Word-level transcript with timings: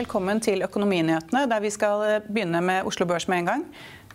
velkommen 0.00 0.40
til 0.40 0.62
Økonominyhetene, 0.64 1.46
der 1.50 1.60
vi 1.60 1.70
skal 1.72 2.04
eh, 2.06 2.20
begynne 2.24 2.62
med 2.64 2.86
Oslo 2.88 3.04
Børs 3.08 3.26
med 3.28 3.42
en 3.42 3.48
gang. 3.50 3.64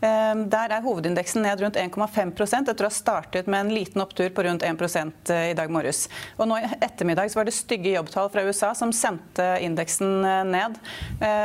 Eh, 0.01 0.31
der 0.49 0.73
er 0.73 0.85
hovedindeksen 0.85 1.45
ned 1.45 1.61
rundt 1.61 1.77
1,5% 1.77 2.71
etter 2.71 2.87
å 2.87 2.89
ha 2.89 2.95
startet 2.95 3.49
med 3.51 3.67
en 3.67 3.73
liten 3.75 4.01
opptur 4.01 4.31
på 4.33 4.47
rundt 4.47 4.65
1 4.65 4.81
eh, 5.29 5.51
i 5.51 5.57
dag 5.57 5.69
morges. 5.69 6.07
Og 6.39 6.49
nå 6.49 6.57
i 6.57 6.71
ettermiddag 6.79 7.29
var 7.37 7.45
det 7.45 7.53
stygge 7.53 7.93
jobbtall 7.93 8.31
fra 8.33 8.47
USA 8.47 8.73
som 8.77 8.93
sendte 8.95 9.45
indeksen 9.61 10.25
ned. 10.49 10.81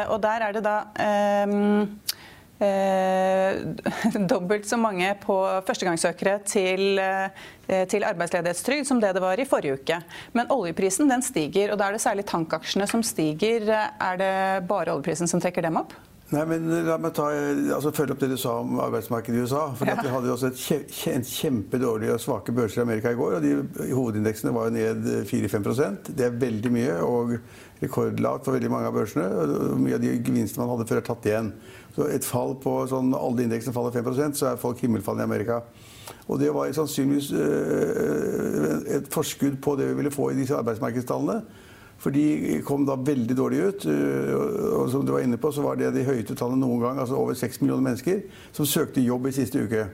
Og 0.08 0.16
der 0.24 0.46
er 0.46 0.56
det 0.56 0.64
da 0.64 0.78
eh, 0.96 2.16
dobbelt 4.32 4.66
så 4.68 4.76
mange 4.76 5.14
på 5.22 5.36
førstegangssøkere 5.66 6.36
til, 6.44 7.00
eh, 7.00 7.86
til 7.88 8.04
arbeidsledighetstrygd 8.04 8.88
som 8.88 9.00
det 9.00 9.14
det 9.16 9.22
var 9.24 9.40
i 9.40 9.48
forrige 9.48 9.80
uke. 9.80 10.00
Men 10.36 10.52
oljeprisen 10.52 11.08
den 11.08 11.24
stiger, 11.24 11.72
og 11.72 11.80
da 11.80 11.88
er 11.88 11.96
det 11.96 12.04
særlig 12.04 12.26
tankaksjene 12.28 12.88
som 12.90 13.02
stiger. 13.06 13.66
Er 13.70 14.20
det 14.20 14.68
bare 14.68 14.92
oljeprisen 14.92 15.30
som 15.30 15.40
trekker 15.40 15.64
dem 15.64 15.80
opp? 15.80 15.96
Nei, 16.30 16.44
men 16.46 16.66
La 16.86 16.94
meg 17.00 17.14
ta, 17.16 17.26
altså, 17.74 17.90
følge 17.94 18.14
opp 18.14 18.20
det 18.22 18.28
du 18.30 18.36
sa 18.38 18.52
om 18.60 18.78
arbeidsmarkedet 18.84 19.40
i 19.40 19.42
USA. 19.42 19.64
for 19.74 19.88
ja. 19.88 19.96
Vi 19.98 20.12
hadde 20.12 20.30
også 20.30 20.50
et 20.52 20.60
kje, 20.62 21.16
kjempedårlige 21.26 22.14
og 22.14 22.22
svake 22.22 22.54
børser 22.54 22.82
i 22.82 22.84
Amerika 22.84 23.10
i 23.10 23.18
går. 23.18 23.38
og 23.38 23.42
de 23.42 23.90
Hovedindeksene 23.90 24.54
var 24.54 24.68
jo 24.68 24.76
ned 24.76 25.08
4-5% 25.26 26.12
Det 26.14 26.28
er 26.28 26.38
veldig 26.38 26.72
mye 26.72 27.00
og 27.02 27.34
rekordlavt 27.80 28.44
for 28.46 28.56
veldig 28.56 28.70
mange 28.72 28.90
av 28.90 28.96
børsene. 28.96 29.26
og 29.26 29.78
Mye 29.80 29.96
av 29.96 30.02
de 30.02 30.12
gevinstene 30.18 30.64
man 30.64 30.74
hadde 30.74 30.88
før, 30.90 31.00
er 31.00 31.06
tatt 31.06 31.28
igjen. 31.30 31.52
Så 31.96 32.06
et 32.12 32.26
fall 32.26 32.54
på 32.62 32.74
sånn, 32.90 33.14
alle 33.16 33.46
indeksene 33.46 33.74
faller 33.76 33.94
5% 33.96 34.38
så 34.38 34.50
er 34.50 34.60
folk 34.60 34.82
himmelfallende 34.84 35.26
i 35.26 35.30
Amerika. 35.30 35.62
Og 36.28 36.38
det 36.42 36.52
var 36.54 36.70
sannsynligvis 36.74 37.32
øh, 37.32 38.76
et 38.96 39.10
forskudd 39.12 39.58
på 39.62 39.74
det 39.78 39.88
vi 39.90 39.98
ville 39.98 40.14
få 40.14 40.30
i 40.30 40.38
disse 40.38 40.56
arbeidsmarkedstallene. 40.56 41.40
For 42.00 42.14
de 42.14 42.60
kom 42.64 42.86
da 42.88 42.96
veldig 42.96 43.36
dårlig 43.36 43.60
ut. 43.66 43.86
Øh, 43.90 44.34
og 44.80 44.86
som 44.92 45.04
du 45.06 45.12
var 45.12 45.24
inne 45.24 45.40
på, 45.40 45.52
så 45.52 45.64
var 45.64 45.76
det 45.76 45.92
de 45.96 46.06
høyeste 46.06 46.36
tallene 46.38 46.62
noen 46.64 46.80
gang. 46.84 47.02
Altså 47.02 47.18
over 47.20 47.36
6 47.36 47.60
millioner 47.60 47.90
mennesker 47.90 48.24
som 48.56 48.68
søkte 48.68 49.04
jobb 49.04 49.28
i 49.28 49.36
siste 49.36 49.66
uke. 49.66 49.88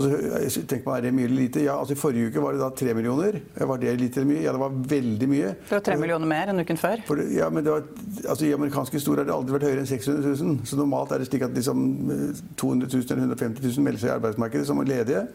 Og 0.00 0.48
så 0.48 0.62
tenker 0.64 0.86
man, 0.86 0.96
Er 0.96 1.02
det 1.04 1.12
mye 1.12 1.28
eller 1.28 1.42
lite? 1.42 1.62
Ja, 1.66 1.74
altså 1.76 1.92
I 1.92 2.00
forrige 2.00 2.30
uke 2.30 2.40
var 2.40 2.56
det 2.56 2.62
da 2.62 2.70
tre 2.72 2.94
millioner. 2.96 3.36
Var 3.52 3.82
det 3.82 3.92
litt 4.00 4.16
eller 4.16 4.30
mye? 4.30 4.40
Ja, 4.46 4.54
det 4.56 4.62
var 4.62 4.78
veldig 4.94 5.28
mye. 5.28 5.52
Det 5.60 5.76
var 5.76 5.84
tre 5.84 5.96
millioner 6.00 6.30
mer 6.30 6.52
enn 6.52 6.64
uken 6.64 6.80
før? 6.80 7.04
For, 7.08 7.20
ja, 7.34 7.50
men 7.52 7.66
det 7.66 7.74
var, 7.74 7.86
altså 8.24 8.48
I 8.48 8.54
amerikansk 8.56 8.96
historie 8.96 9.20
har 9.20 9.28
det 9.28 9.36
aldri 9.36 9.58
vært 9.58 9.68
høyere 9.68 9.84
enn 9.84 9.90
600 9.90 10.34
000. 10.40 10.58
Så 10.70 10.80
normalt 10.80 11.12
er 11.12 11.20
det 11.20 11.28
slik 11.28 11.44
at 11.44 11.56
liksom 11.56 11.86
200 12.56 12.88
000 12.88 13.04
eller 13.10 13.24
150 13.28 13.66
000 13.68 13.88
melder 13.88 14.04
seg 14.04 14.12
i 14.12 14.14
arbeidsmarkedet 14.16 14.70
som 14.70 14.80
ledige. 14.80 15.26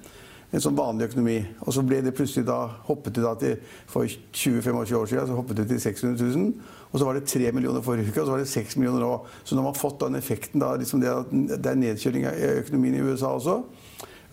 En 0.54 0.62
sånn 0.64 0.78
vanlig 0.78 1.10
økonomi. 1.10 1.38
Og 1.66 1.74
så 1.76 1.84
ble 1.86 2.02
det 2.06 2.14
plutselig 2.16 2.46
da, 2.48 2.60
hoppet 2.88 3.18
det 3.18 3.26
da 3.26 3.34
til 3.38 3.56
For 3.92 4.10
20-25 4.10 4.82
år 4.82 5.10
siden 5.12 5.30
så 5.30 5.38
hoppet 5.38 5.62
det 5.62 5.70
til 5.74 5.82
600 5.84 6.32
000. 6.38 6.76
Og 6.92 7.02
så 7.02 7.08
var 7.08 7.18
det 7.18 7.26
3 7.30 7.52
millioner 7.54 7.84
forrige 7.86 8.10
uke, 8.10 8.22
og 8.22 8.30
så 8.30 8.36
var 8.38 8.42
det 8.42 8.50
6 8.50 8.78
millioner 8.80 9.04
nå. 9.04 9.16
Så 9.44 9.54
nå 9.54 9.62
har 9.62 9.70
man 9.70 9.78
fått 9.78 10.00
den 10.06 10.18
effekten 10.18 10.64
da, 10.64 10.74
liksom 10.80 11.02
det, 11.04 11.12
det 11.54 11.72
er 11.72 11.82
nedkjøring 11.82 12.30
av 12.30 12.46
økonomien 12.64 12.96
i 12.96 13.04
USA 13.04 13.34
også. 13.36 13.60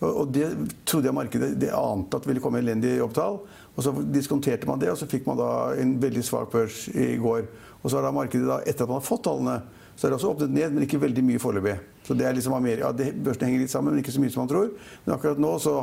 Og 0.03 0.31
det 0.35 0.47
trodde 0.89 1.09
jeg 1.09 1.15
markedet 1.15 1.53
det 1.61 1.71
ante 1.77 2.19
at 2.19 2.25
ville 2.27 2.41
komme 2.43 2.59
elendige 2.59 2.99
jobbtall. 2.99 3.39
Og 3.73 3.85
så 3.85 3.93
diskonterte 4.13 4.69
man 4.69 4.81
det, 4.81 4.91
og 4.91 4.99
så 4.99 5.09
fikk 5.09 5.25
man 5.29 5.39
da 5.39 5.51
en 5.81 5.95
veldig 6.01 6.23
svak 6.25 6.51
børs 6.53 6.85
i 6.93 7.15
går. 7.21 7.47
Og 7.81 7.89
så 7.89 7.97
har 7.97 8.05
da 8.05 8.13
markedet, 8.15 8.45
da, 8.47 8.59
etter 8.67 8.85
at 8.85 8.91
man 8.91 9.01
har 9.01 9.07
fått 9.07 9.25
tallene, 9.27 9.61
så 9.93 10.07
er 10.07 10.11
det 10.11 10.17
også 10.17 10.31
åpnet 10.33 10.53
ned, 10.53 10.73
men 10.73 10.85
ikke 10.85 11.01
veldig 11.01 11.23
mye 11.25 11.41
foreløpig. 11.41 11.75
Så 12.03 12.15
det 12.17 12.25
er 12.25 12.33
liksom 12.35 12.55
Amerika, 12.57 12.89
ja, 12.89 13.11
Børsene 13.23 13.47
henger 13.47 13.61
litt 13.61 13.71
sammen, 13.71 13.93
men 13.93 14.01
ikke 14.01 14.13
så 14.15 14.21
mye 14.23 14.33
som 14.33 14.41
man 14.41 14.49
tror. 14.51 14.71
Men 15.05 15.13
akkurat 15.15 15.41
nå 15.41 15.51
så, 15.61 15.73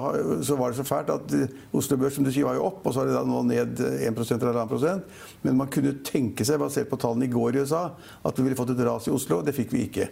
så 0.47 0.57
var 0.59 0.73
det 0.73 0.81
så 0.81 0.87
fælt 0.89 1.13
at 1.15 1.35
eh, 1.37 1.53
Oslo 1.79 1.99
Børs 2.01 2.19
som 2.19 2.27
du 2.27 2.33
sier, 2.33 2.49
var 2.49 2.59
jo 2.59 2.67
opp, 2.67 2.83
og 2.85 2.95
så 2.95 3.05
er 3.05 3.11
det 3.11 3.15
da 3.17 3.23
nå 3.29 3.45
ned 3.47 3.85
1% 4.11 4.35
eller 4.43 4.65
1,5 4.65 4.73
prosent. 4.73 5.21
Men 5.47 5.61
man 5.63 5.71
kunne 5.73 5.95
tenke 6.07 6.47
seg, 6.47 6.59
basert 6.63 6.91
på 6.91 6.99
tallene 7.01 7.29
i 7.29 7.33
går 7.33 7.57
i 7.57 7.63
USA, 7.63 7.87
at 8.27 8.41
vi 8.41 8.49
ville 8.49 8.59
fått 8.59 8.75
et 8.75 8.83
ras 8.89 9.07
i 9.09 9.15
Oslo. 9.15 9.41
Det 9.47 9.55
fikk 9.57 9.73
vi 9.77 9.87
ikke. 9.87 10.11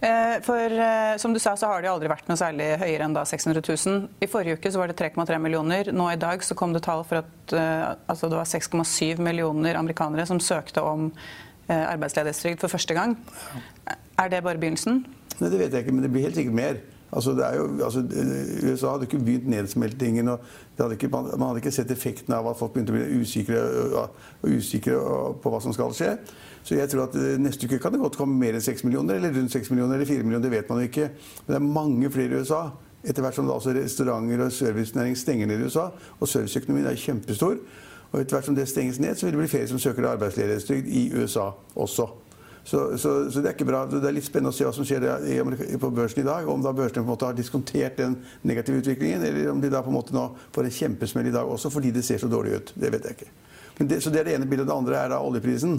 Eh, 0.00 0.36
for 0.44 0.72
eh, 0.72 1.16
som 1.20 1.32
du 1.32 1.40
sa, 1.42 1.54
så 1.56 1.70
har 1.70 1.82
det 1.82 1.90
aldri 1.90 2.10
vært 2.12 2.28
noe 2.28 2.38
særlig 2.40 2.68
høyere 2.82 3.06
enn 3.06 3.16
da 3.16 3.24
600 3.28 3.62
000. 3.64 4.06
I 4.22 4.28
forrige 4.30 4.58
uke 4.58 4.72
så 4.72 4.82
var 4.82 4.92
det 4.92 4.98
3,3 5.00 5.38
millioner. 5.42 5.92
Nå 5.92 6.08
i 6.12 6.20
dag 6.20 6.44
så 6.44 6.56
kom 6.58 6.74
det 6.76 6.84
tall 6.86 7.04
for 7.08 7.22
at 7.22 7.56
eh, 7.56 7.84
altså 8.06 8.30
det 8.32 8.40
var 8.40 8.50
6,7 8.50 9.22
millioner 9.24 9.78
amerikanere 9.80 10.28
som 10.28 10.42
søkte 10.42 10.84
om 10.84 11.10
arbeidsledighetstrygd 11.66 12.60
for 12.62 12.70
første 12.70 12.94
gang. 12.94 13.16
Er 14.22 14.28
det 14.30 14.38
bare 14.46 14.60
begynnelsen? 14.62 15.00
Nei, 15.40 15.48
Det 15.50 15.58
vet 15.58 15.72
jeg 15.74 15.82
ikke, 15.82 15.94
men 15.96 16.04
det 16.04 16.10
blir 16.14 16.22
helt 16.28 16.38
sikkert 16.38 16.54
mer. 16.54 16.76
Altså, 17.12 17.30
jo, 17.56 17.84
altså, 17.84 18.02
USA 18.66 18.90
hadde 18.90 19.06
ikke 19.06 19.18
begynt 19.18 19.48
nedsmeltingen. 19.48 20.28
og 20.28 20.40
hadde 20.78 20.92
ikke, 20.92 21.08
man, 21.08 21.30
hadde 21.40 21.62
ikke 21.62 21.70
sett 21.70 21.90
effekten 21.90 22.34
av 22.34 22.48
at 22.50 22.58
folk 22.58 22.74
begynte 22.74 22.92
å 22.92 22.96
bli 22.96 23.20
usikre, 23.22 23.62
usikre 24.42 24.98
på 25.42 25.52
hva 25.52 25.60
som 25.62 25.74
skal 25.76 25.94
skje. 25.96 26.16
Så 26.66 26.74
jeg 26.74 26.90
tror 26.90 27.06
at 27.06 27.14
eh, 27.14 27.36
neste 27.38 27.68
uke 27.68 27.78
kan 27.78 27.94
det 27.94 28.02
godt 28.02 28.18
komme 28.18 28.34
mer 28.40 28.58
enn 28.58 28.64
6 28.64 28.82
millioner, 28.84 29.20
eller 29.20 29.34
rundt 29.36 29.54
6 29.54 29.70
millioner, 29.70 29.94
eller 29.94 30.10
4 30.10 30.26
millioner, 30.26 30.42
det 30.48 30.56
vet 30.56 30.70
man 30.72 30.82
jo 30.82 30.90
ikke. 30.90 31.08
Men 31.46 31.54
det 31.54 31.60
er 31.60 31.72
mange 31.78 32.10
flere 32.10 32.34
i 32.34 32.42
USA. 32.42 32.62
Etter 33.06 33.22
hvert 33.22 33.38
som 33.38 33.46
da 33.46 33.54
også 33.54 33.74
restauranter 33.76 34.42
og 34.42 34.52
servicenæring 34.52 35.14
stenger 35.16 35.46
ned 35.46 35.62
i 35.62 35.70
USA, 35.70 35.88
og 36.18 36.28
serviceøkonomien 36.28 36.90
er 36.90 36.98
kjempestor. 36.98 37.60
Og 38.10 38.20
etter 38.20 38.34
hvert 38.34 38.50
som 38.50 38.58
det 38.58 38.66
stenges 38.68 38.98
ned, 38.98 39.14
så 39.14 39.26
vil 39.26 39.36
det 39.36 39.44
bli 39.44 39.50
flere 39.54 39.70
som 39.70 39.78
søker 39.78 40.10
arbeidsledighetstrygd 40.10 40.90
i 40.90 41.10
USA 41.14 41.52
også. 41.76 42.10
Så, 42.66 42.98
så, 42.98 43.10
så, 43.30 43.38
det 43.38 43.52
er 43.52 43.54
ikke 43.54 43.68
bra. 43.68 43.84
Det 43.86 44.00
er 44.02 44.14
litt 44.16 44.26
spennende 44.26 44.50
å 44.50 44.56
se 44.56 44.64
hva 44.66 44.72
som 44.74 44.86
skjer 44.86 45.04
på 45.78 45.90
børsen 45.94 46.24
i 46.24 46.26
dag. 46.26 46.48
Om 46.50 46.64
da 46.64 46.72
børsene 46.74 46.98
på 46.98 47.06
en 47.06 47.12
måte 47.12 47.28
har 47.28 47.36
diskontert 47.38 48.00
den 48.00 48.16
negative 48.42 48.80
utviklingen, 48.82 49.22
eller 49.22 49.52
om 49.52 49.60
de 49.62 49.70
da 49.70 49.84
på 49.86 49.92
en 49.92 49.98
måte 50.00 50.16
nå 50.16 50.24
får 50.54 50.66
en 50.66 50.74
kjempesmell 50.74 51.30
i 51.30 51.34
dag 51.36 51.46
også 51.46 51.70
fordi 51.70 51.92
det 51.94 52.02
ser 52.06 52.18
så 52.18 52.30
dårlig 52.30 52.58
ut. 52.58 52.72
Det 52.74 52.90
vet 52.90 53.06
jeg 53.06 53.20
ikke. 53.20 53.30
Det, 53.78 54.00
så 54.02 54.10
det 54.10 54.24
er 54.24 54.26
det 54.26 54.34
ene 54.40 54.50
bildet. 54.50 54.66
Det 54.66 54.74
andre 54.74 54.98
er 54.98 55.14
da 55.14 55.22
oljeprisen 55.22 55.78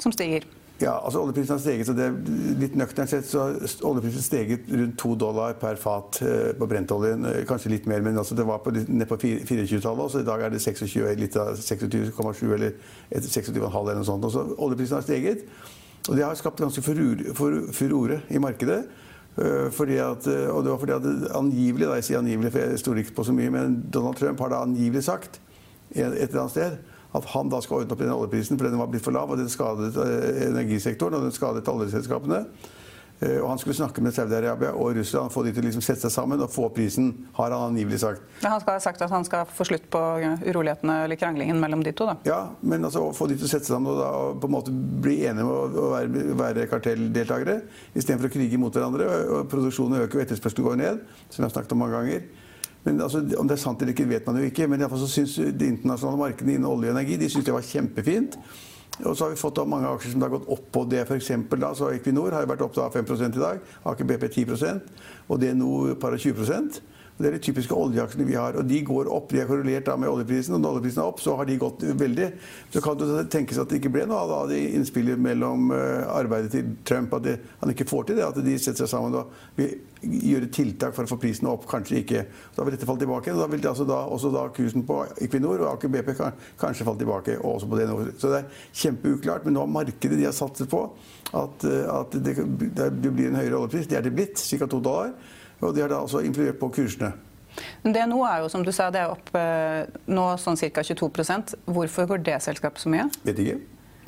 som 0.00 0.12
stiger? 0.14 0.46
Ja, 0.80 0.94
altså 1.04 1.20
oljeprisen 1.20 1.52
har 1.52 1.58
steget, 1.60 1.84
så 1.86 1.92
det 1.92 2.06
litt 2.56 2.76
nøkternt 2.78 3.10
sett 3.12 3.26
så 3.28 3.50
oljeprisen 3.84 4.24
steget 4.24 4.68
rundt 4.72 4.94
2 5.02 5.10
dollar 5.20 5.58
per 5.60 5.76
fat 5.76 6.20
eh, 6.24 6.54
på 6.56 6.68
brentoljen. 6.70 7.26
Eh, 7.28 7.42
kanskje 7.48 7.74
litt 7.74 7.88
mer, 7.90 8.00
men 8.06 8.16
altså 8.16 8.36
det 8.38 8.46
var 8.48 8.64
ned 8.64 9.04
på 9.10 9.18
24-tallet, 9.20 10.12
så 10.14 10.22
i 10.22 10.28
dag 10.28 10.46
er 10.46 10.54
det 10.54 10.62
26, 10.64 11.04
litt 11.20 11.36
av 11.36 11.52
26,7 11.60 12.46
eller 12.56 12.72
26,5 13.12 13.60
eller 13.60 14.00
noe 14.00 14.08
sånt. 14.08 14.24
Så 14.32 14.46
oljeprisen 14.56 14.96
har 14.96 15.04
steget, 15.04 15.44
og 16.08 16.16
det 16.16 16.24
har 16.24 16.40
skapt 16.40 16.64
ganske 16.64 16.84
furore 16.86 18.22
i 18.32 18.40
markedet. 18.40 18.80
Eh, 19.36 19.68
fordi 19.76 20.00
at, 20.00 20.30
og 20.48 20.64
det 20.64 20.72
var 20.72 20.80
fordi 20.80 20.96
at 20.96 21.10
angivelig, 21.36 21.90
da 21.90 22.00
jeg 22.00 22.08
sier 22.08 22.22
angivelig, 22.22 22.54
for 22.56 22.64
jeg 22.64 22.80
stoler 22.80 23.04
ikke 23.04 23.18
på 23.20 23.28
så 23.28 23.36
mye, 23.36 23.52
men 23.52 23.82
Donald 23.92 24.16
Trump 24.16 24.40
har 24.46 24.54
da 24.54 24.64
angivelig 24.64 25.04
sagt 25.10 25.42
et 25.90 26.06
eller 26.06 26.46
annet 26.46 26.56
sted 26.56 26.89
at 27.12 27.30
han 27.32 27.48
da 27.50 27.60
skal 27.62 27.82
ordne 27.82 27.96
opp 27.96 28.02
i 28.02 28.06
den 28.06 28.14
oljeprisen, 28.14 28.58
for 28.58 28.68
den 28.68 28.78
var 28.80 28.90
blitt 28.90 29.04
for 29.04 29.14
lav, 29.14 29.30
og 29.30 29.40
den 29.40 29.50
skadet 29.50 29.96
eh, 29.98 30.44
energisektoren 30.50 31.18
og 31.18 31.26
den 31.26 31.34
skadet 31.34 31.68
oljeselskapene. 31.70 32.44
Eh, 33.20 33.36
og 33.42 33.50
Han 33.50 33.58
skulle 33.60 33.76
snakke 33.76 34.00
med 34.00 34.14
Saudi-Arabia 34.16 34.70
og 34.72 34.94
Russland, 34.96 35.32
få 35.32 35.42
de 35.44 35.52
til 35.52 35.64
å 35.64 35.66
liksom 35.66 35.84
sette 35.84 36.06
seg 36.06 36.14
sammen 36.14 36.40
og 36.40 36.52
få 36.52 36.70
prisen, 36.72 37.10
har 37.36 37.52
han 37.52 37.74
angivelig 37.74 38.00
sagt. 38.00 38.22
Men 38.40 38.54
Han 38.54 38.62
skal 38.62 38.78
ha 38.78 38.82
sagt 38.84 39.02
at 39.04 39.12
han 39.12 39.26
skal 39.28 39.44
få 39.44 39.66
slutt 39.68 39.88
på 39.92 40.00
urolighetene 40.46 41.02
eller 41.04 41.20
kranglingen 41.20 41.60
mellom 41.60 41.84
de 41.84 41.92
to? 41.92 42.08
da? 42.08 42.16
Ja, 42.24 42.40
men 42.62 42.84
altså 42.86 43.08
å 43.10 43.14
få 43.16 43.28
de 43.28 43.36
til 43.36 43.48
å 43.48 43.52
sette 43.52 43.68
seg 43.68 43.76
sammen 43.76 43.92
og, 43.92 44.00
da, 44.00 44.10
og 44.16 44.40
på 44.40 44.48
en 44.48 44.56
måte 44.56 44.72
bli 44.72 45.18
enige 45.28 45.48
med 45.48 45.80
å 45.82 45.88
være, 45.92 46.28
være 46.40 46.68
kartelldeltakere 46.70 47.58
istedenfor 47.92 48.30
å 48.30 48.34
krige 48.38 48.60
mot 48.60 48.72
hverandre. 48.72 49.10
og 49.36 49.50
Produksjonen 49.52 50.06
øker 50.06 50.20
og 50.20 50.24
etterspørselen 50.24 50.70
går 50.70 50.80
ned, 50.80 51.02
som 51.28 51.42
jeg 51.42 51.50
har 51.50 51.58
snakket 51.58 51.76
om 51.76 51.84
mange 51.84 51.98
ganger. 52.00 52.30
Men 52.84 53.00
altså, 53.00 53.20
Om 53.38 53.48
det 53.48 53.56
er 53.56 53.62
sant 53.62 53.82
eller 53.82 53.92
ikke, 53.92 54.08
vet 54.08 54.26
man 54.26 54.40
jo 54.40 54.48
ikke. 54.48 54.68
Men 54.68 54.80
iallfall 54.80 55.02
så 55.04 55.10
syns 55.10 55.36
de 55.36 55.68
internasjonale 55.68 56.20
markedene 56.20 56.56
innen 56.58 56.70
olje 56.70 56.90
og 56.90 56.96
energi 56.96 57.18
de 57.20 57.30
synes 57.30 57.46
det 57.48 57.56
var 57.56 57.66
kjempefint. 57.66 58.38
Og 59.00 59.16
så 59.16 59.24
har 59.24 59.32
vi 59.32 59.40
fått 59.40 59.60
mange 59.68 59.88
aksjer 59.88 60.12
som 60.12 60.24
har 60.24 60.32
gått 60.32 60.48
opp 60.52 60.66
på 60.72 60.84
det. 60.90 61.06
For 61.08 61.16
eksempel, 61.16 61.60
da, 61.62 61.72
så 61.76 61.88
Equinor 61.94 62.34
har 62.36 62.44
jo 62.44 62.50
vært 62.52 62.64
opp 62.66 62.74
til 62.76 62.90
5 62.92 63.12
i 63.30 63.40
dag. 63.40 63.60
Aker 63.88 64.08
BP 64.08 64.26
10% 64.28 64.80
og 65.28 65.40
DNO 65.40 65.94
par 66.00 66.16
og 66.16 66.20
20 66.20 66.80
det 67.20 67.28
er 67.28 67.36
de 67.36 67.42
typiske 67.44 67.76
oljeaksjene 67.76 68.24
vi 68.24 68.36
har. 68.38 68.56
og 68.56 68.64
De 68.68 68.80
går 68.86 69.10
opp. 69.12 69.28
De 69.32 69.42
er 69.42 69.48
korrelert 69.48 69.90
med 70.00 70.08
oljeprisen. 70.08 70.54
og 70.56 70.62
Når 70.62 70.78
oljeprisen 70.78 71.02
er 71.02 71.10
opp, 71.10 71.20
så 71.20 71.36
har 71.36 71.48
de 71.48 71.58
gått 71.60 71.84
veldig. 72.00 72.28
Så 72.72 72.80
kan 72.84 72.96
det 72.96 73.26
tenkes 73.32 73.60
at 73.60 73.68
det 73.68 73.80
ikke 73.80 73.92
ble 73.92 74.06
noe 74.08 74.24
av 74.24 74.48
det 74.48 74.60
innspillet 74.78 75.20
mellom 75.20 75.70
eh, 75.76 76.08
arbeidet 76.08 76.52
til 76.54 76.74
Trump. 76.88 77.12
At 77.18 77.26
det, 77.26 77.36
han 77.60 77.72
ikke 77.74 77.88
får 77.90 78.08
til 78.08 78.20
det. 78.20 78.26
At 78.26 78.40
de 78.44 78.56
setter 78.56 78.84
seg 78.84 78.92
sammen 78.94 79.18
og 79.20 79.34
vil 79.58 79.76
gjøre 80.00 80.48
tiltak 80.48 80.94
for 80.96 81.04
å 81.04 81.10
få 81.10 81.18
prisen 81.20 81.48
opp. 81.50 81.66
Kanskje 81.70 82.00
ikke. 82.00 82.22
Da 82.56 82.64
vil 82.64 82.76
dette 82.76 82.88
falle 82.88 83.04
tilbake. 83.04 83.34
Da 83.36 83.48
vil 83.52 83.60
det 83.60 83.72
altså 83.72 83.88
da, 83.88 84.00
også 84.08 84.32
da 84.32 84.46
kursen 84.56 84.86
på 84.88 85.02
Equinor 85.20 85.60
og 85.60 85.74
Aker 85.74 85.92
BP 85.92 86.14
kanskje 86.60 86.86
falle 86.88 87.02
tilbake. 87.02 87.36
og 87.42 87.58
også 87.58 87.68
på 87.68 87.80
det. 87.80 87.90
Så 88.16 88.32
det 88.32 88.40
er 88.40 88.62
kjempeuklart. 88.84 89.44
Men 89.44 89.58
nå 89.58 89.66
har 89.66 89.74
markedet 89.76 90.16
de 90.16 90.28
har 90.28 90.36
satset 90.36 90.70
på 90.70 90.86
at, 91.36 91.68
eh, 91.68 91.84
at 91.84 92.16
det, 92.16 92.38
det, 92.78 93.12
blir 93.12 93.28
en 93.28 93.42
høyere 93.42 93.60
oljepris. 93.60 93.90
Det 93.90 94.00
er 94.00 94.08
det 94.08 94.14
blitt. 94.16 94.40
Ca. 94.40 94.66
to 94.66 94.80
dollar. 94.80 95.12
Og 95.60 95.74
de 95.76 95.84
har 95.84 95.92
da 95.92 96.00
altså 96.00 96.22
influert 96.24 96.58
på 96.60 96.70
kursene. 96.74 97.12
Men 97.82 97.94
det 97.96 98.06
nå 98.08 98.20
er 98.24 98.44
jo, 98.44 98.48
som 98.52 98.62
du 98.64 98.70
sa, 98.72 98.88
det 98.94 99.02
er 99.02 99.12
opp 99.12 99.32
eh, 99.36 99.82
nå 100.10 100.26
sånn 100.40 100.58
ca. 100.60 100.84
22% 100.86 101.56
Hvorfor 101.66 102.06
går 102.12 102.22
det 102.28 102.38
selskapet 102.44 102.82
så 102.82 102.92
mye? 102.92 103.08
Vet 103.26 103.42
ikke. 103.42 103.58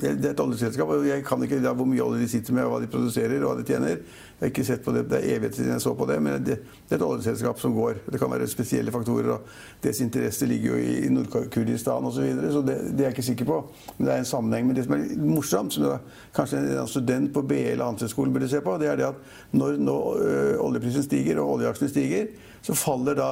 Det, 0.03 0.27
er 0.27 0.33
et 0.33 0.41
oljeselskap, 0.43 0.89
og 0.91 1.05
jeg 1.07 1.23
kan 1.23 1.43
ikke 1.45 1.61
da, 1.63 1.71
hvor 1.77 1.87
mye 1.87 2.03
olje 2.03 2.25
de 2.25 2.27
sitter 2.27 2.55
med, 2.57 2.65
hva 2.67 2.81
de 2.83 2.89
produserer 2.91 3.39
og 3.39 3.53
hva 3.53 3.59
de 3.59 3.65
tjener. 3.67 4.01
Jeg 4.33 4.41
har 4.41 4.51
ikke 4.51 4.65
sett 4.67 4.81
på 4.83 4.91
det, 4.91 5.05
det 5.07 5.19
er 5.21 5.37
evighet 5.37 5.55
siden 5.55 5.71
jeg 5.71 5.83
så 5.85 5.93
på 5.95 6.07
det, 6.09 6.17
men 6.19 6.43
det, 6.43 6.57
det, 6.59 6.89
er 6.91 6.97
et 6.97 7.05
oljeselskap 7.05 7.61
som 7.61 7.75
går. 7.77 8.01
Det 8.11 8.19
kan 8.19 8.31
være 8.33 8.47
spesielle 8.51 8.91
faktorer, 8.91 9.29
og 9.37 9.47
Dets 9.83 10.01
interesse 10.03 10.47
ligger 10.49 10.73
jo 10.73 10.81
i 10.83 11.09
Nord-Kurdistan 11.13 12.09
osv., 12.09 12.17
så, 12.17 12.25
videre, 12.25 12.51
så 12.51 12.63
det, 12.65 12.77
det, 12.89 12.99
er 12.99 13.07
jeg 13.07 13.15
ikke 13.15 13.27
sikker 13.29 13.47
på. 13.47 13.59
Men 13.97 14.07
det 14.09 14.13
er 14.13 14.23
en 14.23 14.31
sammenheng. 14.33 14.67
Men 14.67 14.75
det 14.75 14.83
som 14.87 14.95
er 14.97 15.05
morsomt, 15.23 15.77
som 15.77 16.09
kanskje 16.35 16.59
en 16.59 16.91
student 16.91 17.31
på 17.35 17.45
BE 17.47 17.61
eller 17.71 17.87
Handelshøyskolen 17.87 18.35
burde 18.35 18.49
se 18.51 18.61
på, 18.65 18.75
det 18.81 18.89
er 18.91 18.99
det 18.99 19.11
at 19.13 19.53
når, 19.55 19.77
når 19.79 20.23
ø, 20.23 20.33
oljeprisen 20.65 21.05
stiger 21.05 21.39
og 21.43 21.59
oljeaksjene 21.59 21.93
stiger, 21.93 22.33
så 22.65 22.75
faller 22.75 23.15
da 23.19 23.29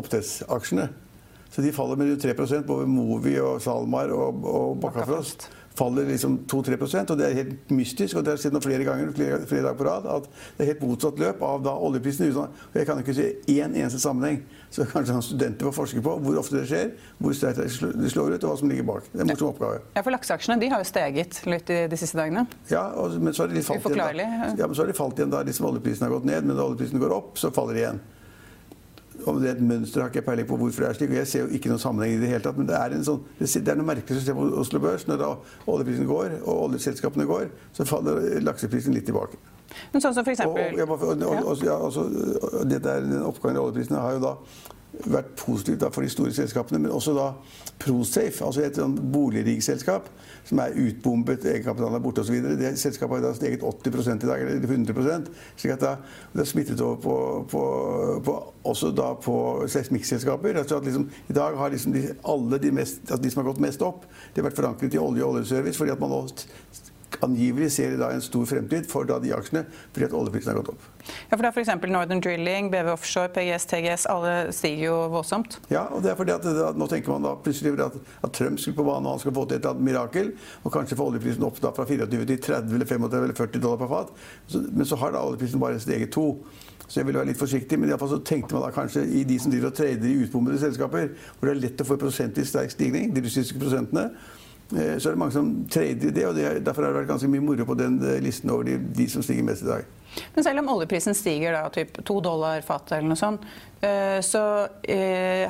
oppdrettsaksjene. 0.00 0.90
Så 1.50 1.64
de 1.64 1.72
faller 1.74 1.98
med 1.98 2.20
3% 2.20 2.66
både 2.68 2.86
Movi 2.86 3.34
og 3.42 3.62
SalMar 3.62 4.12
og, 4.14 4.44
og 4.44 4.76
Bakkafrost 4.84 5.48
faller 5.78 6.08
liksom 6.10 6.38
2-3% 6.50 7.12
og 7.12 7.18
Det 7.18 7.26
er 7.26 7.36
helt 7.38 7.70
mystisk. 7.70 8.16
og 8.16 8.24
Det 8.24 8.34
har 8.34 8.40
skjedd 8.42 8.56
noe 8.56 8.64
flere 8.64 8.84
ganger 8.84 9.12
flere, 9.16 9.40
flere, 9.46 9.62
dager 9.62 9.78
på 9.78 9.86
rad, 9.86 10.08
at 10.10 10.28
det 10.56 10.64
er 10.64 10.70
helt 10.72 10.82
motsatt 10.84 11.20
løp 11.22 11.42
av 11.46 11.62
da 11.64 11.74
oljeprisen. 11.74 12.36
og 12.36 12.74
Jeg 12.74 12.86
kan 12.86 12.98
ikke 12.98 13.14
se 13.14 13.28
én 13.48 13.74
eneste 13.74 14.00
sammenheng. 14.00 14.42
Så 14.70 14.84
kanskje 14.86 15.16
han 15.16 15.22
studenter 15.22 15.66
får 15.66 15.74
forske 15.74 16.02
på 16.02 16.16
hvor 16.22 16.38
ofte 16.38 16.60
det 16.60 16.66
skjer, 16.70 16.92
hvor 17.18 17.34
sterkt 17.34 17.58
det 17.58 18.10
slår 18.12 18.36
ut, 18.36 18.44
og 18.44 18.52
hva 18.52 18.58
som 18.58 18.70
ligger 18.70 18.86
bak. 18.86 19.08
Det 19.12 19.18
er 19.18 19.24
en 19.24 19.32
morsom 19.32 19.50
oppgave. 19.50 19.80
Ja, 19.96 20.04
For 20.06 20.14
lakseaksjene 20.14 20.60
de 20.60 20.70
har 20.70 20.82
jo 20.82 20.90
steget 20.90 21.40
litt 21.46 21.66
de, 21.66 21.80
de 21.90 21.98
siste 21.98 22.20
dagene? 22.20 22.46
Ja, 22.70 22.86
og, 22.94 23.18
men 23.18 23.34
så 23.34 23.46
har 23.46 23.54
de 23.54 23.64
falt 23.66 23.90
igjen 23.90 23.98
da. 23.98 24.54
Ja, 24.58 24.66
men 24.66 24.76
så 24.76 24.84
har 24.84 24.92
de 24.92 24.98
falt 24.98 25.18
igjen 25.18 25.34
da 25.34 25.42
liksom 25.46 25.66
oljeprisen 25.72 26.06
har 26.06 26.14
gått 26.14 26.28
ned. 26.30 26.46
Men 26.46 26.56
når 26.56 26.72
oljeprisen 26.72 27.02
går 27.02 27.16
opp, 27.18 27.34
så 27.40 27.50
faller 27.54 27.78
de 27.78 27.84
igjen. 27.86 28.02
Om 29.28 29.40
det 29.42 29.50
er 29.50 29.58
et 29.58 29.62
mønster, 29.64 30.02
har 30.02 30.12
ikke 30.12 30.24
peiling 30.26 30.48
på 30.48 30.58
hvorfor 30.60 30.84
det 30.84 30.88
er 30.88 30.98
slik. 30.98 31.12
og 31.12 31.20
Jeg 31.20 31.30
ser 31.30 31.44
jo 31.44 31.52
ikke 31.56 31.72
noen 31.72 31.82
sammenheng 31.82 32.16
i 32.16 32.20
det 32.22 32.32
hele 32.32 32.44
tatt. 32.44 32.58
Men 32.58 32.68
det 32.70 32.76
er, 32.78 32.96
en 32.96 33.06
sånn, 33.06 33.22
det 33.38 33.72
er 33.72 33.78
noe 33.78 33.88
merkelig 33.90 34.20
system 34.20 34.40
på 34.40 34.48
Oslo 34.62 34.82
Børs. 34.82 35.06
Når 35.10 35.20
da 35.20 35.30
oljeprisen 35.70 36.08
går, 36.10 36.40
og 36.40 36.66
oljeselskapene 36.68 37.28
går, 37.28 37.48
så 37.76 37.88
faller 37.88 38.40
lakseprisen 38.44 38.96
litt 38.96 39.08
tilbake. 39.10 39.40
Men 39.92 40.02
sånn 40.02 40.16
som 40.16 40.26
for 40.26 40.34
eksempel, 40.34 40.80
og, 40.82 40.92
og, 40.98 41.22
og, 41.22 41.62
ja, 41.62 41.76
altså, 41.78 42.08
det 42.66 42.82
der, 42.82 43.04
den 43.06 43.22
Oppgangen 43.22 43.60
i 43.60 43.62
oljeprisene 43.62 44.02
har 44.02 44.16
jo 44.16 44.22
da 44.24 44.32
vært 44.92 45.30
positivt 45.38 45.84
for 45.94 46.04
de 46.04 46.10
store 46.12 46.32
selskapene, 46.34 46.80
men 46.82 46.92
også 46.92 47.14
da 47.16 47.30
Prosafe, 47.80 48.44
altså 48.44 48.64
et 48.66 48.76
sånn 48.76 48.96
boligrigselskap 49.12 50.10
som 50.44 50.60
er 50.60 50.74
utbombet, 50.76 51.46
egenkapitalen 51.48 51.96
er 51.96 52.02
borte 52.04 52.24
osv. 52.24 52.36
Det 52.58 52.72
selskapet 52.80 53.16
har 53.16 53.24
da 53.24 53.30
steget 53.36 53.64
80 53.64 54.10
i 54.12 54.28
dag, 54.28 54.42
eller 54.42 54.66
100% 54.66 55.30
slik 55.60 55.74
at 55.76 55.86
det 55.86 56.42
har 56.42 56.48
smittet 56.48 56.82
over 56.84 57.00
på, 57.00 57.16
på, 57.52 57.62
på 58.26 58.36
også 58.68 58.92
da 58.96 59.14
på 59.16 59.36
seismikkselskaper. 59.70 60.60
Altså 60.60 60.82
liksom, 60.84 61.08
I 61.30 61.38
dag 61.38 61.56
har 61.56 61.72
liksom 61.72 61.96
de, 61.96 62.04
alle 62.34 62.60
de, 62.60 62.74
mest, 62.82 63.00
altså 63.08 63.22
de, 63.22 63.32
som 63.32 63.42
har 63.44 63.50
gått 63.52 63.64
mest 63.64 63.84
opp, 63.86 64.04
de 64.34 64.42
har 64.42 64.50
vært 64.50 64.60
forankret 64.60 64.96
i 64.96 65.00
olje 65.00 65.24
og 65.24 65.38
oljeservice, 65.38 65.80
fordi 65.80 65.94
at 65.94 66.02
man 66.02 66.12
nå 66.12 66.24
angivelig 67.26 67.70
ser 67.76 67.96
da 68.00 68.10
en 68.14 68.22
stor 68.24 68.46
fremtid 68.48 68.88
for 68.90 69.08
da 69.08 69.18
de 69.22 69.32
aksjene 69.36 69.64
fordi 69.92 70.06
at 70.06 70.16
oljeprisen 70.16 70.52
har 70.52 70.60
gått 70.60 70.72
opp. 70.74 70.86
Ja, 71.00 71.34
for 71.34 71.42
det 71.42 71.50
er 71.50 71.56
f.eks. 71.56 71.72
Northern 71.90 72.22
Drilling, 72.22 72.70
BV 72.72 72.92
Offshore, 72.92 73.30
PGS, 73.34 73.66
TGS, 73.70 74.06
alle 74.12 74.34
stiger 74.54 74.84
jo 74.86 74.96
voldsomt. 75.14 75.58
Ja, 75.72 75.86
og 75.88 76.04
det 76.04 76.12
er 76.12 76.18
fordi 76.18 76.34
at, 76.36 76.46
at 76.70 76.78
nå 76.78 76.88
tenker 76.90 77.14
man 77.14 77.26
da 77.26 77.34
plutselig 77.40 77.74
at, 77.82 77.96
at 77.96 78.34
Trump 78.36 78.60
skulle 78.60 78.78
på 78.78 78.86
banen 78.86 79.08
og 79.08 79.16
han 79.16 79.22
skal 79.24 79.36
få 79.36 79.46
til 79.46 79.58
et 79.58 79.64
eller 79.64 79.76
annet 79.76 79.88
mirakel, 79.90 80.32
og 80.62 80.74
kanskje 80.74 80.98
få 81.00 81.10
oljeprisen 81.10 81.46
opp 81.46 81.60
da 81.62 81.74
fra 81.76 81.86
24 81.88 82.26
til 82.32 82.42
30 82.50 82.74
eller 82.78 82.90
35 82.92 83.24
eller 83.24 83.38
40 83.38 83.64
dollar 83.64 83.80
per 83.80 83.94
fat. 83.94 84.12
Så, 84.46 84.64
men 84.70 84.88
så 84.88 84.98
har 85.00 85.16
da 85.16 85.24
oljeprisen 85.24 85.62
bare 85.62 85.80
steget 85.82 86.12
to. 86.14 86.34
Så 86.90 86.98
jeg 86.98 87.06
ville 87.06 87.20
være 87.20 87.30
litt 87.30 87.38
forsiktig, 87.38 87.78
men 87.78 87.86
i 87.86 87.96
fall 87.98 88.10
så 88.10 88.16
tenkte 88.26 88.56
man 88.56 88.64
da 88.64 88.72
kanskje 88.74 89.04
i 89.14 89.22
de 89.22 89.36
som 89.38 89.52
driver 89.52 89.70
og 89.70 89.76
trader 89.78 90.10
i 90.10 90.16
utbombede 90.24 90.58
selskaper, 90.58 91.12
hvor 91.38 91.46
det 91.46 91.52
er 91.52 91.60
lett 91.62 91.82
å 91.84 91.86
få 91.86 91.96
prosentvis 92.00 92.50
sterk 92.50 92.72
stigning, 92.74 93.12
de 93.14 93.22
russiske 93.22 93.60
prosentene. 93.62 94.08
Eh, 94.76 94.98
så 94.98 95.08
er 95.08 95.16
det 95.16 95.18
mange 95.18 95.34
som 95.34 95.48
trader 95.70 96.10
i 96.10 96.14
det, 96.14 96.26
og 96.28 96.36
det, 96.36 96.50
derfor 96.66 96.86
har 96.86 96.92
det 96.92 97.02
vært 97.02 97.14
ganske 97.14 97.30
mye 97.30 97.42
moro 97.42 97.66
på 97.66 97.78
den 97.78 97.98
eh, 98.06 98.20
listen 98.22 98.52
over 98.54 98.68
de, 98.68 98.76
de 98.78 99.08
som 99.10 99.24
stiger 99.24 99.46
mest 99.46 99.66
i 99.66 99.70
dag. 99.70 99.88
Men 100.34 100.42
selv 100.42 100.58
om 100.62 100.68
oljeprisen 100.72 101.14
stiger 101.14 101.54
da, 101.54 101.64
typ 101.70 102.00
to 102.06 102.16
dollar 102.22 102.62
fatet 102.66 102.96
eller 102.96 103.12
noe 103.12 103.18
sånt, 103.18 103.44
eh, 103.86 104.18
så 104.26 104.42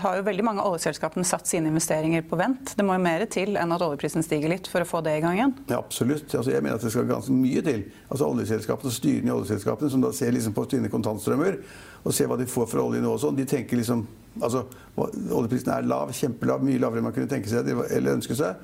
har 0.00 0.18
jo 0.18 0.24
veldig 0.26 0.44
mange 0.44 0.60
av 0.60 0.74
oljeselskapene 0.74 1.24
satt 1.24 1.48
sine 1.48 1.70
investeringer 1.72 2.26
på 2.28 2.36
vent. 2.36 2.74
Det 2.76 2.84
må 2.84 2.96
jo 2.96 3.04
mer 3.04 3.24
til 3.32 3.56
enn 3.60 3.72
at 3.72 3.84
oljeprisen 3.84 4.24
stiger 4.24 4.52
litt 4.52 4.68
for 4.68 4.84
å 4.84 4.88
få 4.88 5.00
det 5.04 5.16
i 5.16 5.22
gang 5.24 5.38
igjen? 5.38 5.54
Ja, 5.72 5.80
absolutt. 5.80 6.28
Altså, 6.28 6.52
jeg 6.52 6.64
mener 6.64 6.76
at 6.76 6.84
det 6.84 6.92
skal 6.92 7.08
ganske 7.08 7.32
mye 7.32 7.64
til. 7.64 7.86
Altså 8.08 8.28
Oljeselskapene 8.28 8.92
og 8.92 8.96
styrene 8.96 9.32
i 9.32 9.34
oljeselskapene 9.36 9.92
som 9.96 10.04
da 10.04 10.12
ser 10.16 10.36
liksom 10.36 10.56
på 10.56 10.66
sine 10.74 10.92
kontantstrømmer 10.92 11.56
og 12.04 12.16
ser 12.16 12.28
hva 12.28 12.36
de 12.40 12.48
får 12.48 12.68
fra 12.68 12.84
olje 12.84 13.00
nå 13.04 13.16
og 13.16 13.20
sånn, 13.20 13.36
de 13.36 13.48
tenker 13.48 13.80
liksom 13.80 14.06
Altså, 14.40 14.60
oljeprisen 14.94 15.72
er 15.74 15.88
lav, 15.90 16.12
kjempelav, 16.14 16.62
mye 16.62 16.78
lavere 16.78 17.00
enn 17.00 17.06
man 17.08 17.14
kunne 17.16 17.26
tenke 17.28 17.50
seg 17.50 17.66
eller 17.66 18.14
ønske 18.14 18.36
seg. 18.38 18.60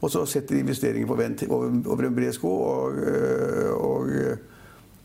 Og 0.00 0.10
så 0.10 0.22
setter 0.30 0.54
de 0.54 0.62
investeringer 0.62 1.08
på 1.10 1.16
vent 1.18 1.42
over, 1.50 2.04
en 2.06 2.14
bred 2.14 2.32
sko. 2.32 2.52
Og, 2.62 2.98
øh, 2.98 3.72
og, 3.74 4.08
øh, 4.08 4.36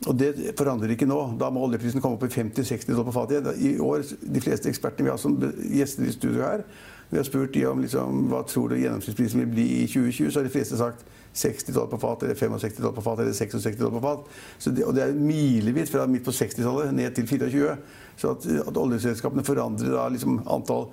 og, 0.06 0.18
det 0.18 0.34
forandrer 0.58 0.94
ikke 0.94 1.08
nå. 1.10 1.20
Da 1.40 1.50
må 1.50 1.64
oljeprisen 1.66 2.00
komme 2.00 2.18
opp 2.18 2.26
i 2.28 2.34
50-60 2.34 2.86
dollar 2.90 3.08
på 3.08 3.16
fatet. 3.18 3.50
I 3.58 3.78
år, 3.78 4.04
De 4.34 4.40
fleste 4.40 4.68
ekspertene 4.68 5.08
vi 5.08 5.10
har 5.10 5.18
som 5.18 5.38
gjester 5.74 6.06
i 6.06 6.12
studio 6.12 6.42
her, 6.42 6.62
vi 7.10 7.18
har 7.18 7.24
spurt 7.24 7.54
de 7.54 7.66
om 7.66 7.80
liksom, 7.80 8.24
hva 8.30 8.40
tror 8.48 8.68
du 8.68 8.78
gjennomsnittsprisen 8.78 9.42
vil 9.44 9.50
bli 9.52 9.66
i 9.82 9.86
2020, 9.86 10.30
så 10.30 10.40
har 10.40 10.46
de 10.46 10.50
fleste 10.50 10.78
sagt 10.80 11.04
60 11.34 11.74
dollar 11.74 11.90
på 11.92 11.98
fat, 11.98 12.22
eller 12.22 12.34
65 12.34 12.78
dollar 12.78 12.94
på 12.96 13.04
fat, 13.04 13.20
eller 13.20 13.32
66 13.32 13.78
dollar 13.78 14.00
på 14.00 14.02
fat. 14.02 14.32
Det, 14.64 14.84
og 14.84 14.94
det 14.94 15.02
er 15.02 15.14
milevidt 15.18 15.90
fra 15.90 16.06
midt 16.10 16.24
på 16.24 16.34
60-tallet 16.34 16.94
ned 16.94 17.14
til 17.14 17.26
24. 17.28 17.76
Så 18.16 18.30
at, 18.34 18.46
at 18.68 18.76
oljeselskapene 18.78 19.44
forandrer 19.46 19.94
da 19.94 20.08
liksom 20.14 20.40
antall 20.46 20.88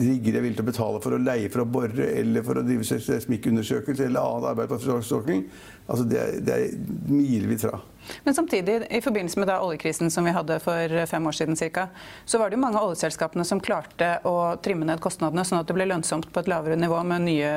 rigger 0.00 0.38
er 0.38 0.44
villige 0.44 0.60
til 0.60 0.66
å 0.66 0.70
betale 0.70 1.02
for 1.04 1.16
å 1.16 1.20
leie 1.22 1.50
for 1.52 1.64
å 1.64 1.68
bore 1.68 2.08
eller 2.20 2.44
for 2.46 2.60
å 2.60 2.64
drive 2.66 2.86
seismikkundersøkelse 2.88 4.08
eller 4.08 4.24
annet 4.24 4.50
arbeid 4.52 4.72
på 4.72 5.00
sokkelen, 5.04 5.46
altså 5.86 6.06
det, 6.08 6.20
er, 6.20 6.42
det 6.44 6.56
er 6.56 6.76
milevidt 7.10 7.66
fra. 7.66 7.80
Men 8.24 8.34
samtidig, 8.34 8.86
i 8.90 9.00
forbindelse 9.00 9.40
med 9.40 9.50
oljekrisen 9.52 10.10
som 10.10 10.24
vi 10.24 10.32
hadde 10.34 10.58
for 10.62 10.94
fem 11.06 11.26
år 11.26 11.36
siden 11.36 11.56
cirka, 11.56 11.88
så 12.24 12.38
var 12.38 12.50
det 12.50 12.56
jo 12.56 12.62
mange 12.62 12.80
av 12.80 12.88
oljeselskapene 12.88 13.44
som 13.46 13.60
klarte 13.60 14.08
å 14.28 14.56
trimme 14.64 14.88
ned 14.88 15.02
kostnadene, 15.04 15.44
sånn 15.46 15.60
at 15.60 15.68
det 15.68 15.76
ble 15.76 15.86
lønnsomt 15.90 16.30
på 16.32 16.42
et 16.42 16.50
lavere 16.50 16.78
nivå 16.80 17.02
med 17.06 17.26
nye, 17.28 17.52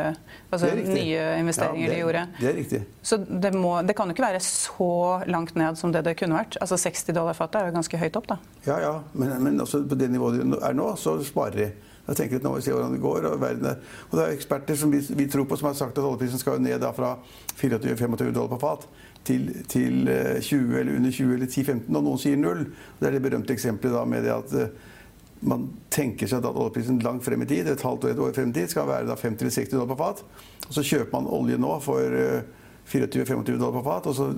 altså 0.50 0.74
nye 0.76 1.30
investeringer 1.40 1.88
ja, 1.88 1.90
det, 1.90 1.96
de 1.96 2.02
gjorde. 2.04 2.26
Det 2.40 2.50
er 2.52 2.58
riktig. 2.60 2.82
Så 3.02 3.20
det, 3.24 3.54
må, 3.56 3.76
det, 3.88 3.96
kan 3.98 4.12
jo 4.12 4.18
ikke 4.18 4.28
være 4.28 4.44
så 4.46 4.92
langt 5.32 5.56
ned 5.60 5.80
som 5.80 5.96
det 5.96 6.04
det 6.06 6.18
kunne 6.20 6.38
vært. 6.38 6.60
Altså 6.64 6.80
60 6.82 7.18
dollar 7.18 7.38
fatet 7.38 7.62
er 7.62 7.72
jo 7.72 7.78
ganske 7.80 8.04
høyt 8.04 8.20
opp, 8.20 8.30
da. 8.36 8.40
Ja, 8.68 8.78
ja, 8.84 8.94
men, 9.14 9.34
men 9.44 9.64
på 9.64 10.00
det 10.00 10.12
nivået 10.12 10.44
det 10.44 10.62
er 10.62 10.78
nå, 10.78 10.94
så 11.00 11.18
sparer 11.26 11.60
de. 11.64 11.72
Jeg 12.04 12.20
tenker 12.20 12.40
at 12.40 12.44
nå 12.44 12.52
må 12.52 12.60
vi 12.60 12.66
se 12.66 12.74
hvordan 12.74 12.96
det 12.96 13.02
går. 13.04 13.28
Og, 13.30 13.44
er, 13.48 13.78
og 14.10 14.18
det 14.18 14.24
er 14.26 14.36
eksperter 14.36 14.80
som 14.80 14.92
vi, 14.92 15.00
vi, 15.16 15.28
tror 15.32 15.48
på, 15.48 15.58
som 15.60 15.70
har 15.70 15.78
sagt 15.80 15.98
at 15.98 16.04
oljeprisen 16.04 16.42
skal 16.42 16.60
ned 16.62 16.82
da 16.84 16.92
fra 16.96 17.16
24-25 17.56 18.34
dollar 18.36 18.52
på 18.52 18.60
fat 18.64 18.88
til, 19.24 19.46
til, 19.72 20.10
20 20.44 20.74
eh, 20.74 20.80
eller 20.82 20.98
under 20.98 21.12
20 21.16 21.38
eller 21.38 21.48
10-15, 21.48 21.86
og 21.88 22.02
noen 22.02 22.20
sier 22.20 22.40
null. 22.40 22.66
Det 23.00 23.08
er 23.08 23.16
det 23.16 23.24
berømte 23.24 23.56
eksempelet 23.56 23.96
da 23.96 24.04
med 24.10 24.28
det 24.28 24.34
at 24.36 24.58
uh, 24.60 24.92
man 25.48 25.70
tenker 25.92 26.28
seg 26.28 26.44
at 26.44 26.60
oljeprisen 26.60 27.00
langt 27.04 27.24
frem 27.24 27.46
i 27.46 27.48
tid, 27.48 27.72
et 27.72 27.88
halvt 27.88 28.10
år, 28.10 28.16
et 28.16 28.24
år 28.28 28.36
frem 28.36 28.52
i 28.52 28.58
tid, 28.60 28.72
skal 28.72 28.90
være 28.90 29.08
da 29.08 29.16
50-60 29.20 29.72
dollar 29.72 29.92
på 29.94 30.00
fat. 30.04 30.24
Og 30.68 30.76
så 30.76 30.84
kjøper 30.84 31.16
man 31.16 31.32
olje 31.40 31.60
nå 31.60 31.78
for 31.84 32.20
uh, 32.20 32.42
eh, 32.44 32.64
24-25 32.92 33.56
dollar 33.56 33.78
på 33.80 33.86
fat, 33.88 34.12
og 34.12 34.20
så 34.20 34.32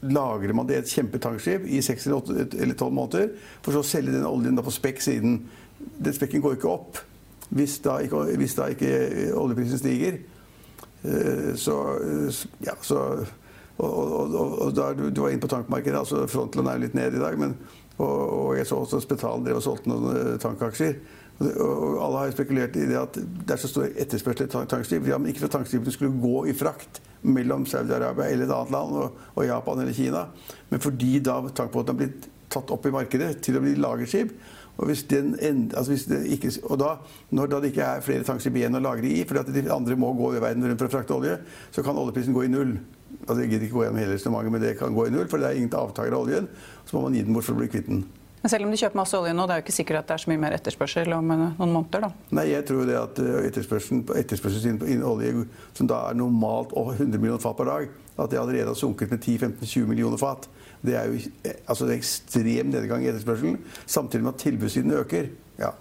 lagrer 0.00 0.54
man 0.56 0.68
det 0.68 0.78
i 0.78 0.80
et 0.80 0.92
kjempetankskip 0.94 1.66
i 1.68 1.82
6 1.84 2.06
eller 2.06 2.76
12 2.78 2.94
måneder, 2.94 3.34
for 3.60 3.74
så 3.74 3.82
å 3.82 3.90
selge 3.90 4.14
den 4.14 4.28
oljen 4.28 4.56
da 4.56 4.64
på 4.64 4.72
spekk 4.72 5.02
siden 5.04 5.42
den 5.80 6.16
spekken 6.16 6.44
går 6.44 6.58
ikke 6.58 6.70
opp 6.70 7.00
hvis 7.50 7.80
da 7.82 7.96
ikke, 7.98 8.22
hvis 8.38 8.54
da 8.54 8.68
ikke 8.70 8.90
oljeprisen 9.34 9.80
stiger. 9.80 10.20
Eh, 11.02 11.50
så, 11.58 11.76
ja, 12.62 12.76
så 12.86 13.00
og, 13.80 14.34
og, 14.34 14.58
og, 14.60 14.72
da, 14.76 14.90
du, 14.94 15.08
du 15.10 15.22
var 15.24 15.32
inne 15.32 15.42
på 15.42 15.50
tankmarkedet. 15.50 15.98
altså 15.98 16.26
Frontland 16.30 16.68
er 16.68 16.82
litt 16.82 16.96
ned 16.96 17.16
i 17.16 17.22
dag. 17.22 17.38
Men, 17.40 17.56
og, 17.98 18.54
jeg 18.58 18.68
så 18.68 18.80
også 18.84 19.00
Spetalen 19.02 19.46
drev 19.46 19.60
og 19.60 19.64
solgte 19.64 19.90
noen 19.92 20.10
eh, 20.12 20.36
tankaksjer. 20.42 20.98
Og, 21.40 21.96
alle 22.04 22.24
har 22.24 22.34
spekulert 22.34 22.76
i 22.76 22.86
det 22.88 22.98
at 23.00 23.16
det 23.16 23.54
er 23.54 23.62
så 23.62 23.70
stor 23.70 23.88
etterspørsel 23.88 24.46
etter 24.46 24.68
tankskip. 24.68 25.08
Ja, 25.08 25.20
men 25.20 25.32
ikke 25.32 25.46
for 25.46 25.56
tankskipene 25.56 25.94
skulle 25.94 26.20
gå 26.20 26.44
i 26.50 26.56
frakt 26.56 27.00
mellom 27.22 27.64
Saudi-Arabia 27.68 28.28
eller 28.28 28.46
et 28.46 28.54
annet 28.56 28.74
land 28.74 28.96
og, 28.96 29.24
og, 29.34 29.42
Japan 29.44 29.82
eller 29.82 29.96
Kina, 29.96 30.22
men 30.70 30.80
fordi 30.80 31.18
da 31.24 31.34
tankbåtene 31.48 31.92
har 31.92 31.98
blitt 31.98 32.28
tatt 32.50 32.72
opp 32.72 32.86
i 32.88 32.92
markedet 32.94 33.34
til 33.44 33.58
å 33.58 33.62
bli 33.64 33.74
lagerskip, 33.76 34.32
og, 34.76 34.86
hvis 34.88 35.02
den, 35.10 35.34
altså 35.76 35.92
hvis 35.92 36.06
ikke, 36.36 36.52
og 36.70 36.78
da, 36.80 36.94
når 37.36 37.50
det 37.56 37.72
ikke 37.72 37.88
er 37.88 38.04
flere 38.04 38.24
tankskip 38.24 38.56
igjen 38.56 38.78
å 38.78 38.82
lagre 38.84 39.10
i, 39.10 39.24
fordi 39.28 39.42
at 39.42 39.52
de 39.52 39.74
andre 39.74 39.98
må 39.98 40.12
gå 40.16 40.32
i 40.36 40.40
verden 40.42 40.64
rundt 40.68 40.80
for 40.80 40.88
å 40.88 40.94
frakte 40.94 41.16
olje, 41.16 41.36
så 41.74 41.84
kan 41.84 41.98
oljeprisen 42.00 42.36
gå 42.36 42.46
i 42.46 42.52
null. 42.52 42.78
Altså, 43.26 43.42
jeg 43.42 43.50
gidder 43.52 43.66
ikke 43.66 43.76
gå 43.76 43.84
gjennom 43.84 44.00
hele 44.00 44.16
resonnementet, 44.16 44.54
men 44.54 44.64
det 44.64 44.78
kan 44.78 44.96
gå 44.96 45.04
i 45.06 45.12
null, 45.12 45.28
for 45.28 45.42
det 45.42 45.50
er 45.50 45.60
ingen 45.60 45.74
avtaker 45.76 46.16
av 46.16 46.24
oljen. 46.24 46.48
Så 46.88 46.96
må 46.96 47.04
man 47.04 47.18
gi 47.18 47.26
den 47.26 47.36
bort 47.36 47.46
for 47.46 47.58
å 47.58 47.60
bli 47.60 47.68
kvitt 47.70 47.90
den. 47.90 48.06
Men 48.40 48.52
selv 48.52 48.64
om 48.64 48.70
de 48.72 48.78
kjøper 48.80 48.96
masse 48.96 49.18
olje 49.18 49.32
nå, 49.36 49.44
det 49.44 49.52
er 49.52 49.60
jo 49.60 49.64
ikke 49.66 49.74
sikkert 49.76 49.98
at 50.00 50.08
det 50.08 50.14
er 50.14 50.22
så 50.22 50.30
mye 50.30 50.40
mer 50.40 50.54
etterspørsel 50.56 51.12
om 51.12 51.32
eh, 51.34 51.42
noen 51.58 51.74
måneder? 51.74 52.06
da? 52.06 52.08
Nei, 52.38 52.46
jeg 52.54 52.64
tror 52.70 52.86
det 52.88 52.96
at 52.96 53.20
eh, 53.20 53.34
etterspørselen, 53.50 54.00
etterspørselen 54.16 54.78
innen 54.86 55.04
olje, 55.04 55.44
som 55.76 55.90
da 55.90 56.06
er 56.08 56.16
normalt 56.16 56.72
100 56.72 57.18
millioner 57.18 57.42
fat 57.42 57.58
per 57.58 57.68
dag, 57.68 57.90
at 58.16 58.32
det 58.32 58.40
allerede 58.40 58.72
har 58.72 58.78
sunket 58.80 59.12
med 59.12 59.20
10-15-20 59.20 59.90
millioner 59.90 60.20
fat. 60.20 60.48
Det 60.80 60.96
er 60.96 61.10
jo 61.10 61.18
altså, 61.66 61.86
det 61.86 61.98
ekstrem 61.98 62.70
nedgang 62.72 63.04
i 63.04 63.10
etterspørselen, 63.10 63.58
samtidig 63.86 64.24
med 64.24 64.34
at 64.34 64.44
tilbudssiden 64.44 64.94
øker. 64.96 65.28
Ja. 65.58 65.74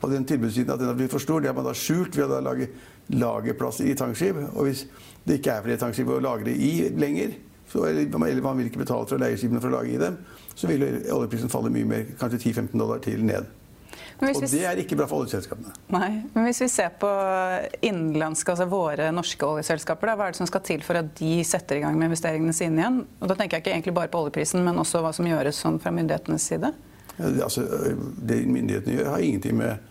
Og 0.00 0.10
den 0.10 0.26
tilbudssiden 0.28 0.70
at 0.70 0.78
den 0.78 0.90
har 0.90 0.98
blitt 0.98 1.10
for 1.10 1.22
stor, 1.22 1.40
det 1.40 1.50
har 1.50 1.56
man 1.56 1.66
da 1.66 1.74
skjult 1.74 2.16
ved 2.16 2.30
å 2.30 2.42
lage 2.44 2.68
lagerplasser 3.14 3.88
i 3.88 3.96
tankskip. 3.98 4.38
Og 4.52 4.68
hvis 4.68 4.84
det 5.24 5.40
ikke 5.40 5.56
er 5.56 5.66
flere 5.66 5.80
tankskip 5.80 6.12
å 6.12 6.20
lagre 6.22 6.54
i 6.54 6.88
lenger, 6.94 7.34
så, 7.72 7.86
eller 7.88 8.40
man 8.44 8.58
vil 8.58 8.68
ikke 8.68 8.84
betale 8.84 9.08
for 9.10 9.18
leieskipene 9.18 9.62
for 9.62 9.72
å 9.72 9.78
lage 9.78 9.94
i 9.96 10.00
dem, 10.00 10.18
så 10.54 10.70
vil 10.70 10.84
oljeprisen 11.10 11.50
falle 11.50 11.72
mye 11.74 11.88
mer, 11.88 12.04
kanskje 12.20 12.52
10-15 12.52 12.78
dollar 12.78 13.02
til 13.02 13.24
ned. 13.26 13.48
Og 14.20 14.46
det 14.46 14.62
er 14.62 14.78
ikke 14.78 14.96
bra 14.98 15.06
for 15.10 15.24
oljeselskapene. 15.24 15.72
Nei, 15.94 16.10
men 16.34 16.46
Hvis 16.46 16.62
vi 16.62 16.68
ser 16.70 16.92
på 17.00 17.10
innenlandske, 17.84 18.54
altså 18.54 18.66
våre 18.70 19.10
norske 19.14 19.46
oljeselskaper, 19.46 20.10
da, 20.10 20.16
hva 20.18 20.28
er 20.28 20.34
det 20.34 20.40
som 20.40 20.50
skal 20.50 20.62
til 20.66 20.84
for 20.86 21.00
at 21.00 21.10
de 21.18 21.38
setter 21.46 21.80
i 21.80 21.84
gang 21.84 21.98
med 21.98 22.12
investeringene 22.12 22.54
sine 22.56 22.82
igjen? 22.82 23.00
Og 23.20 23.30
Da 23.30 23.38
tenker 23.38 23.58
jeg 23.58 23.64
ikke 23.64 23.74
egentlig 23.74 23.96
bare 23.96 24.12
på 24.12 24.22
oljeprisen, 24.22 24.62
men 24.64 24.78
også 24.78 25.02
hva 25.04 25.12
som 25.16 25.26
gjøres 25.26 25.58
sånn 25.58 25.80
fra 25.82 25.92
myndighetenes 25.94 26.46
side? 26.52 26.70
Ja, 27.16 27.26
det, 27.26 27.42
altså, 27.42 27.66
det 28.22 28.40
myndighetene 28.46 28.96
gjør, 28.98 29.10
har 29.14 29.26
ingenting 29.26 29.58
med, 29.58 29.90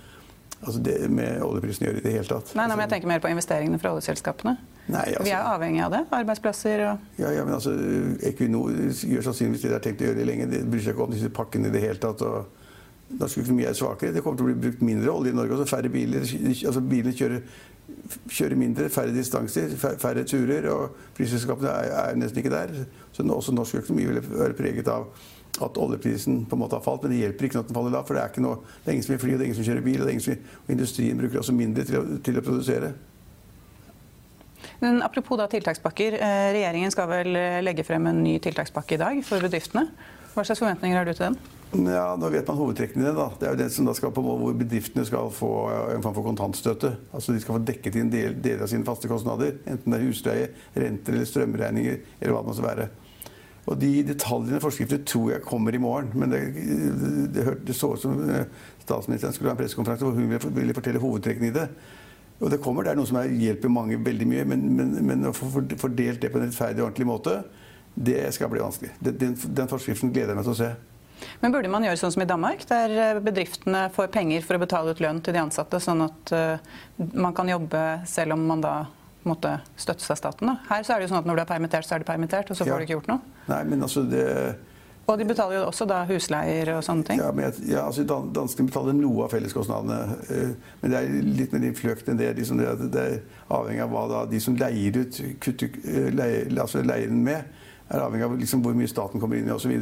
altså 0.61 0.79
det, 0.83 0.97
med 1.11 1.43
oljeprisen 1.43 1.85
å 1.85 1.89
gjøre 1.89 2.01
i 2.01 2.07
det 2.07 2.15
hele 2.17 2.27
tatt. 2.31 2.55
Nei, 2.55 2.67
nei, 2.67 2.75
men 2.75 2.87
Jeg 2.87 2.95
tenker 2.95 3.11
mer 3.13 3.23
på 3.23 3.31
investeringene 3.31 3.79
fra 3.79 3.93
oljeselskapene. 3.95 4.57
Nei, 4.87 5.05
altså, 5.13 5.27
vi 5.27 5.31
er 5.31 5.45
avhengig 5.47 5.83
av 5.85 5.93
det? 5.93 6.01
Arbeidsplasser 6.11 6.81
og 6.89 7.21
Ja, 7.21 7.29
ja 7.31 7.45
men 7.47 7.55
altså, 7.55 7.71
Equinor 8.27 8.71
gjør 8.91 9.29
sannsynligvis 9.29 9.63
det 9.63 9.71
de 9.71 9.77
har 9.77 9.83
tenkt 9.83 10.03
å 10.03 10.09
gjøre 10.09 10.27
lenge. 10.27 10.49
De 10.51 10.59
bryr 10.67 10.83
seg 10.83 10.95
ikke 10.95 11.07
om 11.07 11.15
disse 11.15 11.31
pakkene 11.31 11.71
i 11.71 11.75
det 11.75 11.83
hele 11.83 11.99
tatt. 12.03 12.23
og 12.27 12.62
Norsk 13.09 13.43
økonomi 13.43 13.67
er 13.67 13.75
svakere. 13.77 14.13
Det 14.13 14.23
kommer 14.23 14.39
til 14.39 14.47
å 14.47 14.51
bli 14.51 14.61
brukt 14.63 14.81
mindre 14.85 15.11
olje 15.11 15.33
i 15.33 15.35
Norge. 15.35 15.53
også 15.57 15.75
Færre 15.75 15.89
biler. 15.89 16.23
altså 16.23 16.81
Bilene 16.81 17.13
kjører, 17.13 17.43
kjører 18.29 18.57
mindre, 18.57 18.89
færre 18.89 19.13
distanser, 19.13 19.75
færre 19.77 20.23
turer. 20.23 20.67
Og 20.71 20.97
flyselskapene 21.17 21.69
er, 21.69 21.93
er, 21.99 22.17
nesten 22.17 22.41
ikke 22.41 22.53
der. 22.53 22.73
Så 23.13 23.23
også 23.23 23.53
norsk 23.53 23.83
økonomi 23.83 24.09
vil 24.09 24.21
være 24.31 24.57
preget 24.57 24.89
av 24.91 25.07
at 25.61 25.77
oljeprisen 25.77 26.45
på 26.49 26.57
en 26.57 26.63
måte 26.63 26.79
har 26.79 26.85
falt. 26.85 27.05
Men 27.05 27.13
det 27.13 27.21
hjelper 27.21 27.49
ikke 27.49 27.59
når 27.59 27.69
den 27.69 27.77
faller 27.77 27.97
lav, 27.97 28.05
for 28.09 28.17
det 28.17 28.25
er, 28.25 28.43
noe, 28.45 28.61
det 28.81 28.89
er 28.89 28.97
ingen 28.97 29.05
som 29.05 29.13
vil 29.13 29.23
fly, 29.25 29.33
det 29.33 29.41
er 29.41 29.49
ingen 29.51 29.61
som 29.61 29.69
kjører 29.69 29.85
bil. 29.85 30.01
og, 30.01 30.21
som, 30.25 30.53
og 30.63 30.77
industrien 30.77 31.23
bruker 31.23 31.43
også 31.43 31.57
mindre 31.57 31.89
til 31.89 31.99
å, 31.99 32.05
til 32.25 32.39
å 32.39 32.45
produsere. 32.45 32.93
Men 34.83 35.03
apropos 35.05 35.37
da 35.39 35.47
tiltakspakker. 35.51 36.17
Eh, 36.17 36.49
regjeringen 36.57 36.91
skal 36.91 37.07
vel 37.11 37.35
eh, 37.39 37.61
legge 37.63 37.85
frem 37.87 38.09
en 38.09 38.23
ny 38.23 38.39
tiltakspakke 38.43 38.97
i 38.97 39.03
dag 39.03 39.21
for 39.27 39.43
bedriftene. 39.43 39.85
Hva 40.33 40.43
slags 40.47 40.63
forventninger 40.63 40.97
har 40.97 41.07
du 41.07 41.13
til 41.13 41.29
den? 41.29 41.62
Ja, 41.73 42.15
Nå 42.19 42.29
vet 42.29 42.47
man 42.47 42.59
hovedtrekkene 42.59 43.01
i 43.01 43.07
det. 43.07 43.15
da. 43.17 43.29
Det 43.39 43.47
er 43.47 43.55
jo 43.55 43.61
det 43.63 43.69
som 43.73 43.87
da 43.87 43.93
skal 43.97 44.11
på 44.13 44.21
hvor 44.23 44.57
bedriftene 44.57 45.05
skal 45.07 45.31
få 45.33 45.51
en 45.95 46.03
form 46.05 46.17
for 46.19 46.27
kontantstøtte. 46.27 46.91
Altså 47.11 47.33
De 47.33 47.41
skal 47.41 47.57
få 47.57 47.63
dekket 47.65 47.97
inn 47.97 48.11
del, 48.13 48.35
deler 48.41 48.65
av 48.65 48.69
sine 48.69 48.85
faste 48.85 49.09
kostnader. 49.09 49.55
Enten 49.65 49.95
det 49.95 49.99
er 49.99 50.05
husleie, 50.05 50.51
renter 50.77 51.17
eller 51.17 51.29
strømregninger 51.29 51.97
eller 52.19 52.35
hva 52.35 52.43
det 52.43 52.51
måtte 52.51 52.67
være. 52.67 52.87
Og 53.63 53.79
De 53.79 53.91
detaljene 54.05 54.59
i 54.59 54.63
forskriftene 54.63 55.07
tror 55.07 55.33
jeg 55.33 55.45
kommer 55.47 55.73
i 55.73 55.81
morgen. 55.81 56.13
Men 56.13 56.35
det, 56.35 56.43
det, 57.33 57.47
det 57.65 57.77
så 57.77 57.93
ut 57.95 58.05
som 58.05 58.21
eh, 58.29 58.45
statsministeren 58.83 59.33
skulle 59.33 59.49
ha 59.49 59.57
en 59.57 59.63
pressekonferanse 59.63 60.05
hvor 60.05 60.17
hun 60.19 60.55
ville 60.59 60.77
fortelle 60.77 61.01
hovedtrekkene 61.01 61.49
i 61.49 61.57
det. 61.57 61.67
Og 62.43 62.51
det 62.51 62.59
kommer, 62.61 62.83
det 62.83 62.93
er 62.93 62.99
noe 62.99 63.07
som 63.07 63.21
hjelper 63.23 63.71
mange 63.71 63.97
veldig 64.03 64.25
mye, 64.27 64.45
men, 64.49 64.65
men, 64.77 64.95
men 65.07 65.29
å 65.29 65.35
få 65.35 65.47
fordelt 65.79 66.21
det 66.21 66.29
på 66.33 66.41
en 66.41 66.49
rettferdig 66.49 66.81
og 66.81 66.89
ordentlig 66.89 67.07
måte, 67.07 67.37
det 67.93 68.25
skal 68.35 68.49
bli 68.51 68.61
vanskelig. 68.61 68.89
Den, 69.05 69.37
den 69.37 69.69
forskriften 69.69 70.11
gleder 70.11 70.33
jeg 70.33 70.41
meg 70.41 70.49
til 70.49 70.55
å 70.55 70.59
se. 70.59 70.71
Men 71.43 71.53
Burde 71.53 71.71
man 71.71 71.85
gjøre 71.85 71.99
sånn 71.99 72.15
som 72.15 72.25
i 72.25 72.29
Danmark, 72.29 72.65
der 72.69 72.97
eh, 72.97 73.21
bedriftene 73.23 73.85
får 73.93 74.11
penger 74.13 74.43
for 74.45 74.57
å 74.57 74.63
betale 74.63 74.93
ut 74.93 75.03
lønn 75.03 75.21
til 75.23 75.35
de 75.35 75.41
ansatte, 75.43 75.79
sånn 75.83 76.05
at 76.05 76.33
uh, 76.35 76.75
man 77.13 77.35
kan 77.37 77.49
jobbe 77.51 77.83
selv 78.09 78.37
om 78.37 78.45
man 78.49 78.63
da 78.63 78.75
måtte 79.27 79.55
støtte 79.79 80.03
seg 80.05 80.19
staten? 80.19 80.51
Da? 80.51 80.59
Her 80.69 80.85
så 80.85 80.95
er 80.95 81.01
det 81.01 81.07
jo 81.07 81.13
sånn 81.13 81.23
at 81.23 81.29
når 81.29 81.39
du 81.39 81.45
er 81.45 81.49
permittert, 81.53 81.87
så 81.87 81.95
er 81.95 82.03
du 82.03 82.07
permittert, 82.07 82.51
og 82.51 82.59
så 82.59 82.65
får 82.65 82.73
ja. 82.73 82.77
du 82.77 82.87
ikke 82.87 82.97
gjort 82.99 83.11
noe. 83.13 83.33
Nei, 83.49 83.63
men 83.71 83.87
altså 83.87 84.05
det... 84.07 84.27
Og 85.03 85.17
de 85.19 85.25
betaler 85.27 85.57
jo 85.57 85.63
også 85.67 85.83
da 85.83 85.97
husleier 86.07 86.69
og 86.77 86.83
sånne 86.87 87.03
ting? 87.09 87.19
Ja, 87.19 87.33
men 87.35 87.49
jeg, 87.49 87.65
ja, 87.73 87.81
altså 87.89 88.05
Danskene 88.07 88.69
betaler 88.69 88.95
noe 88.95 89.25
av 89.25 89.33
felleskostnadene. 89.33 89.97
Uh, 90.29 90.77
men 90.79 90.93
det 90.93 91.01
er 91.01 91.17
litt 91.41 91.55
mer 91.55 91.65
innfløkt 91.67 92.07
enn 92.11 92.21
det. 92.21 92.29
Liksom 92.37 92.61
det, 92.61 92.69
det, 92.93 93.03
er 93.03 93.51
avhengig 93.51 93.83
av 93.83 93.91
hva 93.91 94.05
da 94.11 94.23
de 94.31 94.39
som 94.43 94.55
leier 94.59 95.01
ut, 95.01 95.19
kutter, 95.43 95.75
leier, 96.15 96.47
altså 96.55 96.85
leier 96.87 97.11
den 97.11 97.19
med, 97.25 97.51
er 97.89 98.03
avhengig 98.03 98.25
av 98.25 98.37
liksom 98.39 98.63
hvor 98.63 98.75
mye 98.77 98.89
staten 98.89 99.21
kommer 99.21 99.39
inn 99.39 99.49
i 99.49 99.53
osv. 99.53 99.73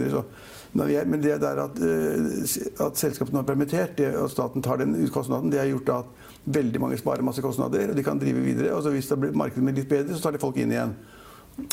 Men 0.73 1.21
det 1.21 1.37
der 1.43 1.61
at, 1.65 1.79
eh, 1.83 2.85
at 2.85 2.99
selskapene 2.99 3.41
har 3.41 3.47
permittert, 3.47 3.95
det 3.97 4.11
at 4.15 4.33
staten 4.33 4.63
tar 4.63 4.81
den 4.81 4.95
kostnaden, 5.13 5.51
det 5.51 5.59
har 5.59 5.69
gjort 5.69 5.93
at 5.99 6.29
veldig 6.45 6.81
mange 6.81 6.97
sparer 6.97 7.25
masse 7.25 7.43
kostnader, 7.43 7.91
og 7.91 7.95
de 7.95 8.03
kan 8.03 8.19
drive 8.19 8.43
videre. 8.43 8.73
og 8.73 8.91
Hvis 8.91 9.07
det 9.07 9.19
blir 9.19 9.37
markedet 9.37 9.75
litt 9.75 9.89
bedre, 9.89 10.15
så 10.15 10.23
tar 10.23 10.31
de 10.31 10.41
folk 10.41 10.57
inn 10.57 10.71
igjen. 10.71 10.95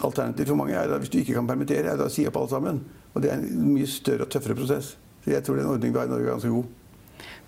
Alternativt 0.05 0.49
for 0.49 0.59
mange 0.59 0.75
er 0.75 0.91
at 0.93 1.01
hvis 1.01 1.13
du 1.13 1.19
ikke 1.19 1.39
kan 1.39 1.47
permittere, 1.47 1.87
er 1.87 1.97
det 1.97 2.09
å 2.09 2.13
si 2.13 2.27
opp 2.27 2.37
alle 2.37 2.53
sammen. 2.53 2.81
Og 3.15 3.23
det 3.23 3.31
er 3.33 3.39
en 3.39 3.73
mye 3.73 3.87
større 3.87 4.27
og 4.27 4.33
tøffere 4.33 4.59
prosess. 4.59 4.97
Så 5.25 5.33
jeg 5.33 5.45
tror 5.45 5.57
den 5.57 5.71
ordningen 5.71 5.95
vi 5.95 6.01
har 6.01 6.11
i 6.11 6.13
Norge 6.13 6.27
er 6.27 6.35
ganske 6.35 6.53
god. 6.53 6.67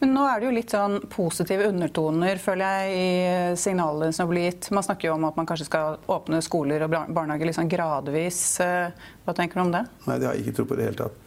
Men 0.01 0.15
nå 0.17 0.23
er 0.25 0.41
det 0.41 0.49
jo 0.49 0.53
litt 0.57 0.73
sånn 0.73 0.95
positive 1.13 1.67
undertoner 1.69 2.41
føler 2.41 2.79
jeg, 2.81 2.93
i 3.01 3.57
signalene 3.61 4.17
som 4.17 4.31
blir 4.31 4.49
gitt. 4.49 4.71
Man 4.73 4.85
snakker 4.87 5.11
jo 5.11 5.17
om 5.19 5.27
at 5.29 5.37
man 5.37 5.49
kanskje 5.49 5.69
skal 5.69 5.99
åpne 6.09 6.41
skoler 6.45 6.87
og 6.87 6.95
barnehager 6.95 7.51
liksom 7.51 7.69
gradvis. 7.69 8.41
Eh, 8.65 9.11
hva 9.27 9.35
tenker 9.37 9.61
du 9.61 9.67
om 9.67 9.75
det? 9.75 9.85
Nei, 10.07 10.17
det 10.17 10.31
har 10.31 10.39
jeg 10.39 10.47
ikke 10.47 10.57
tro 10.57 10.71
på 10.71 10.79
i 10.79 10.81
det 10.81 10.89
hele 10.89 11.01
tatt. 11.03 11.27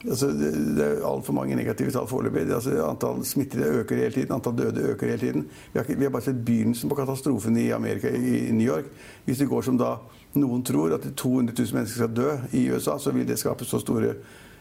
Altså, 0.00 0.30
det, 0.32 0.84
er 0.84 1.02
altfor 1.04 1.36
mange 1.36 1.56
negative 1.56 1.92
tall 1.92 2.08
foreløpig. 2.08 2.46
Altså, 2.56 2.76
antall 2.84 3.24
smittede 3.28 3.68
øker 3.80 4.00
hele 4.00 4.12
tiden, 4.14 4.32
antall 4.36 4.56
døde 4.56 4.84
øker 4.92 5.12
hele 5.12 5.20
tiden. 5.20 5.48
Vi 5.72 5.80
har, 5.80 5.88
ikke, 5.88 5.98
vi 5.98 6.08
har 6.08 6.12
bare 6.12 6.28
sett 6.28 6.44
begynnelsen 6.44 6.92
på 6.92 7.00
katastrofen 7.00 7.56
i 7.60 7.70
Amerika, 7.76 8.08
i, 8.08 8.50
New 8.52 8.66
York. 8.66 8.88
Hvis 9.24 9.40
det 9.40 9.48
går 9.48 9.64
som 9.64 9.80
da 9.80 9.96
noen 10.36 10.64
tror, 10.64 10.94
at 10.96 11.08
200 11.16 11.56
000 11.56 11.76
mennesker 11.76 12.04
skal 12.04 12.14
dø 12.16 12.30
i 12.56 12.68
USA, 12.68 12.98
så 12.98 13.12
vil 13.16 13.28
det 13.28 13.40
skape 13.40 13.68
så 13.68 13.80
store 13.80 14.14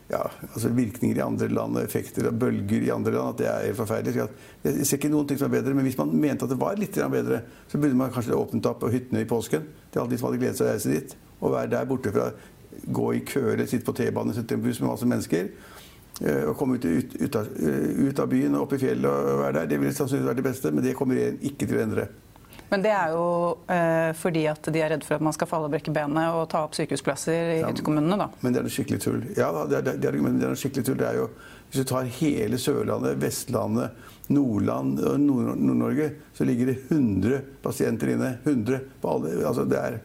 ja, 0.10 0.24
altså 0.50 0.72
virkninger 0.74 1.20
i 1.20 1.22
andre 1.22 1.48
land, 1.54 1.78
effekter 1.84 2.28
og 2.32 2.38
bølger 2.42 2.86
i 2.88 2.92
andre 2.94 3.14
land, 3.14 3.34
at 3.36 3.42
det 3.42 3.48
er 3.50 3.66
helt 3.68 3.78
forferdelig. 3.78 4.28
Jeg 4.66 4.86
ser 4.88 4.98
ikke 4.98 5.12
noen 5.14 5.28
ting 5.30 5.38
som 5.38 5.50
er 5.50 5.60
bedre, 5.60 5.74
men 5.78 5.86
hvis 5.86 6.00
man 6.00 6.14
mente 6.18 6.48
at 6.48 6.54
det 6.54 6.60
var 6.62 6.80
litt 6.82 6.98
bedre, 7.14 7.44
så 7.70 7.78
burde 7.78 7.98
man 8.00 8.14
kanskje 8.14 8.38
åpnet 8.38 8.70
opp 8.70 8.88
hyttene 8.90 9.22
i 9.22 9.30
påsken 9.30 9.68
til 9.92 10.02
alle 10.02 10.10
de 10.10 10.18
som 10.18 10.30
hadde 10.30 10.42
gledet 10.42 10.58
seg 10.58 10.66
å 10.66 10.72
reise 10.72 10.96
dit. 10.96 11.14
Og 11.40 11.54
være 11.54 11.72
der 11.76 11.90
borte 11.90 12.14
fra 12.16 12.32
gå 12.90 13.12
i 13.14 13.22
køer, 13.28 13.62
sitte 13.70 13.86
på 13.86 13.96
T-banen, 13.98 14.34
sitte 14.34 14.56
i 14.56 14.60
en 14.60 14.64
buss 14.66 14.82
med 14.82 14.90
masse 14.90 15.10
mennesker. 15.10 15.52
Å 16.20 16.50
og 16.52 16.58
komme 16.60 16.80
ut, 16.80 16.86
ut, 16.90 17.14
ut, 17.22 17.36
av, 17.38 17.46
ut, 17.48 18.18
av, 18.20 18.26
byen 18.28 18.58
og 18.58 18.66
opp 18.66 18.74
i 18.76 18.82
fjellet 18.82 19.08
og 19.08 19.44
være 19.44 19.62
der. 19.62 19.70
Det 19.72 19.80
ville 19.80 19.96
sannsynligvis 19.96 20.32
vært 20.32 20.42
det 20.42 20.48
beste, 20.50 20.74
men 20.74 20.84
det 20.84 20.98
kommer 20.98 21.22
ikke 21.22 21.68
til 21.70 21.78
å 21.78 21.84
endre. 21.86 22.10
Men 22.70 22.84
det 22.86 22.92
er 22.94 23.14
jo 23.16 23.26
eh, 23.74 24.12
fordi 24.18 24.44
at 24.52 24.68
de 24.70 24.82
er 24.82 24.92
redd 24.94 25.06
for 25.06 25.18
at 25.18 25.26
man 25.26 25.34
skal 25.34 25.50
falle 25.50 25.70
og 25.70 25.74
brekke 25.74 25.94
benet 25.94 26.36
og 26.38 26.44
ta 26.52 26.62
opp 26.68 26.76
sykehusplasser 26.78 27.56
i 27.56 27.58
ja, 27.64 27.72
hyttekommunene, 27.72 28.20
da. 28.22 28.30
Men 28.44 28.54
det 28.54 28.62
er 28.62 28.68
noe 28.68 28.74
skikkelig 28.74 29.02
tull. 29.02 29.24
Ja, 29.38 29.50
det 29.66 29.80
er, 29.80 29.88
det, 29.88 29.96
er, 29.96 30.04
det 30.04 30.12
er 30.12 30.52
noe 30.52 30.60
skikkelig 30.60 30.86
tull. 30.86 31.00
Det 31.02 31.08
er 31.10 31.18
jo, 31.18 31.26
hvis 31.72 31.82
du 31.82 31.90
tar 31.90 32.12
hele 32.20 32.62
Sørlandet, 32.62 33.18
Vestlandet, 33.24 34.06
Nordland 34.30 35.02
og 35.02 35.18
Nord-Norge, 35.24 36.12
så 36.38 36.46
ligger 36.46 36.70
det 36.70 36.78
100 36.92 37.42
pasienter 37.64 38.14
inne. 38.14 38.36
100 38.44 38.84
på 39.02 39.16
alle, 39.16 39.34
altså 39.50 39.66
det 39.66 39.82
er 39.82 39.98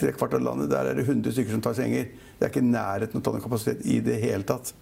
tre 0.00 0.16
kvart 0.16 0.38
av 0.38 0.44
landet. 0.48 0.72
Der 0.72 0.88
er 0.88 0.96
det 0.96 1.04
100 1.04 1.36
stykker 1.36 1.52
som 1.58 1.64
tar 1.64 1.76
senger. 1.76 2.08
Det 2.36 2.48
er 2.48 2.52
ikke 2.52 2.64
nærheten 2.64 3.20
av 3.20 3.22
å 3.22 3.28
ta 3.28 3.44
kapasitet 3.44 3.84
i 3.84 4.00
det 4.04 4.16
hele 4.24 4.48
tatt. 4.48 4.72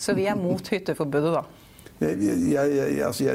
Så 0.00 0.14
vi 0.16 0.26
er 0.30 0.38
mot 0.38 0.64
hytteforbudet, 0.74 1.34
da? 1.38 1.44
Jeg, 2.00 2.16
jeg, 2.48 2.70
jeg, 2.72 3.00
altså 3.04 3.34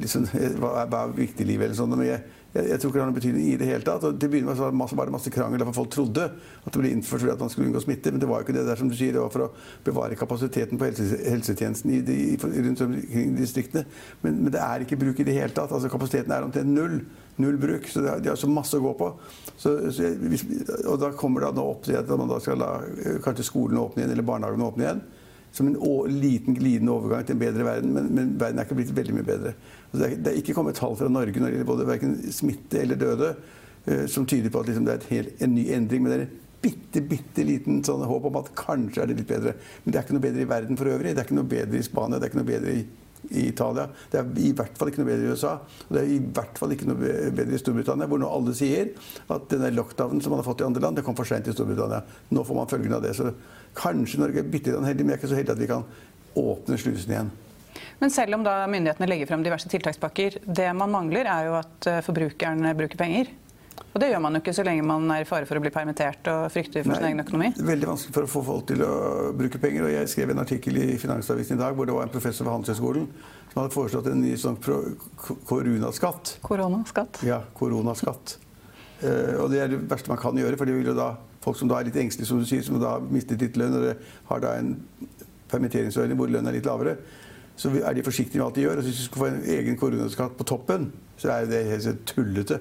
liksom, 0.00 0.24
hva, 0.58 0.82
er 0.82 1.12
viktig 1.14 1.44
i 1.44 1.52
livet, 1.52 1.68
eller 1.68 1.76
sånt, 1.78 1.94
men 1.94 2.08
jeg, 2.08 2.24
jeg, 2.56 2.78
tror 2.82 2.90
ikke 2.90 2.96
det 2.96 3.02
har 3.04 3.06
noen 3.06 3.18
betydning 3.20 3.44
i 3.46 3.58
det 3.60 3.68
hele 3.68 3.86
tatt. 3.86 4.02
og 4.08 4.16
Til 4.18 4.32
med 4.34 4.58
var 4.58 4.72
det 5.06 5.14
masse 5.14 5.30
krangel 5.30 5.62
for 5.68 5.76
folk 5.76 5.92
trodde 5.94 6.24
at 6.26 6.66
det 6.74 6.80
ble 6.80 6.90
innført 6.90 7.22
fordi 7.22 7.36
at 7.36 7.44
man 7.44 7.52
skulle 7.52 7.68
unngå 7.68 7.82
smitte. 7.84 8.10
Men 8.10 8.22
det 8.22 8.30
var 8.32 8.40
jo 8.40 8.48
ikke 8.48 8.56
det 8.56 8.64
der 8.66 8.80
som 8.80 8.90
du 8.90 8.96
sier, 8.98 9.14
det 9.14 9.22
var 9.22 9.30
for 9.30 9.44
å 9.44 9.50
bevare 9.86 10.18
kapasiteten 10.18 10.80
på 10.80 10.88
helse, 10.88 11.20
helsetjenesten 11.22 11.94
i 11.94 12.00
de, 12.08 12.18
rundt 12.42 12.82
omkring 12.88 13.38
distriktene. 13.38 13.84
Men, 14.24 14.42
men, 14.42 14.50
det 14.56 14.64
er 14.64 14.86
ikke 14.88 14.98
bruk 15.04 15.22
i 15.22 15.28
det 15.30 15.38
hele 15.38 15.54
tatt. 15.54 15.70
altså 15.70 15.92
Kapasiteten 15.94 16.34
er 16.34 16.48
omtrent 16.48 16.74
null. 16.74 16.98
Null 17.38 17.62
bruk. 17.62 17.86
Så 17.94 18.02
de 18.02 18.32
har 18.32 18.42
så 18.42 18.50
masse 18.50 18.74
å 18.74 18.82
gå 18.88 18.96
på. 18.98 19.12
Så, 19.54 19.76
så 19.94 20.10
hvis, 20.26 20.48
og 20.82 20.98
da 20.98 21.14
kommer 21.14 21.46
det 21.46 21.54
nå 21.54 21.70
opp 21.76 21.86
til 21.86 22.02
at 22.02 22.10
man 22.10 22.34
da 22.34 22.42
skal 22.42 22.58
la 22.58 22.74
kanskje 23.22 23.46
skolene 23.52 23.86
åpne 23.86 24.02
igjen, 24.02 24.18
eller 24.18 24.30
barnehagene 24.34 24.70
åpne 24.72 24.88
igjen 24.88 25.06
som 25.52 25.68
en 25.68 25.78
liten, 26.20 26.54
glidende 26.54 26.92
overgang 26.92 27.24
til 27.26 27.36
en 27.36 27.42
bedre 27.42 27.66
verden. 27.66 27.94
Men, 27.94 28.10
men 28.14 28.34
verden 28.40 28.60
er 28.60 28.68
ikke 28.68 28.78
blitt 28.78 28.92
veldig 28.96 29.16
mye 29.16 29.26
bedre. 29.26 29.54
Altså 29.90 30.02
det, 30.02 30.10
er, 30.10 30.20
det, 30.20 30.32
er, 30.32 30.42
ikke 30.42 30.54
kommet 30.58 30.78
tall 30.78 30.94
fra 30.98 31.10
Norge 31.10 31.40
når 31.40 31.50
det 31.50 31.58
gjelder 31.58 31.72
både 31.72 31.88
verken 31.88 32.14
smitte 32.34 32.84
eller 32.84 33.00
døde 33.00 33.32
uh, 33.34 34.06
som 34.10 34.28
tyder 34.30 34.52
på 34.52 34.62
at 34.62 34.70
liksom, 34.70 34.86
det 34.86 34.96
er 34.96 35.10
helt, 35.10 35.34
en 35.42 35.54
ny 35.56 35.66
endring. 35.74 36.04
Men 36.04 36.12
det 36.12 36.18
er 36.18 36.26
en 36.28 36.38
bitte, 36.60 37.02
bitte 37.04 37.44
liten 37.46 37.82
sånn 37.86 38.06
håp 38.06 38.30
om 38.30 38.40
at 38.40 38.54
kanskje 38.58 39.02
er 39.02 39.10
det 39.10 39.20
litt 39.20 39.30
bedre. 39.30 39.56
Men 39.82 39.92
det 39.92 40.00
er 40.00 40.06
ikke 40.06 40.16
noe 40.16 40.26
bedre 40.28 40.44
i 40.44 40.50
verden 40.54 40.80
for 40.80 40.92
øvrig. 40.92 41.14
Det 41.14 41.22
er 41.22 41.28
ikke 41.28 41.38
noe 41.38 41.52
bedre 41.54 41.80
i 41.80 41.86
Spania, 41.86 42.18
det 42.18 42.28
er 42.28 42.32
ikke 42.32 42.40
noe 42.42 42.50
bedre 42.50 42.74
i, 42.76 42.82
i 43.30 43.46
Italia. 43.48 43.86
Det 44.12 44.20
er 44.20 44.42
i 44.44 44.52
hvert 44.56 44.80
fall 44.80 44.90
ikke 44.92 45.02
noe 45.02 45.10
bedre 45.10 45.28
i 45.28 45.34
USA. 45.34 45.54
Og 45.86 45.96
det 45.96 46.02
er 46.02 46.12
i 46.14 46.20
hvert 46.38 46.60
fall 46.60 46.74
ikke 46.76 46.90
noe 46.90 47.14
bedre 47.38 47.56
i 47.56 47.62
Storbritannia, 47.62 48.10
hvor 48.10 48.20
nå 48.20 48.30
alle 48.30 48.56
sier 48.56 48.92
at 49.32 49.48
denne 49.52 49.72
lockdownen 49.76 50.22
som 50.22 50.34
man 50.34 50.42
har 50.42 50.48
fått 50.50 50.64
i 50.64 50.68
andre 50.68 50.84
land, 50.84 51.00
det 51.00 51.06
kom 51.06 51.18
for 51.18 51.28
seint 51.28 51.48
i 51.48 51.56
Storbritannia. 51.56 52.04
Nå 52.36 52.44
får 52.46 52.60
man 52.60 52.70
følgene 52.70 53.00
av 53.00 53.08
det. 53.08 53.16
Så 53.18 53.32
Kanskje 53.78 54.20
Norge 54.20 54.42
er 54.42 54.48
bitte 54.50 54.72
litt 54.72 54.88
heldig, 54.90 55.06
men 55.06 55.14
jeg 55.14 55.18
er 55.18 55.22
ikke 55.22 55.32
så 55.32 55.38
heldig 55.38 55.54
at 55.54 55.62
vi 55.62 55.70
kan 55.70 55.86
åpne 56.40 56.78
slusen 56.80 57.14
igjen. 57.14 57.30
Men 58.00 58.12
selv 58.12 58.34
om 58.34 58.44
da 58.44 58.62
myndighetene 58.70 59.08
legger 59.08 59.28
frem 59.28 59.44
diverse 59.44 59.68
tiltakspakker, 59.70 60.40
det 60.44 60.70
man 60.76 60.90
mangler 60.92 61.28
er 61.28 61.46
jo 61.48 61.54
at 61.60 61.88
eh, 61.88 62.02
forbrukeren 62.04 62.72
bruker 62.76 63.00
penger. 63.00 63.30
Og 63.90 63.98
det 63.98 64.10
gjør 64.12 64.20
man 64.22 64.36
jo 64.36 64.40
ikke 64.42 64.54
så 64.54 64.62
lenge 64.66 64.84
man 64.86 65.08
er 65.10 65.24
i 65.24 65.26
fare 65.26 65.46
for 65.48 65.58
å 65.58 65.62
bli 65.62 65.72
permittert 65.74 66.28
og 66.30 66.44
frykter 66.54 66.84
for 66.84 66.92
Nei, 66.92 66.98
sin 67.00 67.08
egen 67.08 67.22
økonomi. 67.24 67.48
Veldig 67.58 67.88
vanskelig 67.90 68.14
for 68.14 68.26
å 68.26 68.30
få 68.30 68.42
folk 68.46 68.68
til 68.70 68.84
å 68.86 68.92
bruke 69.36 69.58
penger. 69.62 69.86
og 69.86 69.94
Jeg 69.94 70.10
skrev 70.12 70.34
en 70.34 70.42
artikkel 70.42 70.78
i 70.78 70.98
Finansavisen 71.00 71.58
i 71.58 71.62
dag 71.62 71.74
hvor 71.74 71.88
det 71.88 71.96
var 71.96 72.06
en 72.06 72.12
professor 72.12 72.46
ved 72.46 72.54
Handelshøyskolen 72.54 73.08
som 73.50 73.62
hadde 73.62 73.74
foreslått 73.74 74.06
en 74.12 74.22
ny 74.22 74.36
sånn 74.38 74.60
koronaskatt. 75.48 76.36
Koronaskatt? 76.46 77.18
Ja, 77.26 77.40
koronaskatt. 77.58 78.36
Uh, 79.00 79.40
og 79.42 79.50
det 79.50 79.64
er 79.64 79.72
det 79.72 79.80
verste 79.90 80.12
man 80.12 80.20
kan 80.22 80.38
gjøre, 80.38 80.60
for 80.60 80.70
det 80.70 80.76
vil 80.76 80.92
jo 80.92 80.94
da 80.94 81.14
folk 81.44 81.58
som 81.58 81.70
da 81.70 81.80
er 81.80 81.88
litt 81.88 81.98
engstelige, 82.00 82.28
som 82.28 82.40
du 82.40 82.48
sier, 82.48 82.62
som 82.66 82.78
da 82.80 82.96
har 82.96 83.08
mistet 83.12 83.40
litt 83.42 83.58
lønn, 83.60 83.76
eller 83.78 84.00
har 84.28 84.42
da 84.44 84.54
en 84.58 84.74
permitteringsordning 85.50 86.18
hvor 86.18 86.30
lønnen 86.30 86.50
er 86.52 86.58
litt 86.58 86.68
lavere, 86.68 86.96
så 87.60 87.70
er 87.76 87.96
de 87.96 88.04
forsiktige 88.04 88.40
med 88.40 88.46
alt 88.46 88.56
de 88.56 88.64
gjør. 88.64 88.80
Og 88.80 88.88
hvis 88.88 89.00
du 89.00 89.06
skal 89.06 89.22
få 89.22 89.28
en 89.28 89.42
egen 89.56 89.78
koronaskatt 89.80 90.36
på 90.38 90.46
toppen, 90.48 90.90
så 91.20 91.32
er 91.34 91.48
det 91.48 91.64
helt 91.68 92.04
tullete. 92.08 92.60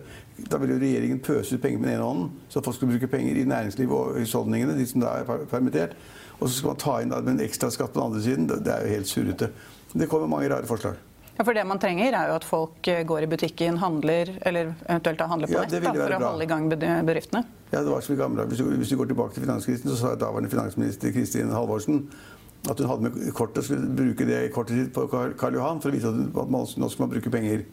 Da 0.52 0.60
vil 0.60 0.74
jo 0.74 0.80
regjeringen 0.82 1.22
pøse 1.24 1.56
ut 1.56 1.64
penger 1.64 1.80
med 1.80 1.90
den 1.90 1.98
ene 1.98 2.08
hånden, 2.08 2.32
så 2.52 2.64
folk 2.64 2.76
skal 2.76 2.92
bruke 2.92 3.12
penger 3.12 3.40
i 3.40 3.46
næringslivet 3.48 3.96
og 3.96 4.20
husholdningene, 4.20 4.76
de 4.76 4.88
som 4.88 5.04
da 5.04 5.14
er 5.22 5.46
permittert. 5.52 5.96
Og 6.40 6.48
så 6.48 6.58
skal 6.58 6.74
man 6.74 6.82
ta 6.84 6.98
inn 7.04 7.16
en 7.16 7.44
ekstra 7.44 7.72
skatt 7.72 7.94
på 7.94 8.00
den 8.00 8.10
andre 8.10 8.24
siden. 8.24 8.50
Det 8.50 8.74
er 8.74 8.84
jo 8.84 8.96
helt 8.96 9.12
surrete. 9.12 9.52
Det 9.94 10.08
kommer 10.12 10.32
mange 10.32 10.52
rare 10.52 10.68
forslag. 10.68 11.00
Ja, 11.40 11.46
for 11.48 11.56
Det 11.56 11.64
man 11.64 11.80
trenger, 11.80 12.12
er 12.12 12.28
jo 12.28 12.34
at 12.36 12.44
folk 12.44 12.88
eh, 12.92 13.06
går 13.08 13.24
i 13.24 13.28
butikken, 13.32 13.78
handler, 13.80 14.28
eller 14.44 14.74
eventuelt 14.90 15.22
handler 15.24 15.48
på 15.48 15.56
ja, 15.56 15.62
nett 15.64 15.86
for 15.86 16.16
å 16.18 16.18
holde 16.26 16.44
i 16.44 16.48
gang 16.50 16.66
bedriftene. 16.68 17.46
Ja, 17.72 17.80
det 17.80 17.94
var 17.94 18.04
som 18.04 18.18
i 18.18 18.18
gamle 18.20 18.44
hvis, 18.50 18.60
hvis 18.60 18.90
du 18.92 18.98
går 19.00 19.08
tilbake 19.14 19.38
til 19.38 19.46
finanskrisen, 19.46 19.88
så 19.88 19.96
sa 19.96 20.10
daværende 20.20 20.52
finansminister 20.52 21.14
Kristin 21.16 21.54
Halvorsen 21.56 22.02
at 22.68 22.82
hun 22.82 22.90
hadde 22.90 23.06
med 23.06 23.30
kortet, 23.38 23.62
og 23.62 23.70
skulle 23.70 23.88
bruke 24.02 24.26
det 24.28 24.42
kortet 24.52 24.82
sitt 24.82 24.90
på 24.92 25.06
Karl 25.40 25.56
Johan 25.56 25.80
for 25.80 25.88
å 25.88 25.96
vise 25.96 26.12
at 26.12 26.36
man, 26.52 26.68
nå 26.68 26.90
skal 26.92 27.06
man 27.06 27.14
bruke 27.14 27.32
penger. 27.32 27.64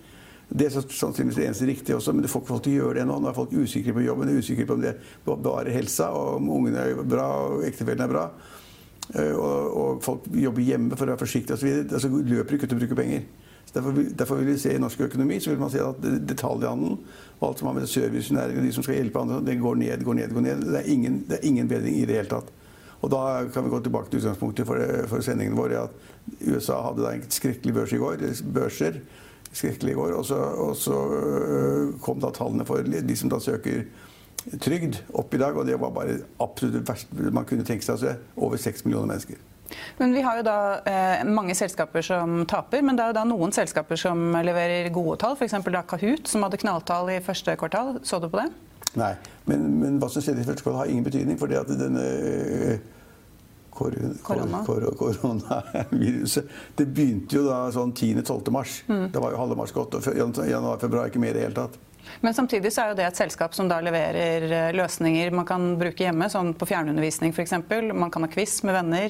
Det 0.47 0.69
er 0.69 0.77
sannsynligvis 0.77 1.41
det 1.41 1.49
eneste 1.49 1.67
riktige 1.67 1.97
også, 1.97 2.15
men 2.15 2.23
det 2.23 2.31
får 2.31 2.45
ikke 2.45 2.53
folk 2.53 2.63
til 2.69 2.77
å 2.77 2.85
gjøre 2.85 3.01
det 3.01 3.09
nå. 3.11 3.17
Nå 3.19 3.33
er 3.33 3.39
folk 3.41 3.57
usikre 3.57 3.97
på 3.97 4.05
jobben, 4.05 4.31
usikre 4.31 4.69
på 4.69 4.77
om 4.77 4.85
det 4.85 4.93
bevarer 5.27 5.75
helsa, 5.75 6.13
og 6.15 6.37
om 6.37 6.53
ungene 6.61 6.87
er 6.87 7.03
bra 7.03 7.27
og 7.49 7.67
ektefellen 7.67 8.07
er 8.07 8.15
bra. 8.15 8.29
Eh, 9.11 9.35
og, 9.35 9.75
og, 9.75 9.99
folk 10.07 10.31
jobber 10.39 10.63
hjemme 10.69 10.95
for 10.95 11.11
å 11.11 11.17
være 11.17 11.25
forsiktige 11.25 11.59
osv. 11.59 11.83
Altså, 11.89 12.13
løper 12.15 12.61
ikke 12.61 12.71
ut 12.71 12.77
å 12.79 12.81
bruke 12.85 13.01
penger. 13.03 13.27
Derfor, 13.75 13.93
derfor, 14.19 14.39
vil 14.41 14.47
vi 14.47 14.59
se 14.59 14.73
i 14.73 14.81
norsk 14.81 15.01
økonomi 15.09 15.37
så 15.43 15.51
vil 15.51 15.61
man 15.61 15.71
se 15.71 15.83
at 15.85 16.05
detaljhandelen 16.29 17.01
og 17.41 17.49
alt 17.49 17.59
som 17.61 17.69
har 17.69 17.75
med 17.77 17.91
servicenæringen 17.91 18.63
og 18.63 18.65
de 18.65 18.73
som 18.73 18.87
skal 18.87 19.01
hjelpe 19.01 19.21
andre, 19.21 19.43
det 19.45 19.59
går 19.61 19.75
ned, 19.75 20.05
går 20.05 20.17
ned, 20.17 20.33
går 20.33 20.45
ned. 20.47 20.63
Det 20.65 20.79
er 20.81 20.93
ingen, 20.93 21.19
det 21.29 21.37
er 21.37 21.45
ingen 21.51 21.69
bedring 21.69 21.99
i 21.99 22.07
det 22.09 22.17
hele 22.17 22.31
tatt. 22.31 22.49
Og 23.05 23.13
da 23.13 23.45
kan 23.53 23.67
vi 23.67 23.71
gå 23.71 23.81
tilbake 23.85 24.11
til 24.11 24.23
utgangspunktet 24.23 24.67
for, 24.67 24.81
for 25.11 25.25
sendingen 25.25 25.59
vår. 25.59 25.77
at 25.83 25.91
USA 26.41 26.81
hadde 26.83 27.05
da 27.05 27.13
en 27.15 27.27
skrekkelig 27.31 27.75
børs 27.75 27.93
i 27.93 28.01
går. 28.01 28.25
Børser 28.55 29.01
skrekkelig 29.53 29.93
i 29.93 29.99
går. 29.99 30.15
Og 30.17 30.25
så, 30.25 30.35
og 30.35 30.77
så 30.77 30.97
øh, 31.15 31.99
kom 32.01 32.21
da 32.21 32.33
tallene 32.35 32.67
for 32.67 32.83
de 32.83 33.17
som 33.17 33.31
da 33.31 33.41
søker 33.41 33.85
trygd 34.63 35.03
opp 35.15 35.35
i 35.35 35.43
dag. 35.43 35.57
Og 35.57 35.67
det 35.67 35.81
var 35.81 35.93
bare 35.95 36.19
absolutt 36.41 36.89
verst 36.89 37.13
man 37.13 37.45
kunne 37.45 37.67
tenke 37.67 37.85
seg 37.87 37.99
å 37.99 38.03
se. 38.07 38.17
Over 38.37 38.61
seks 38.61 38.87
millioner 38.87 39.13
mennesker. 39.15 39.45
Men 39.99 40.15
Vi 40.15 40.23
har 40.25 40.41
jo 40.41 40.45
da 40.47 40.59
eh, 40.87 41.25
mange 41.29 41.55
selskaper 41.59 42.03
som 42.05 42.45
taper, 42.49 42.83
men 42.83 42.97
det 42.97 43.05
er 43.05 43.09
jo 43.13 43.19
da 43.19 43.25
noen 43.29 43.53
selskaper 43.53 43.97
som 44.01 44.19
leverer 44.47 44.91
gode 44.95 45.19
tall. 45.23 45.37
F.eks. 45.39 45.55
Kahoot, 45.87 46.29
som 46.31 46.43
hadde 46.47 46.63
knalltall 46.63 47.07
i 47.17 47.25
første 47.25 47.57
kvartal. 47.59 47.89
Så 48.07 48.15
du 48.23 48.29
på 48.31 48.43
det? 48.43 48.51
Nei, 48.97 49.15
men, 49.45 49.81
men 49.81 49.99
hva 50.01 50.09
som 50.13 50.23
skjedde 50.25 50.43
i 50.43 50.49
første 50.49 50.63
kvartal 50.65 50.81
har 50.85 50.93
ingen 50.93 51.07
betydning. 51.07 51.37
fordi 51.39 51.55
at 51.59 51.69
denne 51.69 52.03
øh, 52.03 52.79
koronaviruset 53.77 56.45
Det 56.79 56.87
begynte 56.87 57.37
jo 57.37 57.43
da 57.49 57.73
sånn 57.75 57.93
10.-12. 57.93 58.51
mars. 58.55 58.85
Mm. 58.89 59.11
Da 59.13 59.21
var 59.21 59.31
jo 59.35 59.39
halve 59.43 59.57
mars 59.59 59.73
gått. 59.77 59.95
Og 59.99 60.03
januar-februar 60.49 61.05
ikke 61.11 61.23
mer 61.23 61.33
i 61.35 61.37
det 61.39 61.45
hele 61.49 61.59
tatt. 61.59 61.75
Men 62.21 62.35
samtidig 62.35 62.73
så 62.73 62.81
er 62.83 62.89
jo 62.93 62.97
det 63.01 63.07
et 63.09 63.19
selskap 63.19 63.55
som 63.57 63.69
da 63.71 63.81
leverer 63.83 64.43
eh, 64.47 64.75
løsninger 64.77 65.31
man 65.35 65.47
kan 65.49 65.63
bruke 65.81 66.05
hjemme, 66.07 66.27
sånn 66.31 66.55
på 66.59 66.67
fjernundervisning 66.71 67.31
f.eks. 67.35 67.53
Man 67.93 68.11
kan 68.15 68.23
ha 68.23 68.29
quiz 68.31 68.63
med 68.67 68.75
venner. 68.79 69.09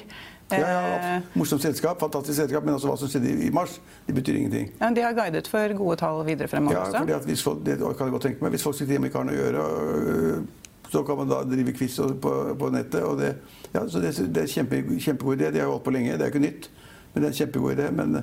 Ja, 0.50 0.58
ja, 0.58 1.16
eh, 1.16 1.22
Morsomt 1.34 1.62
selskap, 1.62 1.98
fantastisk 2.00 2.36
selskap, 2.38 2.64
men 2.64 2.74
også 2.74 2.86
hva 2.86 2.96
som 3.00 3.10
skjedde 3.10 3.32
i 3.46 3.50
mars, 3.50 3.80
det 4.06 4.14
betyr 4.14 4.36
ingenting. 4.38 4.68
Ja, 4.78 4.90
de 4.94 5.02
har 5.02 5.16
guidet 5.16 5.48
for 5.50 5.74
gode 5.78 5.96
tall 5.98 6.22
videre 6.26 6.48
fremover 6.48 6.76
ja, 6.76 6.84
også? 6.84 7.02
Fordi 7.02 7.16
at 7.16 7.26
hvis 7.26 7.42
folk, 7.42 7.64
det 7.66 7.78
kan 7.80 8.06
jeg 8.06 8.14
godt 8.14 8.22
tenke 8.28 8.44
meg. 8.44 8.54
Hvis 8.54 8.62
folk 8.62 8.78
sitter 8.78 8.94
hjemme 8.94 9.10
ikke 9.10 9.18
har 9.18 9.26
noe 9.26 9.34
å 9.34 9.40
gjøre, 9.40 9.64
øh, 10.06 10.66
så 10.92 11.02
kan 11.02 11.18
man 11.18 11.30
da 11.32 11.40
drive 11.42 11.74
quiz 11.74 11.98
på, 12.22 12.34
på 12.58 12.70
nettet. 12.70 13.02
og 13.02 13.18
det, 13.18 13.34
ja, 13.74 13.88
så 13.88 13.98
det, 14.00 14.14
det 14.16 14.44
er 14.44 14.46
en 14.46 14.54
kjempe, 14.54 14.82
kjempegod 15.02 15.40
idé. 15.40 15.50
Det 15.50 15.64
har 15.64 15.72
holdt 15.72 15.84
på 15.88 15.94
lenge, 15.96 16.12
det 16.14 16.28
er 16.28 16.34
ikke 16.34 16.44
nytt. 16.46 16.70
Men 17.12 17.22
det 17.22 17.28
er 17.28 17.32
en 17.32 17.38
kjempegod 17.40 17.72
idé. 17.72 17.88
Men, 17.90 18.20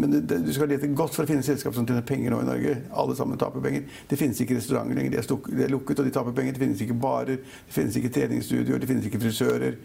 men 0.00 0.16
det, 0.16 0.40
du 0.46 0.52
skal 0.56 0.70
lete 0.72 0.88
godt 0.98 1.14
for 1.14 1.26
å 1.26 1.30
finne 1.30 1.46
selskap 1.46 1.74
som 1.76 1.86
tjener 1.86 2.02
penger 2.06 2.34
nå 2.34 2.40
i 2.42 2.48
Norge. 2.48 2.74
Alle 2.90 3.14
sammen 3.18 3.38
taper 3.38 3.62
penger. 3.62 3.86
Det 4.10 4.18
finnes 4.18 4.40
ikke 4.42 4.58
restauranter 4.58 4.98
lenger. 4.98 5.14
De 5.14 5.20
er, 5.20 5.26
stuk, 5.26 5.46
de 5.52 5.62
er 5.62 5.70
lukket, 5.70 6.00
og 6.00 6.08
de 6.08 6.14
taper 6.16 6.34
penger. 6.34 6.56
Det 6.56 6.64
finnes 6.64 6.82
ikke 6.82 6.98
barer, 7.06 7.38
det 7.38 7.76
finnes 7.76 8.00
ikke 8.00 8.10
treningsstudioer, 8.18 8.82
det 8.82 8.90
finnes 8.90 9.06
ikke 9.06 9.22
frisører. 9.22 9.78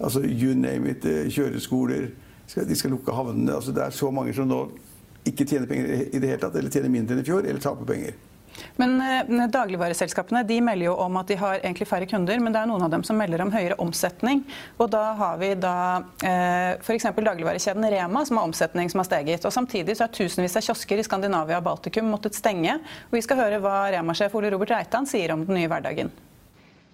Altså, 0.00 0.22
you 0.22 0.54
name 0.54 0.90
it. 0.90 1.04
Eh, 1.04 1.26
kjøreskoler. 1.32 2.10
De 2.54 2.76
skal 2.76 2.94
lukke 2.94 3.12
havnene. 3.12 3.54
Altså, 3.54 3.74
det 3.76 3.84
er 3.84 3.94
så 3.94 4.10
mange 4.14 4.34
som 4.34 4.48
nå 4.48 4.62
ikke 5.28 5.44
tjener 5.44 5.68
penger 5.68 6.08
i 6.08 6.20
det 6.20 6.30
hele 6.30 6.40
tatt, 6.40 6.56
eller 6.56 6.72
tjener 6.72 6.92
mindre 6.92 7.16
enn 7.16 7.22
i 7.22 7.26
fjor, 7.26 7.44
eller 7.44 7.60
taper 7.62 7.88
penger. 7.88 8.16
Men 8.76 9.00
eh, 9.00 9.46
dagligvareselskapene 9.52 10.42
de 10.46 10.60
melder 10.64 10.88
jo 10.88 10.94
om 11.02 11.18
at 11.20 11.30
de 11.30 11.36
har 11.38 11.58
egentlig 11.60 11.88
færre 11.88 12.08
kunder, 12.10 12.40
men 12.42 12.54
det 12.54 12.62
er 12.62 12.70
noen 12.70 12.86
av 12.86 12.92
dem 12.92 13.04
som 13.06 13.18
melder 13.18 13.42
om 13.44 13.52
høyere 13.52 13.78
omsetning. 13.82 14.44
Og 14.78 14.90
da 14.92 15.02
har 15.18 15.40
vi 15.42 15.52
da 15.58 15.74
eh, 16.26 16.78
f.eks. 16.80 17.10
dagligvarekjeden 17.14 17.88
Rema 17.92 18.24
som 18.26 18.40
har 18.40 18.48
omsetning 18.48 18.90
som 18.90 19.02
har 19.02 19.10
steget. 19.10 19.46
Og 19.46 19.54
samtidig 19.54 19.98
så 19.98 20.06
har 20.06 20.14
tusenvis 20.14 20.58
av 20.58 20.66
kiosker 20.70 21.02
i 21.02 21.06
Skandinavia 21.06 21.60
og 21.60 21.68
Baltikum 21.68 22.10
måttet 22.12 22.38
stenge. 22.38 22.78
Og 23.10 23.18
vi 23.18 23.24
skal 23.26 23.42
høre 23.42 23.62
hva 23.62 23.80
Rema-sjef 23.94 24.34
Ole 24.38 24.52
Robert 24.54 24.74
Reitan 24.74 25.08
sier 25.08 25.34
om 25.34 25.46
den 25.46 25.58
nye 25.58 25.70
hverdagen. 25.70 26.14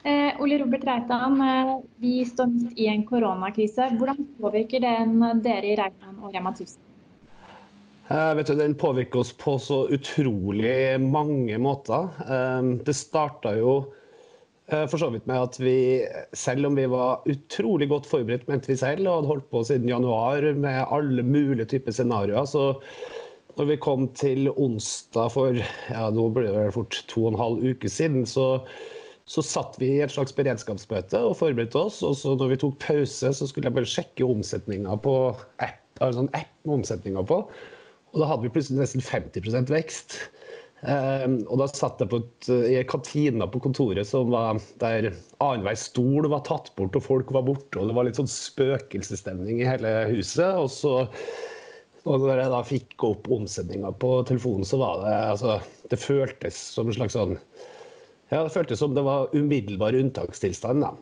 Eh, 0.05 0.41
Ole 0.41 0.59
Robert 0.61 0.85
Reitan, 0.85 1.41
eh, 1.41 1.79
vi 1.97 2.25
står 2.29 2.47
midt 2.47 2.79
i 2.79 2.91
en 2.93 3.07
koronakrise. 3.09 3.87
Hvordan 3.97 4.19
påvirker 4.37 4.83
den 4.85 5.23
dere 5.41 5.71
i 5.71 5.77
Reitan 5.81 6.19
og 6.21 6.35
Rema 6.35 6.53
1000? 6.53 6.83
Eh, 8.13 8.37
du, 8.37 8.55
den 8.55 8.75
påvirker 8.77 9.23
oss 9.23 9.33
på 9.33 9.57
så 9.59 9.87
utrolig 9.89 11.01
mange 11.01 11.57
måter. 11.57 12.11
Eh, 12.21 12.67
det 12.85 12.97
starta 12.99 13.55
jo 13.57 13.79
eh, 14.69 14.85
for 14.93 15.01
så 15.01 15.09
vidt 15.15 15.25
med 15.31 15.41
at 15.41 15.57
vi, 15.57 16.05
selv 16.37 16.69
om 16.69 16.77
vi 16.77 16.85
var 16.93 17.25
utrolig 17.25 17.89
godt 17.89 18.09
forberedt, 18.11 18.45
mente 18.51 18.75
vi 18.75 18.77
selv, 18.77 19.09
og 19.09 19.23
hadde 19.23 19.33
holdt 19.33 19.51
på 19.57 19.65
siden 19.65 19.89
januar 19.89 20.51
med 20.53 20.83
alle 20.85 21.25
mulige 21.25 21.71
typer 21.73 21.97
scenarioer, 21.97 22.45
så 22.45 22.75
når 23.57 23.73
vi 23.73 23.81
kom 23.81 24.11
til 24.13 24.53
onsdag 24.53 25.33
for 25.33 25.57
ja, 25.57 26.11
nå 26.13 26.29
ble 26.35 26.51
det 26.53 26.75
fort 26.77 27.01
to 27.09 27.25
og 27.25 27.33
en 27.33 27.41
halv 27.41 27.65
uke 27.73 27.89
siden, 27.89 28.29
så 28.29 28.59
så 29.31 29.43
satt 29.45 29.79
vi 29.81 29.89
i 29.95 30.03
et 30.05 30.13
slags 30.13 30.35
beredskapsmøte 30.37 31.21
og 31.25 31.39
forberedte 31.39 31.81
oss. 31.81 32.03
Og 32.05 32.17
så 32.21 32.35
når 32.37 32.53
vi 32.53 32.61
tok 32.61 32.77
pause, 32.83 33.33
så 33.33 33.49
skulle 33.49 33.71
jeg 33.71 33.77
bare 33.79 33.89
sjekke 33.89 34.27
omsetninga 34.29 34.99
på 35.05 35.15
app, 35.65 35.81
altså 36.05 36.27
en 36.27 36.35
app 36.37 36.53
med 36.67 36.81
omsetninga 36.81 37.25
på. 37.31 37.41
Og 38.15 38.21
da 38.21 38.29
hadde 38.31 38.47
vi 38.47 38.53
plutselig 38.55 38.83
nesten 38.83 39.05
50 39.05 39.73
vekst. 39.73 40.19
Um, 40.85 41.39
og 41.49 41.63
da 41.63 41.71
satt 41.73 42.03
jeg 42.03 42.11
på 42.13 42.21
et, 42.21 42.49
i 42.69 42.77
kantina 42.85 43.47
på 43.49 43.63
kontoret 43.65 44.05
som 44.05 44.29
var 44.35 44.59
der 44.83 45.07
annenhver 45.41 45.79
stol 45.81 46.29
var 46.29 46.43
tatt 46.45 46.69
bort 46.77 46.99
og 46.99 47.07
folk 47.07 47.33
var 47.33 47.47
borte. 47.49 47.81
Og 47.81 47.89
det 47.89 47.97
var 47.97 48.05
litt 48.05 48.21
sånn 48.21 48.29
spøkelsesstemning 48.29 49.63
i 49.63 49.69
hele 49.71 49.97
huset. 50.13 50.61
Og 50.61 50.69
så 50.75 50.99
og 52.05 52.21
når 52.21 52.43
jeg 52.43 52.53
da 52.53 52.65
fikk 52.69 53.05
opp 53.09 53.31
omsetninga 53.33 53.95
på 53.97 54.19
telefonen, 54.29 54.67
så 54.69 54.77
var 54.77 54.99
det 55.07 55.15
altså 55.33 55.55
Det 55.89 55.97
føltes 55.97 56.59
som 56.77 56.91
en 56.91 56.97
slags 56.99 57.17
sånn 57.17 57.39
ja, 58.35 58.43
Det 58.43 58.55
føltes 58.55 58.81
som 58.83 58.95
det 58.97 59.05
var 59.07 59.31
umiddelbar 59.33 59.95
unntakstilstand. 59.95 60.83
da. 60.83 60.95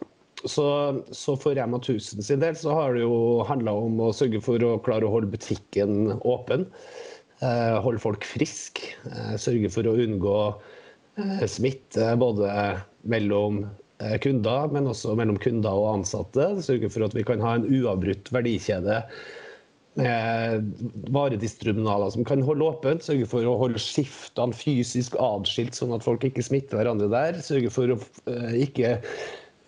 Så, 0.44 0.66
så, 1.14 1.36
for 1.38 1.54
Rema 1.54 1.78
1000 1.78 2.22
sin 2.26 2.40
del 2.42 2.56
så 2.58 2.74
har 2.74 2.96
det 2.96 3.04
jo 3.04 3.44
handla 3.46 3.74
om 3.78 4.00
å 4.02 4.12
sørge 4.16 4.40
for 4.42 4.62
å 4.66 4.78
klare 4.82 5.06
å 5.06 5.12
holde 5.12 5.30
butikken 5.32 6.16
åpen. 6.18 6.66
Eh, 7.42 7.76
holde 7.84 8.02
folk 8.02 8.26
friske. 8.26 8.94
Eh, 9.10 9.36
sørge 9.40 9.70
for 9.74 9.86
å 9.86 9.94
unngå 10.02 10.34
eh, 11.22 11.46
smitte 11.50 12.12
både 12.18 12.50
mellom 13.02 13.64
kunder, 14.18 14.66
men 14.74 14.88
også 14.90 15.12
mellom 15.14 15.36
kunder 15.38 15.78
og 15.78 16.00
ansatte. 16.00 16.48
Sørge 16.66 16.88
for 16.90 17.06
at 17.06 17.14
vi 17.14 17.22
kan 17.26 17.42
ha 17.44 17.54
en 17.54 17.68
uavbrutt 17.70 18.32
verdikjede 18.34 18.96
med 20.00 20.70
varedistribunaler 21.12 22.10
som 22.14 22.24
kan 22.24 22.42
holde 22.46 22.64
åpent. 22.64 23.04
Sørge 23.04 23.28
for 23.28 23.46
å 23.48 23.58
holde 23.60 23.82
skiftene 23.82 24.56
fysisk 24.56 25.18
atskilt, 25.20 25.76
sånn 25.76 25.92
at 25.96 26.06
folk 26.06 26.24
ikke 26.28 26.44
smitter 26.44 26.80
hverandre 26.80 27.10
der. 27.12 27.40
Sørge 27.44 27.72
for 27.74 27.94
å 27.94 27.98
eh, 28.30 28.62
ikke 28.64 28.96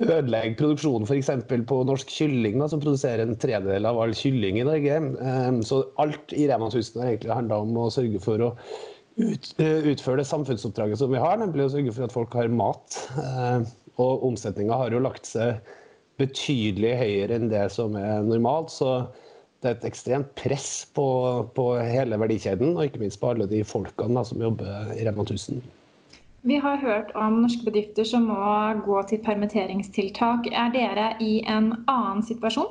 ødelegge 0.02 0.56
produksjonen 0.58 1.06
f.eks. 1.06 1.30
på 1.68 1.82
norsk 1.86 2.10
kylling, 2.10 2.58
da, 2.62 2.68
som 2.70 2.82
produserer 2.82 3.24
en 3.26 3.38
tredjedel 3.38 3.86
av 3.86 4.00
all 4.02 4.16
kylling 4.16 4.58
i 4.58 4.66
Norge. 4.66 4.98
Um, 5.20 5.60
så 5.66 5.84
alt 6.02 6.34
i 6.34 6.48
Rema 6.50 6.70
1000 6.70 7.02
har 7.02 7.12
egentlig 7.12 7.36
handla 7.36 7.60
om 7.62 7.78
å 7.78 7.90
sørge 7.94 8.22
for 8.24 8.42
å 8.42 8.50
ut, 9.20 9.52
uh, 9.60 9.86
utføre 9.92 10.22
det 10.22 10.28
samfunnsoppdraget 10.30 10.98
som 10.98 11.12
vi 11.14 11.22
har, 11.22 11.38
nemlig 11.38 11.68
å 11.68 11.74
sørge 11.76 11.94
for 11.94 12.08
at 12.08 12.16
folk 12.16 12.34
har 12.34 12.50
mat. 12.50 12.98
Uh, 13.18 13.62
og 14.02 14.24
omsetninga 14.26 14.74
har 14.80 14.90
jo 14.94 15.04
lagt 15.04 15.28
seg 15.30 15.60
betydelig 16.18 16.96
høyere 16.98 17.38
enn 17.38 17.52
det 17.52 17.68
som 17.74 17.94
er 17.98 18.24
normalt. 18.26 18.72
så 18.74 19.04
det 19.64 19.70
er 19.70 19.78
et 19.78 19.86
ekstremt 19.88 20.34
press 20.36 20.84
på, 20.92 21.06
på, 21.56 21.70
hele 21.80 22.18
verdikjeden, 22.20 22.74
og 22.76 22.84
ikke 22.84 23.00
minst 23.00 23.20
på 23.22 23.32
alle 23.32 23.48
de 23.48 23.62
folkene 23.64 24.18
da, 24.18 24.24
som 24.28 24.42
jobber 24.44 24.92
i 24.92 25.06
Rema 25.06 25.24
1000. 25.24 25.62
Vi 26.44 26.58
har 26.60 26.76
hørt 26.82 27.14
om 27.16 27.40
norske 27.40 27.64
bedrifter 27.64 28.04
som 28.04 28.26
må 28.28 28.36
gå 28.84 29.00
til 29.08 29.22
permitteringstiltak. 29.24 30.50
Er 30.52 30.74
dere 30.74 31.06
i 31.24 31.38
en 31.48 31.70
annen 31.88 32.20
situasjon? 32.26 32.68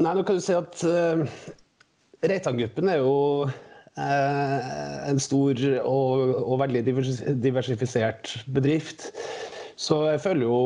Nei, 0.00 0.14
nå 0.16 0.24
kan 0.24 0.38
du 0.38 0.40
si 0.40 0.56
at 0.56 0.80
uh, 0.88 1.20
Reitan-gruppen 2.24 2.88
er 2.88 3.02
jo 3.02 3.44
uh, 3.44 5.10
en 5.10 5.20
stor 5.20 5.60
og, 5.82 6.24
og, 6.40 6.54
veldig 6.62 6.86
diversifisert 7.44 8.32
bedrift. 8.48 9.10
Så 9.80 9.96
jeg 10.10 10.20
føler 10.20 10.44
jo 10.44 10.56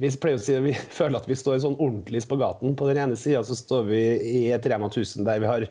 Vi 0.00 0.10
pleier 0.22 0.40
å 0.40 0.42
si 0.42 0.58
vi 0.64 0.74
føler 0.98 1.20
at 1.20 1.28
vi 1.28 1.38
står 1.38 1.62
sånn 1.64 1.78
ordentlig 1.78 2.24
på 2.30 2.40
gaten. 2.40 2.76
På 2.78 2.88
den 2.90 3.02
ene 3.04 3.18
sida 3.20 3.44
så 3.46 3.56
står 3.58 3.88
vi 3.90 4.02
i 4.16 4.44
et 4.56 4.68
Rema 4.70 4.88
1000 4.92 5.26
der 5.28 5.42
vi 5.42 5.50
har 5.50 5.68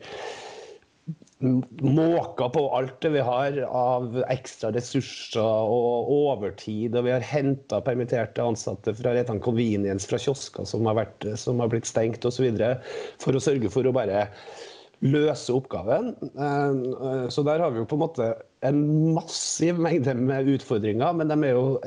måka 1.38 2.46
på 2.48 2.62
alt 2.72 2.94
det 3.04 3.10
vi 3.12 3.24
har 3.24 3.58
av 3.68 4.14
ekstra 4.32 4.70
ressurser 4.72 5.42
og 5.42 6.08
overtid. 6.14 6.96
Og 6.96 7.04
vi 7.08 7.12
har 7.12 7.26
henta 7.26 7.82
permitterte 7.84 8.44
ansatte 8.44 8.94
fra 8.96 9.12
Reitan 9.12 9.42
Convenience 9.44 10.08
fra 10.08 10.20
kiosker 10.22 10.64
som 10.68 10.86
har, 10.88 10.96
vært, 11.02 11.28
som 11.36 11.60
har 11.60 11.68
blitt 11.72 11.90
stengt 11.90 12.24
osv. 12.24 12.48
For 13.22 13.36
å 13.36 13.42
sørge 13.42 13.72
for 13.72 13.84
å 13.84 13.94
bare 13.96 14.28
løse 15.04 15.52
oppgaven. 15.52 16.14
Eh, 16.32 17.28
så 17.28 17.44
der 17.44 17.60
har 17.60 17.74
vi 17.74 17.82
jo 17.82 17.88
på 17.90 17.98
en 17.98 18.06
måte 18.06 18.30
en 18.68 18.80
massiv 19.16 19.78
mengde 19.82 20.14
med 20.18 20.50
utfordringer, 20.56 21.14
men 21.16 21.30
de 21.30 21.36
er 21.48 21.56
jo 21.56 21.78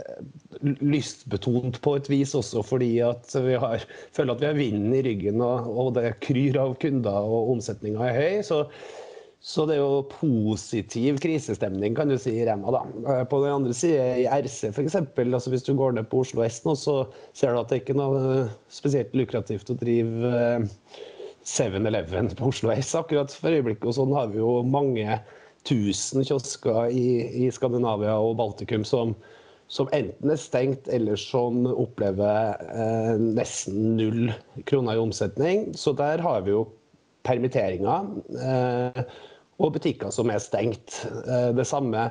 lystbetont 0.81 1.79
på 1.83 1.95
et 1.99 2.09
vis 2.11 2.35
også 2.35 2.63
fordi 2.65 2.93
at 3.05 3.35
vi 3.45 3.57
har, 3.59 3.85
føler 4.15 4.35
at 4.35 4.41
vi 4.43 4.49
har 4.49 4.57
vinden 4.57 4.95
i 4.97 5.03
ryggen 5.05 5.43
og, 5.45 5.69
og 5.69 5.93
det 5.99 6.17
kryr 6.25 6.59
av 6.59 6.75
kunder 6.81 7.29
og 7.29 7.53
omsetninga 7.55 8.09
er 8.09 8.19
høy. 8.19 8.41
så 8.47 8.65
så 9.39 9.63
det 9.63 9.77
er 9.77 9.79
jo 9.79 10.01
positiv 10.11 11.19
krisestemning, 11.23 11.93
kan 11.95 12.11
du 12.11 12.17
si, 12.19 12.33
i 12.41 12.45
Rema. 12.47 12.73
da. 12.75 12.81
Eh, 13.07 13.21
på 13.31 13.39
den 13.39 13.53
andre 13.55 13.73
siden, 13.73 14.19
i 14.19 14.25
RC 14.27 14.73
f.eks., 14.73 14.97
altså 14.99 15.53
hvis 15.53 15.63
du 15.63 15.77
går 15.79 15.95
ned 15.95 16.09
på 16.11 16.25
Oslo 16.25 16.43
S 16.43 16.59
nå, 16.65 16.75
så 16.75 17.05
ser 17.31 17.55
du 17.55 17.61
at 17.61 17.71
det 17.71 17.79
ikke 17.81 17.95
er 17.95 18.01
noe 18.01 18.19
eh, 18.33 18.51
spesielt 18.67 19.15
lukrativt 19.15 19.71
å 19.71 19.77
drive 19.79 20.33
7-Eleven 21.47 22.27
eh, 22.27 22.35
på 22.35 22.51
Oslo 22.51 22.73
S 22.75 22.91
akkurat 22.99 23.31
for 23.31 23.55
øyeblikket. 23.55 23.87
Og 23.87 23.95
sånn 23.95 24.11
har 24.17 24.27
vi 24.33 24.43
jo 24.43 24.59
mange 24.67 25.21
tusen 25.69 26.25
kiosker 26.25 26.89
i, 26.89 27.09
i 27.45 27.51
Skandinavia 27.53 28.15
og 28.17 28.37
Baltikum 28.39 28.85
som, 28.87 29.13
som, 29.69 29.89
enten 29.95 30.33
er 30.33 30.41
stengt, 30.41 30.89
eller 30.91 31.19
som 31.19 31.67
opplever 31.69 32.57
eh, 32.73 33.15
nesten 33.21 33.95
null 33.99 34.33
kroner 34.69 34.97
i 34.97 35.03
omsetning. 35.03 35.69
Så 35.77 35.93
der 35.97 36.23
har 36.25 36.45
vi 36.47 36.55
jo 36.55 36.65
permitteringer. 37.27 38.09
Eh, 38.49 39.03
og 39.59 39.73
butikker 39.75 40.11
som 40.15 40.31
er 40.31 40.41
stengt. 40.41 41.01
Eh, 41.25 41.51
det 41.55 41.67
samme 41.67 42.09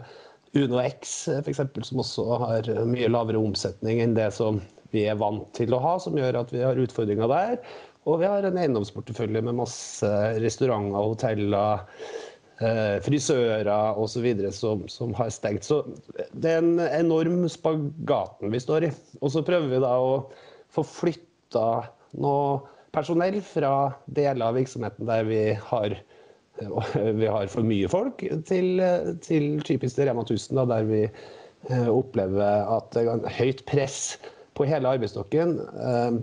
Uno 0.57 0.81
X, 0.81 1.29
f.eks., 1.43 1.61
som 1.91 2.01
også 2.01 2.25
har 2.45 2.73
mye 2.89 3.11
lavere 3.11 3.41
omsetning 3.41 4.01
enn 4.05 4.17
det 4.17 4.31
som 4.37 4.63
vi 4.95 5.05
er 5.05 5.19
vant 5.21 5.45
til 5.57 5.75
å 5.77 5.83
ha, 5.83 5.99
som 6.01 6.17
gjør 6.17 6.41
at 6.41 6.53
vi 6.55 6.65
har 6.65 6.81
utfordringer 6.81 7.29
der. 7.29 7.59
Og 8.09 8.23
vi 8.23 8.29
har 8.31 8.47
en 8.47 8.57
eiendomsportefølje 8.57 9.43
med 9.45 9.59
masse 9.59 10.09
restauranter, 10.41 11.11
hoteller, 11.11 11.85
frisører 12.59 13.69
osv. 14.03 14.25
Som, 14.51 14.81
som 14.91 15.13
har 15.15 15.29
stengt. 15.31 15.63
Så 15.63 15.85
det 16.33 16.57
er 16.57 16.59
en 16.59 16.81
enorm 16.83 17.45
spagaten 17.53 18.51
vi 18.51 18.61
står 18.63 18.89
i. 18.89 18.93
Og 19.23 19.31
så 19.31 19.45
prøver 19.47 19.71
vi 19.71 19.83
da 19.85 19.93
å 20.03 20.17
få 20.75 20.83
flytta 20.83 21.69
noe 22.19 22.59
personell 22.95 23.39
fra 23.47 23.93
deler 24.11 24.49
av 24.49 24.59
virksomheten 24.59 25.07
der 25.07 25.29
vi 25.29 25.43
har 25.71 25.99
vi 27.21 27.27
har 27.27 27.47
for 27.51 27.67
mye 27.67 27.89
folk, 27.91 28.25
til, 28.49 28.83
til 29.25 29.61
typisk 29.67 30.01
Rema 30.03 30.25
1000, 30.25 30.57
da, 30.59 30.65
der 30.67 30.89
vi 30.89 31.03
eh, 31.07 31.89
opplever 31.91 32.67
at 32.67 32.91
det 32.97 33.05
er 33.07 33.37
høyt 33.39 33.65
press 33.69 34.01
på 34.59 34.67
hele 34.69 34.91
arbeidsstokken. 34.97 35.59
Eh, 35.61 36.19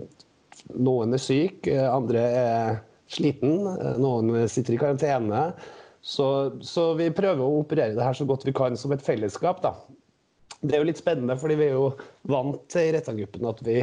noen 0.76 1.16
er 1.16 1.22
syk, 1.22 1.70
eh, 1.70 1.86
andre 1.88 2.26
er 2.42 2.76
sliten, 3.12 3.62
noen 4.02 4.48
sitter 4.50 4.76
i 4.76 4.80
karantene. 4.82 5.48
Så, 6.06 6.26
så, 6.62 6.92
vi 6.94 7.08
prøver 7.10 7.42
å 7.42 7.62
operere 7.64 7.96
det 7.96 8.04
her 8.04 8.14
så 8.14 8.24
godt 8.28 8.44
vi 8.46 8.54
kan 8.54 8.76
som 8.78 8.92
et 8.94 9.02
fellesskap. 9.02 9.58
Da. 9.64 9.72
Det 10.62 10.76
er 10.76 10.84
jo 10.84 10.88
litt 10.88 11.02
spennende, 11.02 11.34
fordi 11.40 11.56
vi 11.58 11.66
er 11.66 11.74
jo 11.74 11.88
vant 12.30 12.60
til 12.70 12.86
i 12.86 12.92
Rettangruppen 12.94 13.48
at 13.50 13.58
vi 13.66 13.82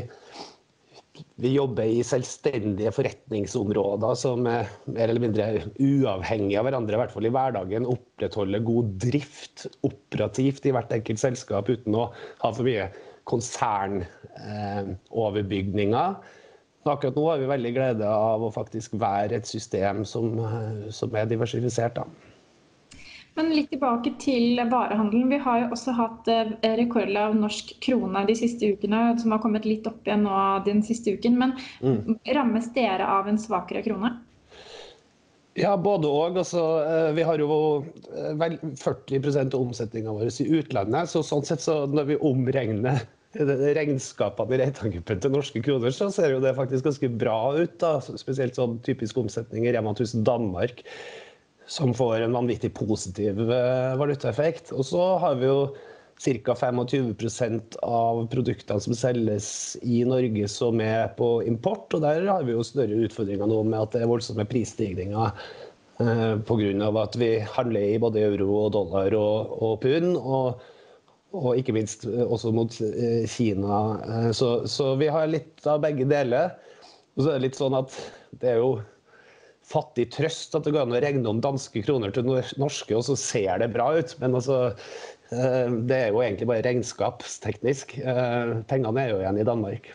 vi 1.41 1.49
jobber 1.53 1.85
i 1.85 2.03
selvstendige 2.05 2.91
forretningsområder 2.93 4.15
som 4.17 4.47
er 4.49 4.67
mer 4.89 5.09
eller 5.11 5.21
mindre 5.21 5.45
uavhengige 5.77 6.57
av 6.57 6.65
hverandre, 6.65 6.95
i 6.95 6.99
hvert 7.03 7.13
fall 7.13 7.25
i 7.29 7.33
hverdagen. 7.33 7.85
Opprettholder 7.89 8.59
god 8.65 8.87
drift 9.03 9.67
operativt 9.85 10.65
i 10.65 10.71
hvert 10.73 10.91
enkelt 10.95 11.19
selskap 11.21 11.69
uten 11.69 11.95
å 11.99 12.11
ha 12.41 12.49
for 12.49 12.63
mye 12.65 12.89
konsernoverbygninger. 13.29 16.09
Akkurat 16.83 17.15
nå 17.15 17.23
har 17.29 17.39
vi 17.39 17.47
veldig 17.47 17.73
glede 17.75 18.07
av 18.11 18.43
å 18.43 18.51
faktisk 18.51 18.97
være 18.99 19.39
et 19.39 19.47
system 19.47 20.03
som, 20.07 20.35
som 20.91 21.15
er 21.15 21.29
diversifisert. 21.31 21.95
Da. 21.95 22.33
Men 23.33 23.49
litt 23.55 23.71
tilbake 23.73 24.13
til 24.21 24.59
varehandelen. 24.69 25.31
Vi 25.31 25.39
har 25.41 25.63
jo 25.63 25.69
også 25.73 25.95
hatt 25.97 26.27
eh, 26.29 26.51
rekordlav 26.77 27.33
norsk 27.37 27.73
krone 27.81 28.25
de 28.29 28.35
siste 28.37 28.69
ukene, 28.75 29.15
som 29.21 29.33
har 29.33 29.41
kommet 29.41 29.65
litt 29.65 29.87
opp 29.89 30.05
igjen 30.05 30.27
nå 30.27 30.43
den 30.67 30.83
siste 30.85 31.15
uken. 31.15 31.39
Men 31.41 31.55
mm. 31.81 32.19
rammes 32.37 32.69
dere 32.75 33.07
av 33.09 33.31
en 33.31 33.41
svakere 33.41 33.81
krone? 33.85 34.13
Ja, 35.57 35.73
både 35.77 36.09
òg. 36.09 36.37
Altså, 36.37 36.61
eh, 36.85 37.09
vi 37.17 37.25
har 37.25 37.41
jo 37.41 37.57
40 38.13 39.17
eh, 39.17 39.41
av 39.41 39.59
omsetninga 39.63 40.13
vår 40.13 40.29
i 40.29 40.49
utlandet. 40.59 41.09
så 41.09 41.25
sånn 41.25 41.45
sett 41.45 41.65
så 41.65 41.83
når 41.89 42.13
vi 42.13 42.21
omregner 42.21 43.01
regnskapene 43.33 44.55
i 44.55 44.61
Reitangruppen 44.61 45.21
til 45.23 45.33
norske 45.33 45.61
kroner, 45.65 45.93
så 45.95 46.09
ser 46.13 46.35
jo 46.35 46.41
det 46.43 46.53
faktisk 46.57 46.85
ganske 46.85 47.09
bra 47.09 47.37
ut. 47.57 47.79
da, 47.81 47.97
Spesielt 48.01 48.59
sånn 48.59 48.79
typisk 48.85 49.17
omsetning 49.17 49.65
i 49.67 49.73
Rema 49.73 49.95
1000 49.95 50.25
Danmark 50.27 50.83
som 51.65 51.93
får 51.95 52.21
en 52.21 52.35
vanvittig 52.35 52.73
positiv 52.75 53.39
eh, 53.49 53.95
valutaeffekt. 53.97 54.71
Og 54.75 54.85
så 54.85 55.03
har 55.23 55.39
vi 55.39 55.49
jo 55.49 55.73
ca. 56.23 56.55
25% 56.55 57.77
av 57.83 58.23
produktene 58.31 58.83
som 58.83 58.95
selges 58.97 59.49
i 59.81 60.03
Norge 60.07 60.47
som 60.51 60.81
er 60.83 61.09
på 61.17 61.41
import. 61.47 61.93
Og 61.93 62.03
der 62.03 62.27
har 62.29 62.45
vi 62.45 62.55
jo 62.55 62.65
større 62.67 63.05
utfordringer 63.07 63.49
nå 63.49 63.63
med 63.67 63.79
at 63.79 63.95
det 63.95 64.03
er 64.03 64.11
voldsomme 64.11 64.45
prisstigninger 64.49 65.31
eh, 66.03 66.35
pga. 66.45 66.91
at 67.05 67.17
vi 67.19 67.33
handler 67.55 67.89
i 67.89 67.99
både 67.99 68.27
euro 68.27 68.51
og 68.65 68.71
dollar 68.77 69.17
og, 69.17 69.57
og 69.63 69.81
pund. 69.81 70.15
Og, 70.19 70.69
og, 71.33 71.53
ikke 71.57 71.75
minst 71.75 72.05
eh, 72.09 72.23
også 72.23 72.53
mot 72.55 72.75
eh, 72.85 73.25
Kina. 73.29 73.79
Eh, 74.05 74.31
så, 74.37 74.55
så 74.69 74.93
vi 74.99 75.09
har 75.11 75.29
litt 75.31 75.65
av 75.69 75.81
begge 75.83 76.07
deler. 76.09 76.53
Og 77.17 77.25
så 77.25 77.31
er 77.31 77.37
det 77.37 77.47
litt 77.47 77.59
sånn 77.59 77.77
at 77.77 77.95
det 78.41 78.53
er 78.55 78.61
jo 78.61 78.75
fattig 79.63 80.09
trøst 80.13 80.55
at 80.57 80.65
det 80.65 80.73
går 80.75 80.85
an 80.85 80.95
å 80.95 81.01
regne 81.01 81.29
om 81.29 81.41
danske 81.41 81.83
kroner 81.85 82.11
til 82.13 82.25
norske, 82.27 82.93
og 82.97 83.05
så 83.07 83.15
ser 83.17 83.61
det 83.61 83.71
bra 83.73 83.93
ut. 83.95 84.15
Men 84.21 84.35
altså, 84.37 84.73
det 85.29 85.99
er 85.99 86.09
jo 86.11 86.23
egentlig 86.25 86.49
bare 86.49 86.65
regnskapsteknisk. 86.67 87.95
Pengene 88.69 89.05
er 89.05 89.13
jo 89.13 89.21
igjen 89.21 89.39
i 89.39 89.47
Danmark. 89.47 89.87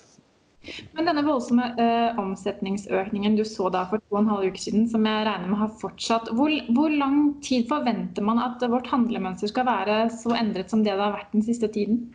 Men 0.92 1.06
denne 1.06 1.22
voldsomme 1.24 1.64
uh, 1.78 2.18
omsetningsøkningen 2.20 3.38
du 3.38 3.44
så 3.46 3.70
da 3.72 3.84
for 3.88 4.02
to 4.02 4.16
og 4.16 4.22
en 4.22 4.30
halv 4.32 4.50
uke 4.50 4.60
siden, 4.60 4.88
som 4.90 5.06
jeg 5.06 5.26
regner 5.28 5.48
med 5.48 5.62
har 5.62 5.74
fortsatt, 5.80 6.32
hvor, 6.36 6.52
hvor, 6.76 6.92
lang 6.92 7.20
tid 7.44 7.68
forventer 7.70 8.26
man 8.26 8.42
at 8.42 8.64
vårt 8.68 8.90
handlemønster 8.90 9.50
skal 9.52 9.68
være 9.68 10.00
så 10.12 10.34
endret 10.36 10.72
som 10.72 10.82
det 10.84 10.92
det 10.92 11.04
har 11.04 11.14
vært 11.14 11.36
den 11.36 11.46
siste 11.46 11.70
tiden? 11.72 12.08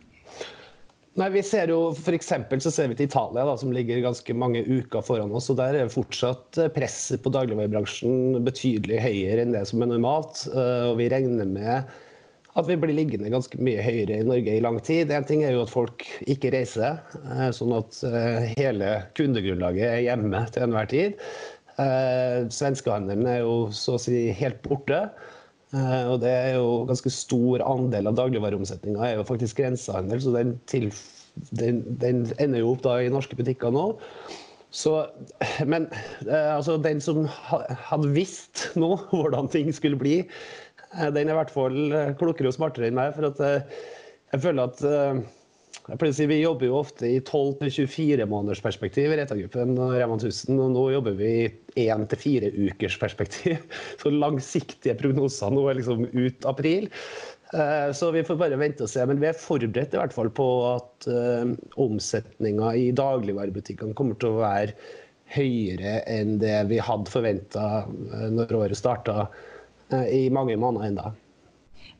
Nei, 1.14 1.28
vi 1.30 1.44
ser 1.46 1.70
jo 1.70 1.92
for 1.94 2.16
så 2.18 2.70
ser 2.74 2.88
vi 2.90 2.96
til 2.98 3.06
Italia, 3.06 3.44
da, 3.46 3.52
som 3.58 3.70
ligger 3.70 4.02
ganske 4.02 4.34
mange 4.34 4.64
uker 4.66 5.04
foran 5.06 5.30
oss. 5.30 5.46
og 5.52 5.60
Der 5.60 5.78
er 5.78 5.92
fortsatt 5.92 6.58
eh, 6.58 6.72
presset 6.74 7.22
på 7.22 7.30
dagligvarebransjen 7.30 8.40
betydelig 8.42 8.98
høyere 8.98 9.44
enn 9.44 9.54
det 9.54 9.62
som 9.70 9.84
er 9.84 9.92
normalt. 9.92 10.42
Uh, 10.50 10.90
og 10.90 10.98
vi 10.98 11.06
regner 11.12 11.46
med 11.46 11.94
at 12.54 12.68
vi 12.68 12.76
blir 12.78 12.94
liggende 12.94 13.32
ganske 13.32 13.58
mye 13.58 13.82
høyere 13.82 14.20
i 14.20 14.26
Norge 14.26 14.54
i 14.54 14.62
lang 14.62 14.78
tid. 14.86 15.10
En 15.10 15.26
ting 15.26 15.42
er 15.42 15.56
jo 15.56 15.64
at 15.64 15.72
folk 15.72 16.06
ikke 16.30 16.52
reiser, 16.54 17.00
eh, 17.34 17.48
sånn 17.56 17.74
at 17.76 17.98
hele 18.54 18.96
kundegrunnlaget 19.18 19.88
er 19.88 20.04
hjemme 20.06 20.44
til 20.54 20.68
enhver 20.68 20.90
tid. 20.92 21.18
Svenskehandelen 22.54 23.26
er 23.26 23.40
jo 23.42 23.54
så 23.74 23.96
å 23.96 24.02
si 24.04 24.28
helt 24.38 24.60
borte. 24.62 25.08
Eh, 25.74 26.06
og 26.06 26.20
det 26.22 26.30
er 26.30 26.54
jo 26.58 26.84
ganske 26.88 27.10
stor 27.10 27.62
andel 27.66 28.10
av 28.10 28.18
dagligvareomsetninga 28.20 29.08
er 29.08 29.18
jo 29.18 29.26
faktisk 29.26 29.58
grensehandel, 29.58 30.20
så 30.22 30.34
den, 30.36 30.54
til, 30.70 30.90
den, 31.58 31.82
den, 32.02 32.24
ender 32.38 32.62
jo 32.62 32.74
opp 32.74 32.84
da 32.84 32.98
i 33.02 33.10
norske 33.12 33.38
butikker 33.38 33.74
nå. 33.74 33.88
Så, 34.74 34.92
men 35.70 35.88
eh, 36.26 36.50
altså, 36.54 36.76
den 36.82 37.02
som 37.02 37.24
hadde 37.88 38.12
visst 38.14 38.68
nå 38.78 38.94
hvordan 39.14 39.50
ting 39.50 39.72
skulle 39.74 39.98
bli, 39.98 40.20
eh, 40.22 40.28
den 41.14 41.28
er 41.28 41.34
i 41.34 41.38
hvert 41.38 41.54
fall 41.54 41.78
klokere 42.20 42.50
og 42.50 42.56
smartere 42.56 42.90
enn 42.90 42.98
meg. 42.98 43.14
For 43.16 43.30
at 43.30 43.42
jeg 43.44 44.42
føler 44.42 44.70
at 44.70 44.84
jeg 45.84 45.98
pleier 46.00 46.14
å 46.14 46.16
si 46.16 46.26
Vi 46.30 46.38
jobber 46.40 46.68
jo 46.70 46.78
ofte 46.78 47.08
i 47.10 47.20
12-24 47.20 48.24
måneders 48.30 48.62
perspektiv 48.64 49.12
i 49.12 49.18
Retagruppen 49.20 49.74
og 49.76 49.92
Reman 49.98 50.22
1000. 50.22 50.56
Og 50.56 50.72
nå 50.72 50.84
jobber 50.94 51.16
vi 51.18 51.32
i 51.76 51.86
1-4 51.92 52.54
ukers 52.70 52.96
perspektiv. 53.00 53.60
Så 54.00 54.12
langsiktige 54.14 54.96
prognoser 55.00 55.52
nå 55.52 55.66
er 55.68 55.80
liksom 55.80 56.06
ut 56.08 56.48
april. 56.48 56.88
Så 57.94 58.08
vi 58.16 58.24
får 58.26 58.38
bare 58.40 58.58
vente 58.58 58.86
og 58.86 58.90
se. 58.90 59.04
Men 59.06 59.20
vi 59.20 59.28
er 59.28 59.38
forberedt 59.38 59.94
i 59.94 60.00
hvert 60.00 60.16
fall 60.16 60.32
på 60.34 60.48
at 60.72 61.08
omsetninga 61.84 62.72
i 62.80 62.88
dagligvarebutikkene 62.96 63.96
kommer 63.98 64.16
til 64.18 64.32
å 64.32 64.40
være 64.40 64.78
høyere 65.34 65.98
enn 66.10 66.38
det 66.40 66.56
vi 66.70 66.80
hadde 66.84 67.12
forventa 67.12 67.84
når 68.32 68.56
året 68.56 68.78
starta 68.78 69.28
i 69.92 70.26
mange 70.32 70.56
måneder 70.60 70.88
ennå. 70.90 71.12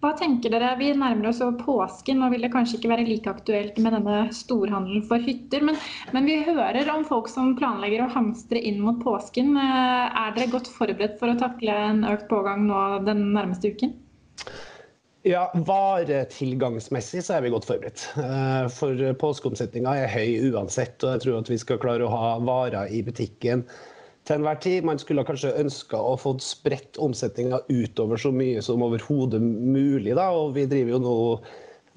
Hva 0.04 0.10
tenker 0.18 0.52
dere? 0.52 0.74
Vi 0.76 0.90
nærmer 0.92 1.30
oss 1.30 1.40
påsken. 1.62 2.20
og 2.22 2.34
vil 2.34 2.44
det 2.44 2.50
kanskje 2.52 2.76
ikke 2.76 2.90
være 2.90 3.06
like 3.08 3.30
aktuelt 3.30 3.78
med 3.80 3.94
denne 3.96 4.16
storhandelen 4.36 5.04
for 5.08 5.22
hytter. 5.24 5.64
Men, 5.64 5.78
men, 6.12 6.26
vi 6.28 6.42
hører 6.44 6.90
om 6.92 7.06
folk 7.08 7.30
som 7.32 7.54
planlegger 7.56 8.04
å 8.04 8.10
hamstre 8.12 8.60
inn 8.60 8.82
mot 8.84 9.00
påsken. 9.00 9.54
Eh, 9.56 10.20
er 10.20 10.36
dere 10.36 10.52
godt 10.52 10.68
forberedt 10.68 11.16
for 11.20 11.32
å 11.32 11.38
takle 11.40 11.78
en 11.88 12.04
økt 12.10 12.28
pågang 12.28 12.66
nå 12.68 12.82
den 13.08 13.30
nærmeste 13.32 13.72
uken? 13.72 13.96
Ja, 15.24 15.46
Varetilgangsmessig 15.56 17.24
så 17.24 17.38
er 17.38 17.46
vi 17.46 17.54
godt 17.54 17.70
forberedt. 17.70 18.04
Eh, 18.20 18.68
for 18.76 19.00
påskeomsetninga 19.24 19.96
er 20.02 20.12
høy 20.12 20.50
uansett. 20.52 20.98
Og 21.00 21.16
jeg 21.16 21.24
tror 21.24 21.40
at 21.40 21.52
vi 21.54 21.60
skal 21.64 21.80
klare 21.80 22.04
å 22.04 22.12
ha 22.12 22.36
varer 22.44 22.92
i 22.92 23.00
butikken 23.06 23.64
til 24.24 24.38
enhver 24.38 24.56
tid. 24.62 24.84
Man 24.88 25.00
skulle 25.00 25.24
kanskje 25.26 25.58
ønska 25.60 25.98
å 26.00 26.16
få 26.20 26.30
spredt 26.42 26.98
omsetninga 27.02 27.58
utover 27.68 28.16
så 28.20 28.30
mye 28.34 28.62
som 28.64 28.82
overhodet 28.86 29.42
mulig. 29.42 30.14
Da. 30.16 30.30
Og 30.32 30.54
vi 30.56 30.66
driver 30.70 30.90
jo 30.96 31.04
nå 31.04 31.16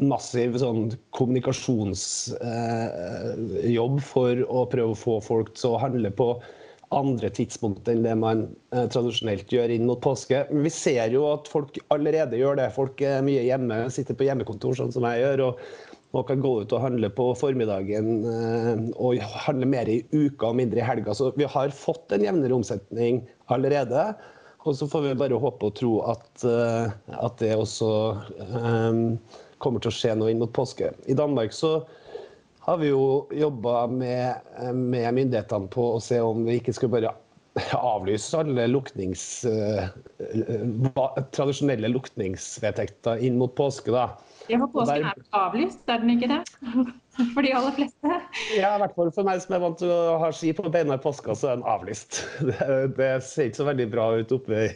massiv 0.07 0.57
sånn 0.61 0.91
kommunikasjonsjobb 1.17 3.97
eh, 3.97 4.05
for 4.11 4.31
å 4.45 4.69
prøve 4.69 4.91
å 4.93 4.99
få 4.99 5.15
folk 5.25 5.47
til 5.57 5.69
å 5.73 5.81
handle 5.81 6.11
på 6.13 6.27
andre 6.95 7.27
tidspunkt 7.33 7.89
enn 7.91 8.05
det 8.05 8.13
man 8.19 8.45
eh, 8.75 8.85
tradisjonelt 8.93 9.51
gjør 9.51 9.73
inn 9.73 9.87
mot 9.89 10.01
påske. 10.03 10.45
Men 10.51 10.63
vi 10.67 10.73
ser 10.73 11.11
jo 11.15 11.25
at 11.33 11.49
folk 11.51 11.79
allerede 11.93 12.39
gjør 12.39 12.55
det. 12.61 12.69
Folk 12.75 13.01
er 13.03 13.25
mye 13.25 13.43
hjemme, 13.47 13.75
sitter 13.93 14.17
på 14.17 14.27
hjemmekontor, 14.27 14.77
sånn 14.77 14.93
som 14.95 15.07
jeg 15.09 15.23
gjør. 15.23 15.39
og 15.49 15.53
og 16.17 16.25
kan 16.29 16.41
gå 16.41 16.53
ut 16.63 16.73
og 16.73 16.81
handle 16.81 17.09
på 17.13 17.29
formiddagen 17.37 18.07
eh, 18.25 18.87
og 18.97 19.21
handle 19.45 19.69
mer 19.69 19.89
i 19.91 19.99
uka 20.13 20.49
og 20.49 20.57
mindre 20.59 20.81
i 20.81 20.87
helga. 20.87 21.13
Så 21.13 21.29
vi 21.37 21.47
har 21.49 21.75
fått 21.75 22.15
en 22.15 22.25
jevnere 22.25 22.57
omsetning 22.57 23.21
allerede. 23.53 24.09
Og 24.67 24.75
så 24.75 24.87
får 24.89 25.05
vi 25.05 25.19
bare 25.19 25.37
håpe 25.39 25.69
og 25.69 25.75
tro 25.77 25.93
at, 26.11 26.31
eh, 26.43 26.89
at 27.15 27.37
det 27.39 27.53
også 27.55 27.91
um, 28.49 29.03
kommer 29.63 29.83
til 29.83 29.93
å 29.93 29.95
skje 29.95 30.17
noe 30.17 30.33
inn 30.33 30.41
mot 30.41 30.51
påske. 30.53 30.91
I 31.07 31.15
Danmark 31.17 31.55
så 31.55 31.79
har 32.67 32.81
vi 32.81 32.89
jo 32.89 33.27
jobba 33.31 33.85
med, 33.87 34.49
med, 34.75 35.07
myndighetene 35.15 35.71
på 35.71 35.85
å 35.93 36.03
se 36.03 36.19
om 36.19 36.43
vi 36.49 36.57
ikke 36.59 36.75
skulle 36.75 36.97
bare 36.97 37.13
avlyse 37.77 38.41
alle 38.41 38.67
luknings, 38.67 39.23
uh, 39.47 39.87
tradisjonelle 41.31 41.93
lukningsvedtekter 41.93 43.23
inn 43.23 43.39
mot 43.39 43.55
påske. 43.55 43.93
da. 43.95 44.09
Ja, 44.47 44.59
for 44.61 44.69
påsken 44.71 45.05
er 45.09 45.23
avlyst, 45.35 45.81
er 45.91 46.01
den 46.01 46.13
ikke 46.15 46.29
det? 46.31 46.39
For 47.33 47.41
de 47.41 47.51
aller 47.57 47.73
fleste? 47.73 48.17
Ja, 48.53 48.75
i 48.75 48.81
hvert 48.83 48.93
fall 48.93 49.09
for 49.15 49.25
meg 49.25 49.39
som 49.41 49.55
er 49.57 49.61
vant 49.63 49.79
til 49.81 49.89
å 49.89 50.17
ha 50.21 50.27
ski 50.35 50.51
på 50.53 50.69
beina 50.69 50.99
i 50.99 51.01
påska, 51.01 51.33
så 51.33 51.49
er 51.49 51.55
den 51.57 51.65
avlyst. 51.65 52.19
Det, 52.45 52.67
det, 52.99 53.07
ser 53.25 53.49
ikke 53.49 53.61
så 53.63 53.65
veldig 53.71 53.87
bra 53.89 54.05
ut 54.19 54.33
oppe, 54.35 54.67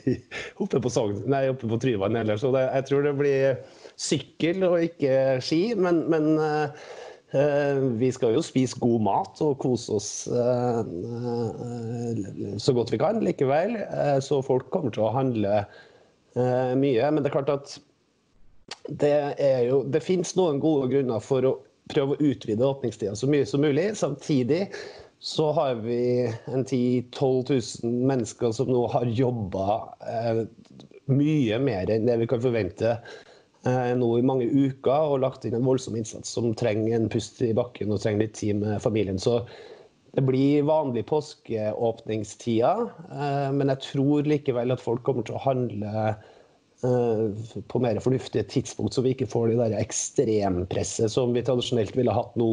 oppe 0.64 0.82
på 0.82 0.92
Sogn, 0.92 1.20
nei, 1.30 1.44
oppe 1.54 1.70
på 1.70 1.78
Tryvann 1.84 2.18
heller. 2.18 2.40
Så 2.42 2.50
det, 2.56 2.64
jeg 2.66 2.88
tror 2.90 3.06
det 3.06 3.14
blir 3.20 3.62
sykkel 4.02 4.66
og 4.66 4.88
ikke 4.88 5.14
ski. 5.46 5.62
Men, 5.78 6.02
men 6.10 6.32
uh, 6.42 6.90
vi 8.02 8.10
skal 8.16 8.34
jo 8.34 8.42
spise 8.46 8.82
god 8.82 9.06
mat 9.06 9.46
og 9.46 9.54
kose 9.62 10.00
oss 10.00 10.10
uh, 10.34 10.82
så 12.58 12.76
godt 12.76 12.92
vi 12.92 13.00
kan 13.06 13.22
likevel. 13.22 13.78
så 14.26 14.42
folk 14.44 14.74
kommer 14.74 14.98
til 14.98 15.06
å 15.06 15.14
handle 15.14 15.62
mye. 16.34 17.06
Men 17.06 17.22
det 17.22 17.30
er 17.30 17.38
klart 17.38 17.54
at 17.54 17.78
det, 18.88 19.14
er 19.38 19.68
jo, 19.70 19.84
det 19.88 20.04
finnes 20.04 20.34
noen 20.38 20.60
gode 20.64 20.90
grunner 20.92 21.24
for 21.24 21.48
å 21.48 21.56
prøve 21.92 22.16
å 22.16 22.32
utvide 22.32 22.68
åpningstida 22.68 23.16
så 23.18 23.30
mye 23.30 23.48
som 23.48 23.64
mulig. 23.64 23.92
Samtidig 24.00 24.68
så 25.22 25.52
har 25.54 25.82
vi 25.84 26.28
en 26.50 26.66
10 26.66 27.12
000-12 27.14 27.84
000 27.86 27.98
mennesker 28.10 28.54
som 28.58 28.72
nå 28.72 28.88
har 28.94 29.06
jobba 29.06 29.82
eh, 30.10 30.46
mye 31.12 31.60
mer 31.62 31.92
enn 31.94 32.08
det 32.10 32.18
vi 32.24 32.30
kan 32.32 32.42
forvente 32.42 32.96
eh, 32.96 33.92
nå 33.98 34.10
i 34.18 34.26
mange 34.26 34.48
uker, 34.50 35.12
og 35.14 35.22
lagt 35.26 35.46
inn 35.46 35.58
en 35.58 35.68
voldsom 35.68 36.00
innsats 36.00 36.34
som 36.38 36.50
trenger 36.58 36.98
en 36.98 37.12
pust 37.12 37.42
i 37.46 37.54
bakken 37.58 37.94
og 37.94 38.02
trenger 38.02 38.26
litt 38.26 38.40
tid 38.40 38.62
med 38.64 38.82
familien. 38.82 39.22
Så 39.22 39.44
det 40.18 40.26
blir 40.28 40.66
vanlig 40.68 41.06
påskeåpningstider, 41.12 42.88
eh, 43.14 43.50
men 43.56 43.72
jeg 43.76 43.86
tror 43.92 44.28
likevel 44.28 44.74
at 44.74 44.84
folk 44.84 45.06
kommer 45.06 45.28
til 45.28 45.38
å 45.38 45.46
handle 45.46 46.16
på 46.82 47.82
mer 47.84 48.00
fornuftige 48.02 48.44
tidspunkt, 48.50 48.96
så 48.96 49.04
vi 49.06 49.14
ikke 49.16 49.30
får 49.30 49.52
det 49.52 49.60
der 49.60 49.78
ekstrempresset 49.78 51.14
som 51.14 51.36
vi 51.36 51.44
tradisjonelt 51.46 51.94
ville 51.98 52.16
hatt 52.16 52.34
nå, 52.40 52.50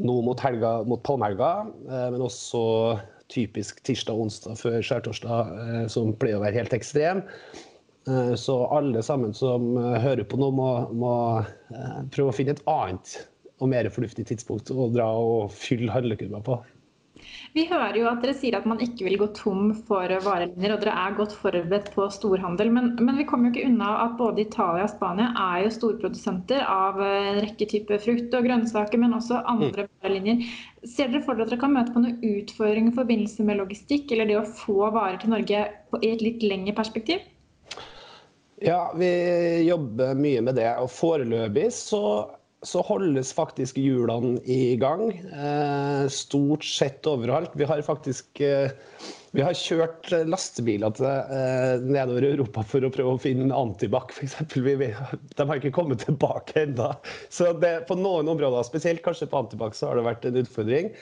nå 0.00 0.14
mot, 0.24 0.40
helga, 0.40 0.78
mot 0.88 1.02
palmehelga, 1.04 1.50
eh, 1.88 2.06
men 2.14 2.24
også 2.24 2.64
typisk 3.32 3.82
tirsdag 3.84 4.16
og 4.16 4.26
onsdag 4.28 4.56
før 4.60 4.80
skjærtorsdag, 4.80 5.52
eh, 5.66 5.84
som 5.92 6.14
pleier 6.16 6.40
å 6.40 6.44
være 6.44 6.62
helt 6.62 6.76
ekstrem. 6.76 7.24
Så 8.36 8.54
alle 8.68 9.00
sammen 9.00 9.30
som 9.32 9.78
hører 9.80 10.26
på 10.28 10.36
nå, 10.36 10.50
må, 10.52 10.66
må 10.92 11.12
prøve 12.12 12.28
å 12.28 12.34
finne 12.36 12.52
et 12.52 12.60
annet 12.68 13.14
og 13.64 13.70
mer 13.72 13.88
fornuftig 13.92 14.26
tidspunkt 14.28 14.68
å 14.68 14.90
dra 14.92 15.06
og 15.16 15.54
fylle 15.56 15.88
handlekurva 15.94 16.42
på. 16.44 16.58
Vi 17.54 17.62
hører 17.70 17.94
jo 17.94 18.06
at 18.10 18.24
dere 18.24 18.34
sier 18.34 18.56
at 18.58 18.64
man 18.66 18.80
ikke 18.82 19.06
vil 19.06 19.16
gå 19.20 19.28
tom 19.36 19.68
for 19.86 20.10
varelinjer, 20.24 20.74
og 20.74 20.80
dere 20.82 20.94
er 20.98 21.16
godt 21.18 21.34
forberedt 21.38 21.92
på 21.94 22.08
storhandel. 22.10 22.72
Men, 22.74 22.90
men, 22.98 23.18
vi 23.20 23.26
kommer 23.28 23.48
jo 23.48 23.54
ikke 23.54 23.68
unna 23.70 23.92
at 24.02 24.16
både 24.18 24.42
Italia 24.42 24.88
og 24.88 24.90
Spania 24.90 25.28
er 25.44 25.64
jo 25.64 25.74
storprodusenter 25.76 26.64
av 26.66 26.98
en 27.04 27.40
rekke 27.44 27.68
typer 27.70 28.02
frukt 28.02 28.34
og 28.34 28.48
grønnsaker, 28.48 29.00
men 29.00 29.14
også 29.14 29.44
andre 29.50 29.86
mm. 29.86 29.92
varelinjer. 30.02 30.48
Ser 30.82 31.12
dere 31.12 31.22
for 31.26 31.38
dere 31.38 31.46
at 31.46 31.54
dere 31.54 31.62
kan 31.62 31.76
møte 31.76 31.94
på 31.94 32.02
noen 32.02 32.18
utfordringer 32.32 32.90
i 32.90 32.98
forbindelse 32.98 33.46
med 33.46 33.62
logistikk, 33.62 34.10
eller 34.10 34.30
det 34.30 34.40
å 34.40 34.48
få 34.64 34.90
varer 34.90 35.20
til 35.22 35.34
Norge 35.36 35.68
i 36.02 36.10
et 36.10 36.24
litt 36.24 36.42
lengre 36.42 36.74
perspektiv? 36.76 37.22
Ja, 38.64 38.88
vi 38.96 39.10
jobber 39.68 40.14
mye 40.18 40.42
med 40.42 40.58
det. 40.58 40.70
Og 40.82 40.90
foreløpig 40.90 41.70
så 41.74 42.02
så 42.64 42.82
holdes 42.84 43.32
faktisk 43.36 43.78
hjulene 43.80 44.40
i 44.48 44.76
gang. 44.80 45.10
Eh, 45.12 46.04
stort 46.12 46.64
sett 46.66 47.06
overalt. 47.08 47.54
Vi 47.58 47.68
har 47.68 47.82
faktisk 47.86 48.40
eh, 48.44 48.72
vi 49.34 49.42
har 49.42 49.56
kjørt 49.58 50.12
lastebiler 50.30 50.92
til, 50.94 51.08
eh, 51.10 51.82
nedover 51.82 52.22
Europa 52.28 52.62
for 52.70 52.86
å 52.86 52.90
prøve 52.94 53.16
å 53.16 53.20
finne 53.20 53.50
antibac, 53.50 54.12
f.eks. 54.14 54.36
De 54.54 55.46
har 55.48 55.58
ikke 55.58 55.72
kommet 55.74 56.04
tilbake 56.06 56.62
ennå. 56.68 56.92
Så 57.34 57.50
det, 57.58 57.88
på 57.88 57.96
noen 57.98 58.30
områder, 58.30 58.62
spesielt 58.68 59.02
kanskje 59.02 59.26
på 59.32 59.40
antibac, 59.42 59.74
har 59.82 59.98
det 59.98 60.04
vært 60.06 60.28
en 60.28 60.38
utfordring. 60.38 60.92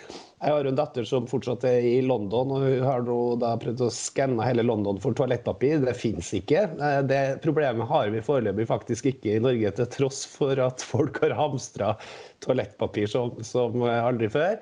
Jeg 0.42 0.56
har 0.56 0.66
en 0.66 0.78
datter 0.78 1.04
som 1.04 1.28
fortsatt 1.28 1.66
er 1.68 1.84
i 1.84 2.00
London, 2.06 2.54
og 2.56 2.64
hun 2.64 2.86
har 2.88 3.04
da 3.42 3.52
prøvd 3.60 3.84
å 3.84 3.90
skanne 3.92 4.48
hele 4.48 4.64
London 4.64 4.96
for 5.02 5.12
toalettpapir. 5.18 5.84
Det 5.84 5.94
fins 6.00 6.32
ikke. 6.40 6.64
Eh, 6.72 7.02
det 7.04 7.22
problemet 7.44 7.90
har 7.92 8.08
vi 8.16 8.24
foreløpig 8.24 8.66
faktisk 8.72 9.12
ikke 9.12 9.36
i 9.36 9.44
Norge, 9.44 9.76
til 9.76 9.92
tross 9.92 10.24
for 10.38 10.56
at 10.56 10.80
folk 10.88 11.20
har 11.20 11.36
hamstra 11.36 11.92
toalettpapir 12.40 13.12
som, 13.12 13.36
som 13.44 13.76
aldri 13.84 14.32
før. 14.32 14.56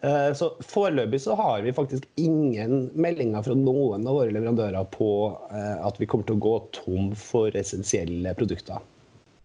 Eh, 0.00 0.32
så 0.34 0.50
Foreløpig 0.64 1.20
så 1.20 1.34
har 1.34 1.62
vi 1.62 1.72
faktisk 1.72 2.08
ingen 2.14 2.90
meldinger 2.94 3.42
fra 3.44 3.54
noen 3.54 4.06
av 4.08 4.16
våre 4.16 4.32
leverandører 4.32 4.86
på 4.94 5.10
eh, 5.52 5.76
at 5.86 6.00
vi 6.00 6.08
kommer 6.08 6.28
til 6.28 6.38
å 6.38 6.44
gå 6.46 6.54
tom 6.76 7.10
for 7.18 7.56
essensielle 7.56 8.32
produkter. 8.38 8.80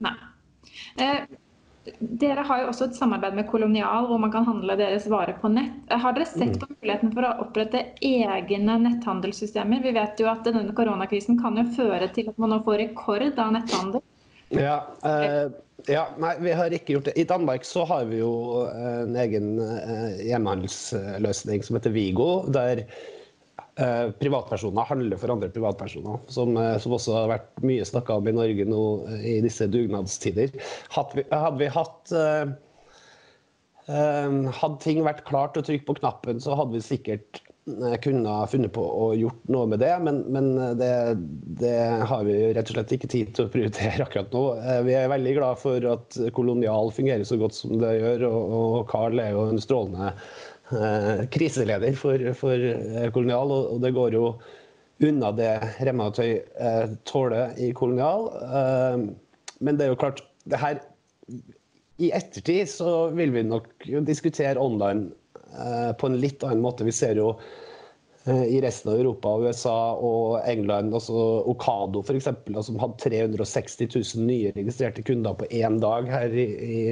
Nei. 0.05 0.15
Eh, 1.01 1.25
dere 1.99 2.45
har 2.47 2.63
jo 2.63 2.69
også 2.71 2.87
et 2.87 2.95
samarbeid 2.97 3.35
med 3.37 3.49
Kolonial, 3.49 4.07
hvor 4.09 4.17
man 4.21 4.31
kan 4.33 4.47
handle 4.47 4.77
deres 4.79 5.05
varer 5.11 5.35
på 5.41 5.51
nett. 5.53 5.75
Har 5.91 6.15
dere 6.15 6.25
sett 6.25 6.55
mm. 6.55 6.57
på 6.63 6.71
muligheten 6.71 7.11
for 7.13 7.27
å 7.27 7.35
opprette 7.43 7.83
egne 8.01 8.79
netthandelssystemer? 8.87 9.83
Vi 9.83 9.93
vet 9.93 10.23
jo 10.23 10.31
at 10.31 10.47
denne 10.47 10.73
koronakrisen 10.77 11.37
kan 11.41 11.59
jo 11.59 11.67
føre 11.75 12.09
til 12.15 12.31
at 12.31 12.39
man 12.41 12.55
nå 12.55 12.63
får 12.65 12.81
rekord 12.87 13.27
av 13.27 13.53
netthandel. 13.53 14.01
Ja, 14.55 14.79
eh, 15.03 15.51
ja, 15.87 16.05
nei, 16.17 16.33
vi 16.41 16.53
har 16.55 16.73
ikke 16.73 16.95
gjort 16.95 17.09
det. 17.09 17.17
I 17.19 17.27
Danmark 17.29 17.65
så 17.67 17.83
har 17.85 18.07
vi 18.09 18.21
jo 18.21 18.31
eh, 18.65 19.01
en 19.03 19.17
egen 19.21 19.51
eh, 19.61 20.21
hjemmehandelsløsning 20.29 21.65
som 21.65 21.77
heter 21.77 21.93
Vigo. 21.93 22.29
der 22.49 22.85
eh, 22.85 24.07
privatpersoner 24.19 24.87
handler 24.89 25.19
for 25.21 25.33
andre 25.35 25.51
privatpersoner. 25.53 26.23
Som, 26.31 26.57
som 26.81 26.97
også 26.97 27.17
har 27.19 27.33
vært 27.35 27.65
mye 27.65 27.85
snakka 27.85 28.17
om 28.17 28.31
i 28.31 28.35
Norge 28.35 28.67
nå 28.69 28.83
i 29.21 29.37
disse 29.45 29.67
dugnadstider. 29.69 30.55
Hadde 30.95 31.21
vi, 31.21 31.27
hadde 31.33 31.61
vi 31.61 31.73
hatt 31.77 32.15
eh, 32.15 32.55
Hadde 33.85 34.77
ting 34.81 35.03
vært 35.05 35.25
klart 35.27 35.57
å 35.59 35.63
trykke 35.65 35.85
på 35.85 35.97
knappen, 35.99 36.39
så 36.41 36.55
hadde 36.57 36.73
vi 36.77 36.81
sikkert 36.81 37.43
jeg 37.65 37.97
kunne 38.03 38.33
funnet 38.49 38.69
på 38.75 38.81
å 38.85 39.05
gjort 39.17 39.47
noe 39.49 39.65
med 39.71 39.81
det, 39.81 39.93
men, 40.05 40.19
men 40.29 40.51
det, 40.77 40.89
det, 41.57 41.77
har 42.05 42.25
vi 42.27 42.35
rett 42.53 42.69
og 42.69 42.77
slett 42.77 42.93
ikke 42.93 43.09
tid 43.09 43.31
til 43.33 43.47
å 43.47 43.51
prioritere 43.51 44.03
akkurat 44.05 44.35
nå. 44.35 44.43
Eh, 44.61 44.81
vi 44.85 44.93
er 44.97 45.09
veldig 45.09 45.33
glad 45.39 45.61
for 45.61 45.87
at 45.95 46.19
Kolonial 46.37 46.93
fungerer 46.93 47.25
så 47.25 47.39
godt 47.41 47.57
som 47.57 47.73
det 47.81 47.95
gjør, 47.97 48.27
og 48.29 48.77
Carl 48.91 49.17
er 49.21 49.33
jo 49.33 49.47
en 49.49 49.63
strålende 49.63 50.11
eh, 50.11 51.25
kriseleder 51.33 51.97
for, 51.97 52.21
for 52.37 52.69
eh, 52.69 53.09
Kolonial, 53.15 53.55
og, 53.57 53.81
det 53.81 53.95
går 53.97 54.19
jo 54.19 54.27
unna 55.05 55.33
det 55.35 55.51
Remma 55.89 56.11
og 56.11 56.19
Tøy 56.19 56.35
eh, 56.37 56.97
tåler 57.09 57.57
i 57.57 57.73
Kolonial. 57.75 58.29
Eh, 58.45 58.99
men 59.65 59.79
det 59.79 59.87
er 59.87 59.95
jo 59.95 60.01
klart 60.05 60.21
det 60.45 60.61
her, 60.61 60.83
I 61.97 62.11
ettertid 62.11 62.69
så 62.69 63.07
vil 63.15 63.31
vi 63.31 63.43
nok 63.47 63.85
diskutere 64.07 64.59
online 64.59 65.11
eh, 65.55 65.91
på 65.95 66.09
en 66.09 66.17
litt 66.19 66.43
annen 66.43 66.63
måte. 66.63 66.83
Vi 66.83 66.91
ser 66.91 67.15
jo 67.15 67.29
eh, 68.25 68.43
i 68.57 68.59
resten 68.63 68.91
av 68.91 68.99
Europa, 68.99 69.31
USA 69.45 69.77
og 69.95 70.41
England, 70.43 70.91
altså 70.97 71.15
Okado 71.53 72.03
f.eks., 72.03 72.27
som 72.67 72.81
hadde 72.83 72.99
360 73.05 73.87
000 73.95 74.27
nye 74.27 74.51
registrerte 74.57 75.05
kunder 75.07 75.39
på 75.39 75.47
én 75.55 75.79
dag 75.83 76.11
her 76.11 76.35
i, 76.35 76.49
i, 76.67 76.83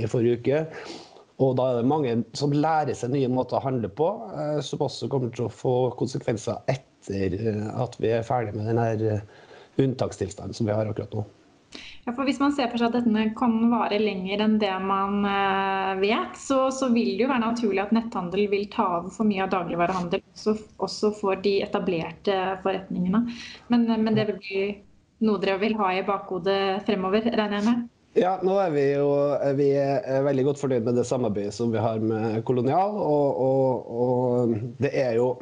i 0.00 0.02
forrige 0.10 0.40
uke. 0.42 0.64
Og 1.40 1.54
da 1.56 1.70
er 1.70 1.78
det 1.78 1.88
mange 1.88 2.18
som 2.36 2.52
lærer 2.52 2.96
seg 2.98 3.14
nye 3.14 3.30
måter 3.32 3.60
å 3.60 3.64
handle 3.64 3.88
på, 4.02 4.10
eh, 4.34 4.58
som 4.66 4.82
også 4.82 5.08
kommer 5.12 5.30
til 5.36 5.46
å 5.46 5.54
få 5.62 5.76
konsekvenser 6.00 6.58
etter 6.68 7.38
at 7.80 7.94
vi 8.02 8.10
er 8.12 8.26
ferdig 8.26 8.58
med 8.58 9.06
eh, 9.06 9.22
unntakstilstanden 9.80 10.58
som 10.58 10.66
vi 10.66 10.74
har 10.74 10.90
akkurat 10.90 11.14
nå. 11.14 11.22
Ja, 12.06 12.14
for 12.14 12.24
Hvis 12.26 12.40
man 12.40 12.54
ser 12.56 12.70
for 12.72 12.80
seg 12.80 12.90
at 12.90 13.04
dette 13.04 13.24
kan 13.38 13.54
vare 13.70 13.98
lenger 14.00 14.42
enn 14.42 14.56
det 14.58 14.72
man 14.82 15.20
vet, 16.00 16.38
så, 16.40 16.64
så, 16.74 16.88
vil 16.90 17.12
det 17.14 17.26
jo 17.26 17.30
være 17.30 17.44
naturlig 17.44 17.82
at 17.84 17.92
netthandel 17.94 18.48
vil 18.50 18.66
ta 18.72 18.86
over 18.98 19.12
for 19.14 19.28
mye 19.28 19.44
av 19.44 19.52
dagligvarehandel, 19.52 20.24
også, 20.32 20.56
også 20.82 21.12
for 21.20 21.42
de 21.44 21.58
etablerte 21.62 22.38
forretningene. 22.64 23.22
Men, 23.70 23.86
men 24.02 24.18
det 24.18 24.26
vil 24.32 24.40
bli 24.40 24.64
noe 25.28 25.40
dere 25.42 25.60
vil 25.60 25.76
ha 25.78 25.92
i 25.94 26.04
bakhodet 26.06 26.60
fremover, 26.88 27.28
regner 27.28 27.60
jeg 27.60 27.68
med? 27.68 27.88
Ja, 28.18 28.32
nå 28.42 28.56
er 28.58 28.72
vi 28.74 28.84
jo 28.96 29.10
vi 29.54 29.68
er 29.78 30.24
veldig 30.26 30.48
godt 30.48 30.58
fornøyd 30.58 30.86
med 30.88 30.96
det 30.98 31.06
samarbeidet 31.06 31.54
som 31.54 31.70
vi 31.70 31.78
har 31.78 32.00
med 32.02 32.40
Kolonial. 32.48 32.96
Og, 32.98 33.42
og, 33.44 33.92
og 34.04 34.56
det 34.82 34.90
er 34.98 35.18
jo 35.20 35.34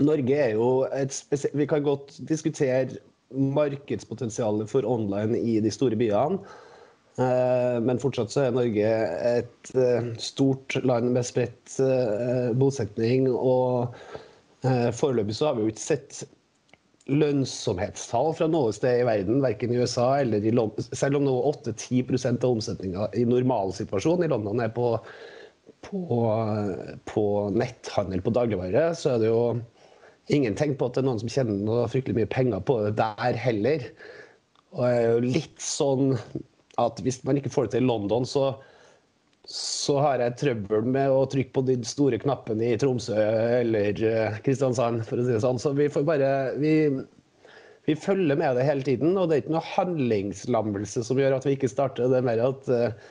Norge 0.00 0.36
er 0.36 0.54
jo 0.56 0.68
et 0.96 1.12
spesielt 1.12 1.56
Vi 1.56 1.66
kan 1.68 1.84
godt 1.84 2.18
diskutere 2.28 2.98
markedspotensialet 3.30 4.70
for 4.70 4.86
online 4.88 5.38
i 5.38 5.60
de 5.62 5.72
store 5.74 5.98
byene. 5.98 6.40
Eh, 7.20 7.76
men 7.84 8.00
fortsatt 8.00 8.32
så 8.32 8.46
er 8.46 8.56
Norge 8.56 8.90
et 9.34 9.72
eh, 9.74 10.10
stort 10.22 10.78
land 10.86 11.10
med 11.14 11.26
spredt 11.26 11.78
eh, 11.84 12.50
bosetning. 12.58 13.28
Og 13.30 13.94
foreløpig 14.60 15.34
så 15.38 15.48
har 15.48 15.56
vi 15.56 15.64
jo 15.64 15.72
ikke 15.72 15.80
sett 15.80 16.18
lønnsomhetstall 17.10 18.34
fra 18.36 18.46
noe 18.50 18.74
sted 18.76 19.00
i 19.00 19.06
verden, 19.08 19.40
verken 19.42 19.72
i 19.72 19.80
USA 19.80 20.20
eller 20.20 20.44
i 20.44 20.52
London. 20.54 20.84
Selv 20.92 21.18
om 21.18 21.24
nå 21.26 21.32
8-10 21.48 22.28
av 22.36 22.50
omsetninga 22.52 23.08
i 23.16 23.24
normalsituasjonen 23.26 24.26
i 24.26 24.30
London 24.30 24.60
er 24.62 24.70
på, 24.76 24.92
på, 25.86 26.00
på, 27.10 27.24
netthandel 27.56 28.22
på 28.22 28.34
dagligvare, 28.36 28.90
så 29.00 29.14
er 29.14 29.24
det 29.24 29.32
jo 29.32 29.42
ingen 30.32 30.56
tegn 30.58 30.76
på 30.78 30.88
at 30.88 30.96
det 30.96 31.02
er 31.02 31.08
noen 31.10 31.20
som 31.22 31.32
tjener 31.32 31.60
noe 31.66 31.88
fryktelig 31.90 32.20
mye 32.20 32.30
penger 32.30 32.64
på 32.66 32.78
det 32.86 32.96
der 33.00 33.38
heller. 33.40 33.86
Og 34.74 34.84
det 34.84 34.90
er 34.96 35.06
jo 35.08 35.22
litt 35.38 35.62
sånn 35.62 36.14
at 36.80 37.00
hvis 37.04 37.20
man 37.26 37.40
ikke 37.40 37.52
får 37.52 37.68
det 37.68 37.76
til 37.76 37.84
i 37.84 37.90
London, 37.90 38.28
så 38.28 38.52
så 39.50 39.96
har 39.98 40.20
jeg 40.22 40.36
trøbbel 40.38 40.84
med 40.94 41.10
å 41.10 41.24
trykke 41.30 41.50
på 41.56 41.62
de 41.66 41.74
store 41.88 42.20
knappene 42.22 42.68
i 42.70 42.76
Tromsø 42.78 43.16
eller 43.16 44.02
eh, 44.06 44.36
Kristiansand, 44.44 45.02
for 45.08 45.18
å 45.18 45.24
si 45.24 45.32
det 45.34 45.40
sånn. 45.42 45.58
Så 45.58 45.72
vi 45.74 45.88
får 45.90 46.04
bare 46.06 46.28
vi, 46.60 46.74
vi, 47.88 47.96
følger 47.98 48.38
med 48.38 48.60
det 48.60 48.66
hele 48.68 48.86
tiden. 48.86 49.16
Og 49.18 49.26
det 49.26 49.36
er 49.36 49.42
ikke 49.42 49.56
noe 49.56 49.72
handlingslammelse 49.72 51.02
som 51.08 51.18
gjør 51.18 51.38
at 51.40 51.48
vi 51.48 51.56
ikke 51.56 51.72
starter. 51.72 52.12
Det 52.12 52.20
er 52.20 52.28
mer 52.28 52.44
at 52.46 52.70
eh, 52.76 53.08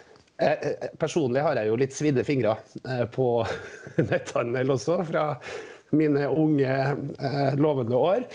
Personlig 1.02 1.44
har 1.44 1.60
jeg 1.60 1.68
jo 1.68 1.80
litt 1.82 1.98
svidde 1.98 2.24
fingre 2.24 2.56
eh, 2.86 3.04
på 3.12 3.28
netthandel 4.14 4.72
også, 4.78 5.02
fra 5.10 5.26
mine 5.96 6.28
unge, 6.30 6.80
eh, 7.20 7.54
lovende 7.60 8.00
år. 8.00 8.26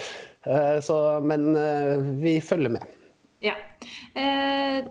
Eh, 0.47 0.81
så, 0.81 1.21
men 1.25 1.57
eh, 1.57 1.97
vi 2.21 2.41
følger 2.41 2.77
med. 2.77 2.85
Ja. 3.45 3.57
Eh, 4.17 4.85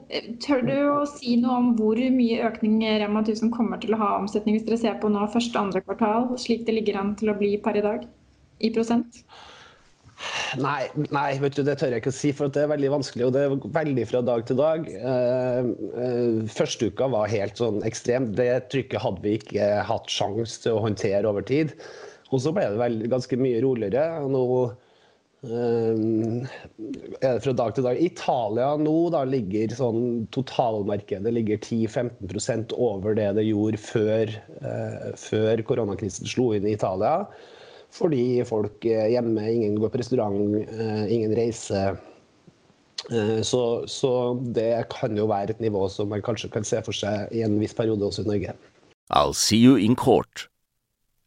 tør 0.44 0.62
du 0.66 0.76
å 0.94 1.00
si 1.10 1.38
noe 1.42 1.56
om 1.60 1.72
hvor 1.78 1.98
mye 1.98 2.44
økning 2.50 2.82
Rema 3.02 3.24
1000 3.24 3.54
kommer 3.56 3.82
til 3.82 3.96
å 3.96 4.02
ha 4.02 4.12
omsetning 4.20 4.58
hvis 4.58 4.68
dere 4.68 4.82
ser 4.82 5.00
på 5.02 5.10
nå 5.12 5.26
første 5.34 5.58
og 5.58 5.70
andre 5.70 5.82
kvartal, 5.86 6.30
slik 6.42 6.68
det 6.68 6.78
ligger 6.78 7.00
an 7.02 7.16
til 7.20 7.34
å 7.34 7.40
bli 7.40 7.56
per 7.64 7.80
i 7.80 7.86
dag, 7.86 8.06
i 8.62 8.72
prosent? 8.76 9.24
Nei, 10.62 10.86
nei 11.12 11.32
vet 11.42 11.58
du, 11.58 11.64
det 11.66 11.76
tør 11.82 11.96
jeg 11.96 12.04
ikke 12.04 12.14
å 12.14 12.16
si, 12.16 12.30
for 12.38 12.54
det 12.54 12.62
er 12.64 12.70
veldig 12.72 12.92
vanskelig. 12.94 13.26
Og 13.26 13.34
det 13.36 13.42
er 13.44 13.56
veldig 13.76 14.06
fra 14.08 14.22
dag 14.24 14.46
til 14.48 14.60
dag. 14.60 14.86
Første 16.54 16.88
uka 16.94 17.10
var 17.12 17.34
helt 17.34 17.60
sånn 17.60 17.82
ekstrem. 17.84 18.30
Det 18.38 18.48
trykket 18.72 19.04
hadde 19.04 19.26
vi 19.26 19.34
ikke 19.42 19.68
hatt 19.90 20.14
sjanse 20.14 20.62
til 20.64 20.78
å 20.78 20.84
håndtere 20.86 21.28
over 21.28 21.44
tid. 21.50 21.74
Og 22.34 22.42
så 22.42 22.54
ble 22.56 22.66
det 22.74 22.82
vel 22.82 22.98
ganske 23.12 23.38
mye 23.38 23.62
roligere. 23.64 24.26
nå 24.34 24.44
er 25.44 27.34
det 27.36 27.44
fra 27.44 27.54
dag 27.54 27.74
til 27.76 27.84
dag. 27.84 28.00
Italia 28.00 28.70
nå 28.80 28.96
da 29.12 29.26
ligger 29.28 29.74
sånn 29.76 30.28
totalmarkedet 30.32 31.34
ligger 31.36 31.60
10-15% 31.60 32.72
over 32.80 33.18
det 33.18 33.28
det 33.36 33.44
gjorde 33.50 33.82
før, 33.84 34.32
eh, 34.64 35.10
før 35.20 35.66
koronakrisen 35.68 36.30
slo 36.30 36.54
inn 36.56 36.68
i 36.68 36.78
Italia. 36.78 37.28
Fordi 37.94 38.42
folk 38.48 38.86
er 38.88 39.12
hjemme, 39.14 39.44
ingen 39.52 39.76
går 39.82 39.92
på 39.94 40.00
restaurant, 40.02 40.56
eh, 40.64 41.06
ingen 41.14 41.36
reiser. 41.36 42.00
Eh, 43.12 43.42
så, 43.44 43.84
så, 43.86 44.40
det 44.56 44.88
kan 44.90 45.18
jo 45.18 45.28
være 45.28 45.58
et 45.58 45.62
nivå 45.62 45.90
som 45.92 46.10
man 46.10 46.24
kanskje 46.24 46.50
kan 46.56 46.64
se 46.64 46.80
for 46.82 46.96
seg 46.96 47.28
i 47.36 47.44
en 47.44 47.60
viss 47.60 47.76
periode 47.76 48.08
også 48.08 48.24
i 48.24 48.32
Norge. 48.32 48.56
I'll 49.12 49.36
see 49.36 49.60
you 49.60 49.76
in 49.76 49.96
court. 49.96 50.48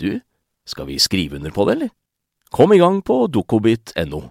du, 0.00 0.20
skal 0.66 0.86
vi 0.86 0.98
skrive 0.98 1.36
under 1.36 1.50
på 1.50 1.66
det, 1.66 1.76
eller? 1.78 1.92
Kom 2.50 2.72
i 2.72 2.78
gang 2.78 3.02
på 3.02 3.26
dokobit.no. 3.26 4.22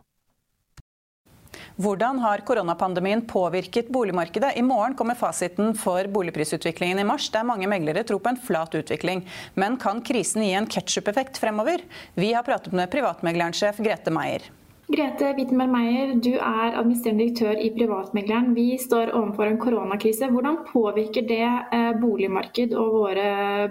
Hvordan 1.76 2.22
har 2.24 2.40
koronapandemien 2.48 3.26
påvirket 3.28 3.90
boligmarkedet? 3.92 4.54
I 4.56 4.62
morgen 4.64 4.96
kommer 4.96 5.18
fasiten 5.20 5.74
for 5.76 6.08
boligprisutviklingen 6.08 7.00
i 7.00 7.08
mars, 7.08 7.28
der 7.34 7.44
mange 7.44 7.68
meglere 7.68 8.06
tror 8.08 8.22
på 8.24 8.32
en 8.32 8.40
flat 8.40 8.78
utvikling. 8.80 9.26
Men 9.60 9.76
kan 9.78 10.00
krisen 10.02 10.46
gi 10.46 10.54
en 10.56 10.70
ketsjup-effekt 10.72 11.42
fremover? 11.44 11.84
Vi 12.16 12.32
har 12.32 12.48
pratet 12.48 12.72
med 12.72 12.92
privatmeglerensjef 12.94 13.84
Grete 13.84 14.14
Meier. 14.16 14.48
Grete 14.86 15.32
Wittenberg 15.34 15.72
Meyer, 15.74 16.12
du 16.22 16.36
er 16.36 16.76
administrerende 16.78 17.24
direktør 17.26 17.58
i 17.58 17.72
Privatmegleren. 17.74 18.52
Vi 18.54 18.76
står 18.78 19.16
overfor 19.18 19.50
en 19.50 19.58
koronakrise. 19.58 20.30
Hvordan 20.30 20.60
påvirker 20.68 21.26
det 21.26 21.42
eh, 21.42 21.92
boligmarked 21.98 22.76
og 22.78 23.18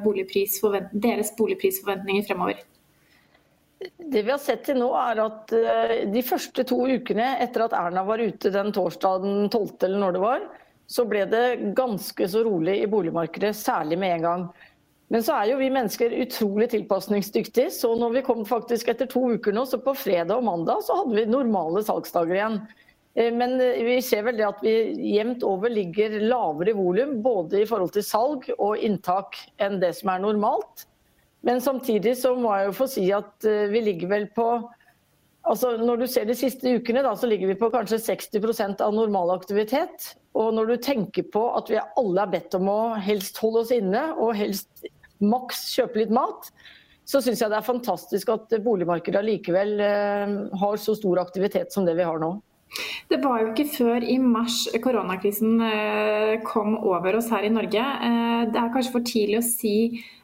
boligprisforvent 0.03 0.91
deres 1.07 1.31
boligprisforventninger 1.39 2.27
fremover? 2.27 2.65
Det 3.99 4.25
vi 4.25 4.33
har 4.33 4.43
sett 4.43 4.65
til 4.67 4.81
nå 4.81 4.91
er 4.97 5.23
at 5.23 5.55
eh, 5.55 5.95
De 6.11 6.23
første 6.27 6.67
to 6.67 6.81
ukene 6.83 7.35
etter 7.45 7.69
at 7.69 7.79
Erna 7.79 8.03
var 8.07 8.23
ute 8.23 8.51
den 8.51 8.75
torsdagen 8.75 9.49
12. 9.49 9.87
eller 9.87 10.01
når 10.03 10.17
det 10.17 10.23
var, 10.25 10.47
så 10.87 11.07
ble 11.09 11.25
det 11.31 11.47
ganske 11.79 12.29
så 12.29 12.43
rolig 12.45 12.81
i 12.83 12.91
boligmarkedet, 12.91 13.55
særlig 13.57 13.99
med 14.03 14.19
en 14.19 14.27
gang. 14.27 14.49
Men 15.13 15.25
så 15.25 15.37
er 15.37 15.51
jo 15.51 15.59
vi 15.61 15.73
mennesker 15.73 16.15
utrolig 16.25 16.71
tilpasningsdyktige. 16.73 17.69
Så 17.75 17.93
når 17.99 18.17
vi 18.17 18.25
kom 18.27 18.45
faktisk 18.49 18.89
etter 18.91 19.09
to 19.11 19.27
uker 19.37 19.55
nå, 19.55 19.67
så 19.69 19.81
på 19.83 19.95
fredag 19.99 20.39
og 20.39 20.47
mandag 20.47 20.85
så 20.87 21.03
hadde 21.03 21.19
vi 21.19 21.27
normale 21.29 21.85
salgsdager 21.85 22.39
igjen. 22.39 22.59
Eh, 23.15 23.31
men 23.35 23.59
eh, 23.61 23.83
vi 23.85 23.99
ser 24.03 24.25
vel 24.27 24.39
det 24.41 24.49
at 24.49 24.63
vi 24.65 24.75
jevnt 25.15 25.45
over 25.47 25.73
ligger 25.73 26.17
lavere 26.25 26.73
i 26.73 26.79
volum, 26.79 27.19
både 27.23 27.63
i 27.63 27.69
forhold 27.69 27.95
til 27.95 28.07
salg 28.07 28.49
og 28.57 28.81
inntak 28.81 29.39
enn 29.63 29.79
det 29.83 29.95
som 30.01 30.15
er 30.15 30.25
normalt. 30.25 30.89
Men 31.45 31.61
samtidig 31.61 32.17
så 32.17 32.33
må 32.41 32.55
jeg 32.57 32.71
jo 32.71 32.79
få 32.79 32.89
si 32.89 33.05
at 33.13 33.47
eh, 33.49 33.69
vi 33.73 33.85
ligger 33.91 34.17
vel 34.17 34.33
på 34.35 34.49
Altså, 35.45 35.75
når 35.77 35.99
du 36.01 36.07
ser 36.09 36.25
de 36.25 36.33
siste 36.33 36.71
ukene, 36.73 37.03
da, 37.05 37.11
så 37.21 37.29
ligger 37.29 37.51
vi 37.51 37.59
på 37.61 37.69
kanskje 37.69 37.99
60% 38.01 38.81
av 38.81 38.95
normal 38.97 39.35
aktivitet. 39.35 40.15
Og 40.33 40.55
når 40.57 40.71
du 40.71 40.77
tenker 40.81 41.27
på 41.29 41.43
at 41.59 41.69
vi 41.69 41.77
alle 42.01 42.23
er 42.23 42.31
bedt 42.33 42.57
om 42.57 42.71
å 42.73 42.79
helst 42.97 43.37
holde 43.43 43.61
oss 43.61 43.75
inne 43.77 44.07
og 44.15 44.33
helst 44.39 44.87
maks 45.27 45.67
kjøpe 45.75 46.03
litt 46.03 46.15
mat, 46.15 46.51
så 47.05 47.21
syns 47.21 47.43
jeg 47.43 47.53
det 47.53 47.61
er 47.61 47.67
fantastisk 47.67 48.33
at 48.33 48.57
boligmarkedet 48.65 49.21
allikevel 49.21 49.77
eh, 49.85 50.35
har 50.61 50.81
så 50.81 50.97
stor 50.97 51.21
aktivitet 51.25 51.73
som 51.75 51.87
det 51.87 51.97
vi 51.99 52.09
har 52.09 52.21
nå. 52.23 52.37
Det 53.07 53.21
var 53.23 53.43
jo 53.43 53.51
ikke 53.53 53.69
før 53.71 54.03
i 54.09 54.17
mars 54.19 54.65
koronakrisen 54.83 55.61
eh, 55.63 56.33
kom 56.47 56.75
over 56.81 57.21
oss 57.21 57.29
her 57.31 57.45
i 57.47 57.53
Norge. 57.53 57.79
Eh, 57.79 58.45
det 58.51 58.59
er 58.59 58.73
kanskje 58.75 58.95
for 58.97 59.07
tidlig 59.07 59.39
å 59.39 59.47
si 59.47 59.75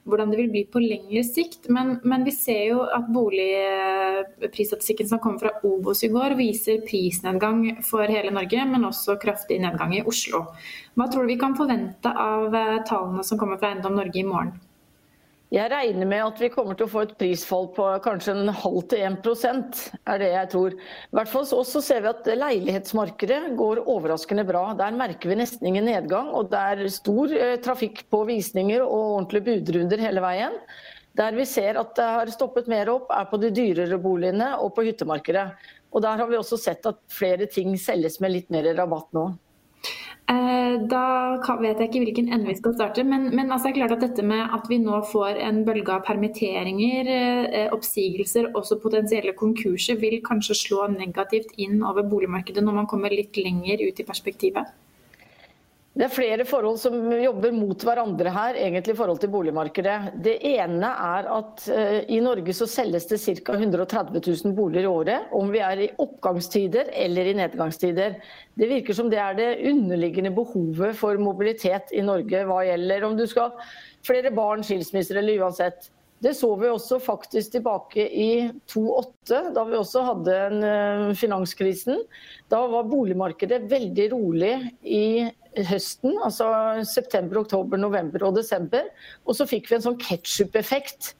hvordan 0.08 0.32
det 0.32 0.38
vil 0.40 0.48
bli 0.50 0.62
på 0.72 0.80
lengre 0.82 1.22
sikt, 1.22 1.68
men, 1.70 1.98
men 2.08 2.24
vi 2.26 2.32
ser 2.34 2.62
jo 2.72 2.80
at 2.88 3.10
boligprisstatistikken 3.12 5.10
som 5.12 5.20
kom 5.22 5.36
fra 5.38 5.52
Obos 5.68 6.00
i 6.06 6.10
går, 6.10 6.34
viser 6.40 6.80
prisnedgang 6.88 7.82
for 7.86 8.08
hele 8.08 8.32
Norge, 8.34 8.64
men 8.72 8.88
også 8.88 9.20
kraftig 9.20 9.60
nedgang 9.62 9.92
i 9.98 10.02
Oslo. 10.02 10.46
Hva 10.96 11.06
tror 11.12 11.28
du 11.28 11.34
vi 11.34 11.38
kan 11.38 11.54
forvente 11.58 12.10
av 12.10 12.48
tallene 12.88 13.22
som 13.28 13.38
kommer 13.38 13.60
fra 13.60 13.74
Eiendom 13.74 14.00
Norge 14.00 14.24
i 14.24 14.26
morgen? 14.26 14.56
Jeg 15.50 15.66
regner 15.72 16.06
med 16.06 16.20
at 16.22 16.38
vi 16.38 16.48
kommer 16.54 16.76
til 16.78 16.86
å 16.86 16.90
få 16.92 17.00
et 17.02 17.16
prisfall 17.18 17.64
på 17.74 17.84
kanskje 18.04 18.36
en 18.36 18.52
halv 18.54 18.84
til 18.92 19.00
1% 19.08 19.80
er 20.12 20.20
det 20.22 20.28
jeg 20.30 20.50
tror. 20.52 20.76
I 20.78 21.16
hvert 21.18 21.32
fall 21.32 21.48
også 21.56 21.82
ser 21.82 22.04
vi 22.04 22.10
at 22.12 22.30
leilighetsmarkedet 22.38 23.56
går 23.58 23.80
overraskende 23.82 24.44
bra. 24.46 24.62
Der 24.78 24.94
merker 24.94 25.32
vi 25.32 25.40
nesten 25.40 25.66
ingen 25.72 25.90
nedgang. 25.90 26.30
Og 26.38 26.52
det 26.52 26.60
er 26.60 26.94
stor 26.94 27.34
eh, 27.34 27.56
trafikk 27.66 28.04
på 28.14 28.22
visninger 28.30 28.84
og 28.84 28.94
ordentlige 29.16 29.48
budrunder 29.50 30.06
hele 30.06 30.22
veien. 30.22 30.54
Der 31.18 31.34
vi 31.34 31.48
ser 31.50 31.82
at 31.82 31.96
det 31.98 32.06
har 32.06 32.30
stoppet 32.30 32.70
mer 32.70 32.94
opp, 32.94 33.10
er 33.10 33.26
på 33.26 33.42
de 33.42 33.50
dyrere 33.50 33.98
boligene 33.98 34.52
og 34.62 34.76
på 34.76 34.86
hyttemarkedet. 34.86 35.48
Og 35.90 36.06
der 36.06 36.22
har 36.22 36.30
vi 36.30 36.38
også 36.38 36.62
sett 36.62 36.86
at 36.86 37.02
flere 37.10 37.50
ting 37.50 37.74
selges 37.74 38.22
med 38.22 38.36
litt 38.36 38.54
mer 38.54 38.70
rabatt 38.78 39.10
nå. 39.18 39.32
Eh, 40.28 40.74
da 40.90 41.04
vet 41.58 41.80
jeg 41.80 41.88
ikke 41.88 42.02
hvilken 42.04 42.28
ende 42.30 42.46
vi 42.46 42.56
skal 42.58 42.74
starte, 42.76 43.02
men, 43.06 43.30
men 43.34 43.50
altså 43.50 43.70
er 43.70 43.78
klart 43.80 43.94
at 43.96 44.04
dette 44.04 44.22
med 44.26 44.42
at 44.54 44.68
vi 44.70 44.78
nå 44.82 45.00
får 45.10 45.40
en 45.42 45.62
bølge 45.66 45.94
av 45.94 46.04
permitteringer, 46.06 47.10
eh, 47.10 47.66
oppsigelser, 47.74 48.52
også 48.58 48.78
potensielle 48.82 49.34
konkurser, 49.38 49.98
vil 50.02 50.20
kanskje 50.26 50.58
slå 50.60 50.86
negativt 50.92 51.56
inn 51.58 51.80
over 51.82 52.06
boligmarkedet 52.06 52.62
når 52.62 52.78
man 52.82 52.90
kommer 52.90 53.10
litt 53.14 53.40
lenger 53.40 53.82
ut 53.82 54.02
i 54.02 54.06
perspektivet? 54.06 54.70
Det 55.90 56.04
er 56.06 56.12
flere 56.14 56.44
forhold 56.46 56.76
som 56.78 56.94
jobber 57.18 57.50
mot 57.50 57.82
hverandre 57.82 58.30
her, 58.30 58.54
egentlig 58.62 58.94
i 58.94 58.98
forhold 59.00 59.18
til 59.18 59.32
boligmarkedet. 59.32 60.12
Det 60.22 60.36
ene 60.46 60.86
er 60.86 61.26
at 61.34 61.64
uh, 61.66 61.96
i 62.06 62.20
Norge 62.22 62.54
så 62.54 62.68
selges 62.70 63.08
det 63.10 63.18
ca. 63.18 63.56
130 63.56 64.22
000 64.22 64.54
boliger 64.54 64.86
i 64.86 64.92
året, 64.92 65.32
om 65.34 65.50
vi 65.50 65.58
er 65.66 65.82
i 65.82 65.88
oppgangstider 65.98 66.92
eller 66.94 67.32
i 67.32 67.34
nedgangstider. 67.40 68.20
Det 68.54 68.68
virker 68.70 68.94
som 68.94 69.10
det 69.10 69.18
er 69.18 69.34
det 69.34 69.48
underliggende 69.72 70.30
behovet 70.36 70.94
for 71.00 71.18
mobilitet 71.18 71.90
i 71.90 72.06
Norge 72.06 72.44
hva 72.46 72.62
gjelder 72.68 73.08
om 73.08 73.18
du 73.18 73.26
skal 73.26 73.58
flere 74.06 74.30
barn, 74.30 74.62
skilsmisser 74.62 75.18
eller 75.18 75.42
uansett. 75.42 75.90
Det 76.22 76.36
så 76.36 76.52
vi 76.60 76.70
også 76.70 77.00
faktisk 77.02 77.56
tilbake 77.56 78.04
i 78.06 78.30
2008, 78.70 79.42
da 79.56 79.66
vi 79.66 79.78
også 79.82 80.06
hadde 80.06 80.40
en 80.46 80.62
uh, 80.62 81.18
finanskrisen. 81.18 81.98
Da 82.46 82.62
var 82.70 82.86
boligmarkedet 82.86 83.64
veldig 83.74 84.10
rolig 84.14 84.54
i 84.86 85.04
høsten, 85.56 86.16
altså 86.22 86.48
september, 86.86 87.42
oktober, 87.42 87.80
november 87.80 88.28
og 88.28 88.36
desember. 88.38 88.86
Og 89.26 89.36
så 89.38 89.48
fikk 89.50 89.70
vi 89.70 89.78
en 89.78 89.86
sånn 89.88 89.98
ketsjup-effekt 90.00 91.14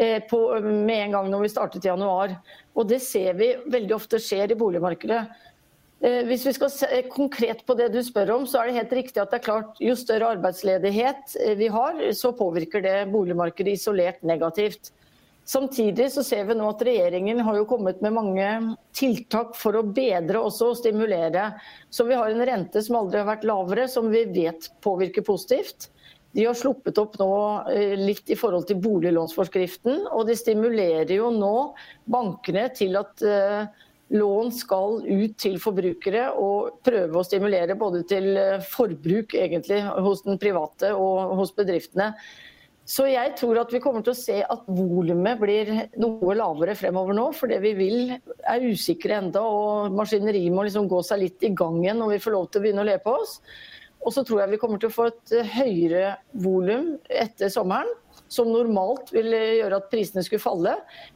eh, 0.00 0.20
med 0.62 0.98
en 0.98 1.16
gang 1.18 1.32
når 1.32 1.44
vi 1.44 1.52
startet 1.52 1.84
i 1.84 1.90
januar. 1.92 2.36
Og 2.74 2.88
det 2.90 3.02
ser 3.04 3.36
vi 3.38 3.54
veldig 3.70 3.96
ofte 3.96 4.20
skjer 4.22 4.54
i 4.54 4.58
boligmarkedet. 4.58 5.22
Eh, 6.04 6.20
hvis 6.28 6.46
vi 6.48 6.54
skal 6.56 6.72
se 6.72 7.04
konkret 7.12 7.62
på 7.66 7.76
det 7.78 7.90
du 7.94 8.00
spør 8.04 8.34
om, 8.38 8.48
så 8.48 8.60
er 8.60 8.70
det 8.70 8.80
helt 8.80 8.98
riktig 8.98 9.22
at 9.22 9.32
det 9.32 9.40
er 9.40 9.46
klart 9.46 9.80
jo 9.80 9.94
større 9.96 10.34
arbeidsledighet 10.34 11.38
eh, 11.40 11.54
vi 11.60 11.70
har, 11.72 12.00
så 12.16 12.34
påvirker 12.36 12.84
det 12.84 12.98
boligmarkedet 13.12 13.78
isolert 13.78 14.20
negativt. 14.26 14.92
Samtidig 15.44 16.06
så 16.12 16.22
ser 16.24 16.46
vi 16.48 16.56
nå 16.56 16.66
at 16.72 16.82
regjeringen 16.86 17.42
har 17.44 17.58
jo 17.58 17.66
kommet 17.68 18.00
med 18.04 18.14
mange 18.16 18.48
tiltak 18.96 19.52
for 19.60 19.76
å 19.76 19.84
bedre 19.84 20.40
også 20.40 20.70
og 20.72 20.78
stimulere. 20.78 21.50
Så 21.92 22.06
vi 22.08 22.16
har 22.16 22.32
en 22.32 22.46
rente 22.48 22.80
som 22.84 22.96
aldri 23.02 23.20
har 23.20 23.28
vært 23.28 23.44
lavere, 23.48 23.84
som 23.92 24.08
vi 24.12 24.24
vet 24.32 24.70
påvirker 24.84 25.26
positivt. 25.26 25.90
De 26.34 26.46
har 26.48 26.56
sluppet 26.58 26.96
opp 26.98 27.18
nå 27.20 27.32
eh, 27.70 27.92
litt 28.00 28.32
i 28.32 28.38
forhold 28.38 28.66
til 28.66 28.80
boliglånsforskriften, 28.82 30.08
og 30.16 30.24
de 30.26 30.34
stimulerer 30.38 31.12
jo 31.14 31.28
nå 31.30 31.56
bankene 32.10 32.64
til 32.74 32.96
at 32.98 33.22
eh, 33.22 33.84
lån 34.16 34.50
skal 34.56 34.98
ut 35.04 35.36
til 35.40 35.60
forbrukere 35.62 36.26
og 36.40 36.80
prøve 36.88 37.20
å 37.20 37.26
stimulere 37.28 37.76
både 37.78 38.02
til 38.10 38.32
eh, 38.40 38.64
forbruk 38.72 39.36
egentlig 39.38 39.84
hos 39.84 40.24
den 40.26 40.40
private 40.42 40.90
og 40.96 41.36
hos 41.38 41.54
bedriftene. 41.54 42.14
Så 42.84 43.06
jeg 43.08 43.32
tror 43.40 43.62
at 43.62 43.70
vi 43.72 43.80
kommer 43.80 44.04
til 44.04 44.12
å 44.12 44.18
se 44.18 44.42
at 44.44 44.66
volumet 44.68 45.38
blir 45.40 45.70
noe 45.96 46.34
lavere 46.36 46.74
fremover 46.76 47.16
nå. 47.16 47.30
For 47.32 47.48
det 47.48 47.62
vi 47.64 47.72
vil 47.78 48.12
er 48.12 48.66
usikre 48.68 49.22
enda, 49.22 49.40
og 49.40 49.94
maskineriet 49.96 50.52
må 50.52 50.66
liksom 50.66 50.90
gå 50.90 51.00
seg 51.06 51.22
litt 51.22 51.46
i 51.48 51.54
gang 51.56 51.80
igjen 51.80 52.02
når 52.02 52.16
vi 52.16 52.20
får 52.26 52.36
lov 52.36 52.50
til 52.50 52.60
å 52.60 52.66
begynne 52.66 52.84
å 52.84 52.88
le 52.90 52.98
på 53.00 53.16
oss. 53.22 53.38
Og 54.04 54.12
så 54.12 54.20
tror 54.20 54.42
jeg 54.42 54.52
vi 54.52 54.60
kommer 54.60 54.80
til 54.80 54.90
å 54.90 54.94
få 54.94 55.06
et 55.08 55.32
høyere 55.54 56.16
volum 56.44 56.98
etter 57.08 57.48
sommeren. 57.52 57.88
Som 58.30 58.50
normalt 58.52 59.10
vil 59.14 59.32
gjøre 59.32 59.78
at 59.80 59.88
prisene 59.92 60.22
skulle 60.24 60.42
falle, 60.42 60.72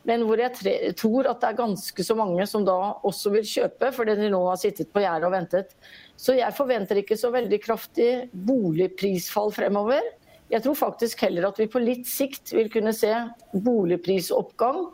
men 0.07 0.25
hvor 0.27 0.41
jeg 0.41 0.93
tror 0.99 1.29
at 1.31 1.41
det 1.41 1.49
er 1.51 1.59
ganske 1.61 2.05
så 2.05 2.16
mange 2.19 2.45
som 2.47 2.66
da 2.66 2.75
også 3.07 3.33
vil 3.33 3.47
kjøpe, 3.49 3.91
fordi 3.97 4.16
de 4.19 4.29
nå 4.33 4.41
har 4.45 4.59
sittet 4.61 4.91
på 4.93 5.03
gjerdet 5.03 5.29
og 5.29 5.35
ventet. 5.35 5.73
Så 6.21 6.37
jeg 6.37 6.57
forventer 6.57 7.01
ikke 7.01 7.19
så 7.19 7.31
veldig 7.35 7.61
kraftig 7.64 8.11
boligprisfall 8.33 9.55
fremover. 9.57 10.05
Jeg 10.49 10.65
tror 10.65 10.77
faktisk 10.79 11.27
heller 11.27 11.49
at 11.51 11.59
vi 11.61 11.69
på 11.71 11.81
litt 11.83 12.07
sikt 12.09 12.55
vil 12.57 12.71
kunne 12.73 12.95
se 12.97 13.13
boligprisoppgang 13.53 14.87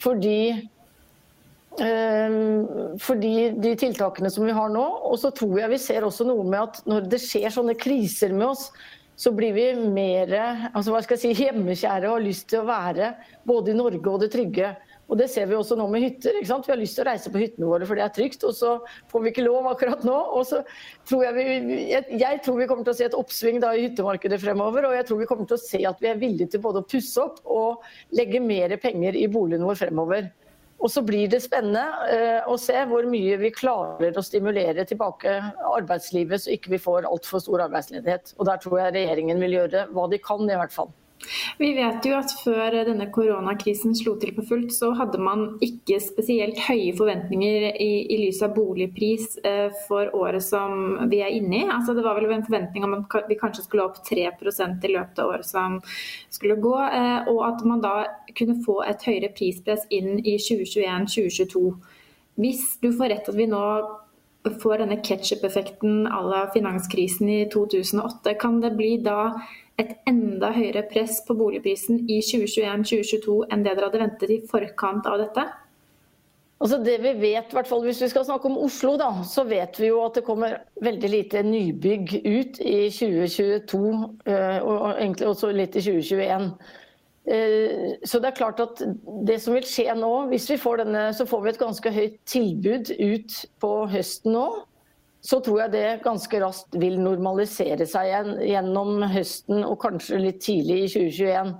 fordi 0.00 0.38
ehm, 1.82 2.96
fordi 3.00 3.34
de 3.60 3.74
tiltakene 3.80 4.32
som 4.32 4.46
vi 4.48 4.56
har 4.56 4.72
nå. 4.72 4.84
Og 5.10 5.18
så 5.20 5.30
tror 5.36 5.58
jeg 5.60 5.74
vi 5.74 5.80
ser 5.82 6.06
også 6.08 6.26
noe 6.28 6.44
med 6.48 6.60
at 6.62 6.82
når 6.88 7.08
det 7.12 7.20
skjer 7.22 7.52
sånne 7.52 7.76
kriser 7.78 8.32
med 8.32 8.48
oss, 8.54 8.70
så 9.16 9.30
blir 9.30 9.52
vi 9.54 9.68
mer 9.78 10.32
altså 10.74 10.98
si, 11.14 11.30
hjemmekjære 11.38 12.08
og 12.08 12.16
har 12.16 12.24
lyst 12.24 12.48
til 12.50 12.64
å 12.64 12.68
være 12.68 13.12
både 13.46 13.70
i 13.70 13.78
Norge 13.78 14.10
og 14.10 14.24
det 14.24 14.32
trygge. 14.32 14.72
Og 15.08 15.18
Det 15.20 15.28
ser 15.30 15.48
vi 15.50 15.56
også 15.56 15.76
nå 15.76 15.86
med 15.92 16.04
hytter. 16.04 16.38
Vi 16.40 16.48
har 16.48 16.80
lyst 16.80 16.96
til 16.98 17.04
å 17.04 17.08
reise 17.10 17.32
på 17.32 17.40
hyttene 17.42 17.68
våre 17.68 17.88
for 17.88 17.98
det 17.98 18.06
er 18.06 18.14
trygt, 18.14 18.44
og 18.48 18.54
så 18.56 18.76
får 19.12 19.24
vi 19.24 19.32
ikke 19.34 19.44
lov 19.44 19.68
akkurat 19.70 20.04
nå. 20.06 20.14
og 20.38 20.46
så 20.48 20.62
tror 21.08 21.26
Jeg 21.26 21.34
vi, 21.36 21.74
jeg, 21.90 22.20
jeg 22.20 22.40
tror 22.44 22.60
vi 22.60 22.68
kommer 22.70 22.86
til 22.86 22.94
å 22.94 22.98
se 22.98 23.08
et 23.08 23.18
oppsving 23.18 23.60
da 23.62 23.74
i 23.74 23.84
hyttemarkedet 23.86 24.40
fremover. 24.40 24.88
Og 24.88 24.96
jeg 24.96 25.08
tror 25.08 25.20
vi 25.20 25.28
kommer 25.28 25.50
til 25.50 25.58
å 25.58 25.64
se 25.64 25.82
at 25.88 26.00
vi 26.00 26.10
er 26.12 26.22
villige 26.22 26.54
til 26.54 26.64
både 26.64 26.80
å 26.80 26.88
pusse 26.88 27.20
opp 27.20 27.42
og 27.44 27.84
legge 28.16 28.40
mer 28.40 28.76
penger 28.80 29.18
i 29.18 29.28
boligen 29.28 29.68
vår 29.68 29.82
fremover. 29.84 30.32
Og 30.84 30.90
så 30.90 31.00
blir 31.06 31.30
det 31.30 31.40
spennende 31.44 31.84
uh, 32.10 32.50
å 32.50 32.58
se 32.60 32.76
hvor 32.90 33.06
mye 33.08 33.38
vi 33.40 33.52
klarer 33.54 34.18
å 34.18 34.24
stimulere 34.24 34.84
tilbake 34.88 35.36
arbeidslivet, 35.70 36.44
så 36.44 36.52
ikke 36.52 36.74
vi 36.74 36.82
får 36.82 37.08
altfor 37.08 37.40
stor 37.40 37.64
arbeidsledighet. 37.68 38.34
Og 38.36 38.50
der 38.50 38.60
tror 38.60 38.80
jeg 38.82 38.96
regjeringen 38.96 39.40
vil 39.40 39.60
gjøre 39.60 39.86
hva 39.94 40.08
de 40.12 40.20
kan, 40.20 40.44
i 40.44 40.58
hvert 40.60 40.74
fall. 40.74 40.92
Vi 41.58 41.70
vet 41.76 42.06
jo 42.06 42.16
at 42.18 42.32
før 42.42 42.74
denne 42.88 43.06
koronakrisen 43.14 43.94
slo 43.96 44.16
til 44.20 44.34
på 44.36 44.44
fullt, 44.48 44.72
så 44.74 44.90
hadde 44.98 45.20
man 45.22 45.46
ikke 45.64 46.00
spesielt 46.02 46.58
høye 46.66 46.92
forventninger 46.98 47.68
i, 47.72 47.90
i 48.10 48.20
lys 48.24 48.42
av 48.44 48.54
boligpris 48.56 49.38
eh, 49.46 49.70
for 49.88 50.10
året 50.16 50.44
som 50.44 51.08
vi 51.10 51.22
er 51.24 51.34
inne 51.36 51.62
i. 51.62 51.64
Altså, 51.70 51.96
det 51.96 52.04
var 52.06 52.18
vel 52.18 52.34
en 52.34 52.46
forventning 52.46 52.86
om 52.86 52.98
at 52.98 53.30
vi 53.30 53.38
kanskje 53.40 53.66
skulle 53.66 53.86
opp 53.88 54.02
3% 54.06 54.84
i 54.88 54.94
løpet 54.94 55.22
av 55.22 55.34
året 55.34 55.48
som 55.48 55.80
skulle 56.34 56.58
gå, 56.62 56.76
eh, 56.86 57.32
og 57.32 57.42
at 57.48 57.66
man 57.68 57.82
da 57.84 57.96
kunne 58.36 58.60
få 58.64 58.80
et 58.88 59.04
høyere 59.06 59.32
prispress 59.34 59.86
inn 59.94 60.18
i 60.20 60.38
2021-2022. 60.42 61.66
Hvis 62.40 62.64
du 62.82 62.90
får 62.90 63.12
rett 63.12 63.28
at 63.30 63.38
vi 63.38 63.46
nå 63.46 63.66
får 64.60 64.82
denne 64.82 64.98
ketsjup-effekten 65.00 66.06
à 66.06 66.20
la 66.22 66.40
finanskrisen 66.52 67.28
i 67.32 67.44
2008, 67.52 68.34
kan 68.40 68.60
det 68.60 68.74
bli 68.76 68.96
da 69.00 69.32
et 69.80 69.96
enda 70.06 70.52
høyere 70.54 70.84
press 70.90 71.20
på 71.26 71.34
boligprisen 71.38 72.04
i 72.06 72.20
2021-2022 72.22 73.40
enn 73.50 73.64
det 73.66 73.74
dere 73.74 73.88
hadde 73.88 74.02
ventet 74.04 74.30
i 74.30 74.40
forkant 74.50 75.06
av 75.10 75.18
dette? 75.22 75.46
Altså 76.64 76.78
det 76.80 77.00
vi 77.02 77.12
vet, 77.20 77.50
Hvis 77.52 78.02
vi 78.02 78.08
skal 78.08 78.24
snakke 78.24 78.46
om 78.46 78.58
Oslo, 78.58 78.96
da, 78.96 79.10
så 79.24 79.44
vet 79.44 79.80
vi 79.80 79.90
jo 79.90 80.04
at 80.04 80.14
det 80.14 80.24
kommer 80.24 80.62
veldig 80.80 81.10
lite 81.10 81.42
nybygg 81.42 82.22
ut 82.24 82.60
i 82.60 82.88
2022, 82.90 84.20
eh, 84.26 84.62
og 84.62 84.94
egentlig 84.94 85.28
også 85.28 85.50
litt 85.50 85.76
i 85.76 85.82
2021. 85.82 86.54
Eh, 87.26 87.98
så 88.04 88.20
det 88.20 88.30
er 88.30 88.38
klart 88.38 88.60
at 88.60 88.80
det 89.26 89.40
som 89.42 89.54
vil 89.54 89.66
skje 89.66 89.92
nå, 89.98 90.28
hvis 90.30 90.48
vi 90.50 90.56
får 90.56 90.84
denne, 90.84 91.12
så 91.12 91.26
får 91.26 91.42
vi 91.42 91.50
et 91.50 91.60
ganske 91.60 91.90
høyt 91.90 92.16
tilbud 92.24 92.94
ut 93.00 93.36
på 93.60 93.72
høsten 93.90 94.32
nå 94.38 94.46
så 95.24 95.40
tror 95.40 95.62
jeg 95.62 95.72
det 95.72 95.86
ganske 96.04 96.40
raskt 96.42 96.76
vil 96.76 96.98
normalisere 97.00 97.86
seg 97.88 98.10
igjen 98.10 98.34
gjennom 98.44 99.06
høsten 99.08 99.64
og 99.64 99.78
kanskje 99.80 100.20
litt 100.20 100.42
tidlig 100.44 100.82
i 100.82 100.90
2021. 100.92 101.54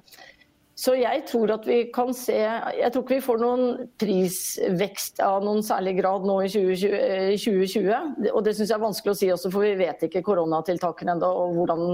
Så 0.75 0.97
jeg 0.99 1.23
tror 1.31 1.53
at 1.55 1.67
vi 1.71 1.77
kan 1.95 2.09
se 2.19 2.35
Jeg 2.35 2.91
tror 2.91 3.05
ikke 3.05 3.15
vi 3.15 3.23
får 3.23 3.39
noen 3.39 3.91
prisvekst 4.01 5.21
av 5.23 5.45
noen 5.47 5.63
særlig 5.63 5.95
grad 6.01 6.27
nå 6.27 6.41
i 6.43 6.49
2020. 6.51 7.37
2020. 7.39 7.93
Eh, 7.95 8.33
og 8.33 8.43
det 8.45 8.57
syns 8.59 8.73
jeg 8.73 8.77
er 8.77 8.83
vanskelig 8.83 9.15
å 9.15 9.21
si 9.21 9.31
også, 9.31 9.53
for 9.55 9.65
vi 9.65 9.77
vet 9.79 10.03
ikke 10.09 10.25
koronatiltakene 10.27 11.15
ennå 11.15 11.31
og 11.45 11.61
hvordan, 11.61 11.85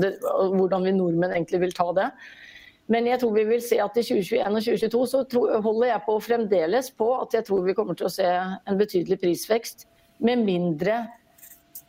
det, 0.00 0.14
hvordan 0.56 0.88
vi 0.88 0.96
nordmenn 0.96 1.36
egentlig 1.36 1.60
vil 1.66 1.76
ta 1.76 1.90
det. 2.00 2.08
Men 2.90 3.06
jeg 3.06 3.20
tror 3.22 3.36
vi 3.36 3.46
vil 3.52 3.62
se 3.62 3.78
at 3.78 4.00
i 4.00 4.06
2021 4.08 4.56
og 4.56 4.64
2022 4.66 5.04
så 5.12 5.22
holder 5.62 5.92
jeg 5.92 6.06
på 6.08 6.18
fremdeles 6.24 6.90
på 6.96 7.12
at 7.20 7.36
jeg 7.36 7.46
tror 7.46 7.62
vi 7.68 7.76
kommer 7.78 7.94
til 7.94 8.08
å 8.08 8.14
se 8.16 8.26
en 8.26 8.80
betydelig 8.80 9.20
prisvekst. 9.20 9.86
Med 10.26 10.42
mindre 10.48 11.04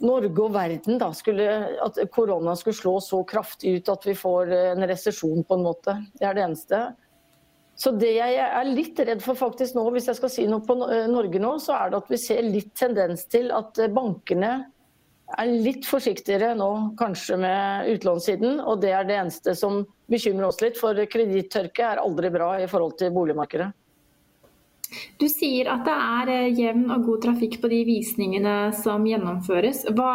Norge 0.02 0.44
og 0.44 0.54
verden 0.56 1.00
da, 1.02 1.12
skulle, 1.16 1.46
at 1.84 2.00
korona 2.14 2.56
skulle 2.60 2.78
slå 2.78 2.96
så 3.04 3.22
kraftig 3.28 3.78
ut 3.78 3.92
at 3.94 4.06
vi 4.08 4.18
får 4.18 4.52
en 4.74 4.88
resesjon 4.90 5.46
på 5.48 5.58
en 5.58 5.66
måte. 5.66 5.96
Det 6.18 6.28
er 6.28 6.38
det 6.38 6.46
eneste. 6.48 6.82
Så 7.82 7.94
det 7.98 8.12
jeg 8.14 8.38
er 8.44 8.68
litt 8.68 9.00
redd 9.00 9.24
for 9.24 9.38
faktisk 9.38 9.78
nå, 9.78 9.88
hvis 9.96 10.10
jeg 10.12 10.20
skal 10.20 10.32
si 10.34 10.46
noe 10.50 10.62
på 10.66 10.76
Norge 10.78 11.42
nå, 11.42 11.56
så 11.64 11.78
er 11.80 11.92
det 11.92 12.02
at 12.02 12.12
vi 12.12 12.20
ser 12.22 12.44
litt 12.46 12.74
tendens 12.78 13.26
til 13.32 13.50
at 13.56 13.80
bankene 13.94 14.52
er 15.40 15.52
litt 15.64 15.88
forsiktigere 15.88 16.52
nå 16.60 16.72
kanskje 17.00 17.38
med 17.42 17.90
utlånssiden. 17.96 18.60
Og 18.68 18.82
det 18.84 18.92
er 18.96 19.08
det 19.08 19.18
eneste 19.18 19.56
som 19.58 19.82
bekymrer 20.12 20.50
oss 20.50 20.62
litt, 20.64 20.80
for 20.80 20.98
kredittørke 21.10 21.88
er 21.94 22.04
aldri 22.04 22.32
bra 22.34 22.54
i 22.62 22.68
forhold 22.70 22.98
til 23.00 23.14
boligmarkedet. 23.16 23.72
Du 25.22 25.28
sier 25.32 25.70
at 25.72 25.86
det 25.88 25.94
er 25.96 26.32
eh, 26.34 26.60
jevn 26.60 26.90
og 26.92 27.06
god 27.08 27.24
trafikk 27.28 27.60
på 27.62 27.70
de 27.72 27.80
visningene 27.88 28.56
som 28.76 29.06
gjennomføres. 29.08 29.86
Hva, 29.96 30.12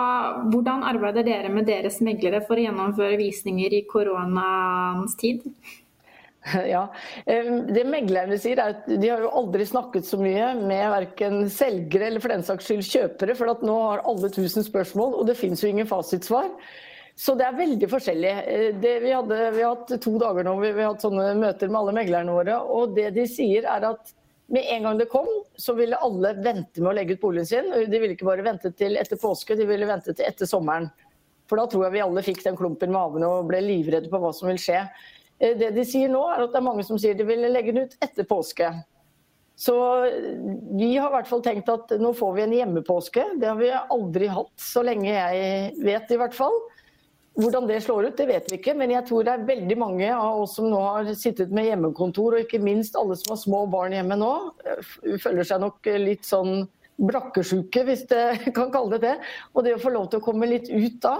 hvordan 0.52 0.84
arbeider 0.84 1.24
dere 1.26 1.52
med 1.52 1.68
deres 1.70 2.02
meglere 2.04 2.42
for 2.44 2.58
å 2.58 2.66
gjennomføre 2.66 3.16
visninger 3.20 3.80
i 3.80 3.84
koronaens 3.88 5.16
tid? 5.20 5.44
Ja, 6.46 6.84
Det 7.26 7.82
meglerne 7.90 8.36
sier 8.38 8.60
er 8.62 8.76
at 8.76 8.84
de 8.86 9.08
har 9.10 9.24
jo 9.24 9.32
aldri 9.34 9.64
snakket 9.66 10.06
så 10.06 10.18
mye 10.20 10.52
med 10.60 10.84
verken 10.92 11.48
selgere 11.50 12.06
eller 12.06 12.22
for 12.22 12.30
den 12.30 12.44
saks 12.46 12.68
skyld 12.68 12.84
kjøpere, 12.86 13.34
for 13.34 13.50
at 13.50 13.64
nå 13.66 13.74
har 13.80 14.04
alle 14.06 14.30
tusen 14.30 14.62
spørsmål, 14.62 15.16
og 15.18 15.26
det 15.26 15.34
finnes 15.40 15.64
jo 15.64 15.72
ingen 15.72 15.90
fasitsvar. 15.90 16.52
Så 17.16 17.32
det 17.34 17.46
er 17.48 17.56
veldig 17.56 17.88
forskjellig. 17.88 18.34
Eh, 18.44 18.68
det, 18.76 18.92
vi, 19.02 19.10
hadde, 19.16 19.40
vi, 19.56 19.64
har 19.64 19.74
hatt 19.74 19.96
to 20.04 20.14
dager 20.20 20.46
nå 20.46 20.54
vi, 20.60 20.70
vi 20.76 20.84
har 20.84 20.92
hatt 20.92 21.06
sånne 21.06 21.32
møter 21.40 21.72
med 21.72 21.80
alle 21.80 21.96
meglerne 21.96 22.36
våre, 22.36 22.60
og 22.60 22.94
det 22.98 23.08
de 23.16 23.26
sier 23.30 23.66
er 23.66 23.90
at 23.90 24.12
med 24.46 24.62
en 24.76 24.82
gang 24.86 24.98
det 24.98 25.08
kom, 25.10 25.26
så 25.56 25.74
ville 25.74 25.98
alle 25.98 26.32
vente 26.38 26.82
med 26.82 26.92
å 26.92 26.94
legge 26.94 27.16
ut 27.16 27.22
boligen 27.22 27.48
sin. 27.48 27.70
De 27.90 27.98
ville 27.98 28.14
ikke 28.14 28.28
bare 28.28 28.44
vente 28.46 28.70
til 28.78 28.98
etter 29.00 29.18
påske, 29.18 29.56
de 29.58 29.66
ville 29.66 29.88
vente 29.88 30.14
til 30.14 30.26
etter 30.26 30.46
sommeren. 30.46 30.88
For 31.50 31.58
da 31.58 31.66
tror 31.70 31.86
jeg 31.86 31.96
vi 31.96 32.02
alle 32.04 32.24
fikk 32.26 32.42
den 32.44 32.58
klumpen 32.58 32.90
i 32.90 32.96
magen 32.96 33.26
og 33.26 33.48
ble 33.50 33.62
livredde 33.64 34.10
på 34.10 34.20
hva 34.22 34.32
som 34.34 34.50
vil 34.50 34.60
skje. 34.60 34.84
Eh, 35.38 35.56
det 35.58 35.72
de 35.76 35.86
sier 35.86 36.10
nå, 36.12 36.22
er 36.30 36.44
at 36.44 36.54
det 36.54 36.60
er 36.60 36.68
mange 36.68 36.86
som 36.86 36.98
sier 37.00 37.18
de 37.18 37.26
vil 37.26 37.46
legge 37.50 37.74
den 37.74 37.86
ut 37.86 37.98
etter 38.02 38.26
påske. 38.28 38.70
Så 39.58 39.76
eh, 40.06 40.32
vi 40.78 40.92
har 40.94 41.10
i 41.10 41.16
hvert 41.16 41.30
fall 41.30 41.44
tenkt 41.44 41.70
at 41.72 41.94
nå 42.02 42.12
får 42.18 42.38
vi 42.38 42.46
en 42.46 42.56
hjemmepåske. 42.60 43.26
Det 43.40 43.50
har 43.50 43.60
vi 43.60 43.72
aldri 43.74 44.30
hatt, 44.30 44.54
så 44.60 44.82
lenge 44.86 45.10
jeg 45.10 45.74
vet 45.86 46.14
i 46.14 46.20
hvert 46.22 46.36
fall. 46.36 46.58
Hvordan 47.36 47.66
det 47.68 47.82
slår 47.84 48.06
ut, 48.08 48.16
det 48.16 48.26
vet 48.30 48.46
vi 48.48 48.56
ikke, 48.56 48.72
men 48.78 48.94
jeg 48.94 49.04
tror 49.10 49.26
det 49.26 49.32
er 49.34 49.48
veldig 49.48 49.76
mange 49.76 50.06
av 50.08 50.38
oss 50.46 50.54
som 50.56 50.70
nå 50.72 50.78
har 50.80 51.10
sittet 51.20 51.50
med 51.52 51.66
hjemmekontor, 51.68 52.32
og 52.32 52.46
ikke 52.46 52.62
minst 52.64 52.96
alle 52.96 53.18
som 53.20 53.34
har 53.34 53.40
små 53.42 53.66
barn 53.68 53.92
hjemme 53.92 54.16
nå, 54.16 54.30
eh, 54.64 54.94
føler 55.20 55.44
seg 55.44 55.60
nok 55.60 55.90
litt 56.00 56.24
sånn 56.24 56.64
brakkesjuke, 56.96 57.84
hvis 57.90 58.06
det 58.08 58.24
kan 58.56 58.72
kalle 58.72 58.96
det 58.96 59.02
det. 59.04 59.14
Og 59.52 59.66
det 59.66 59.76
å 59.76 59.82
få 59.82 59.92
lov 59.92 60.08
til 60.08 60.22
å 60.22 60.24
komme 60.24 60.48
litt 60.48 60.70
ut 60.72 60.96
da, 61.04 61.18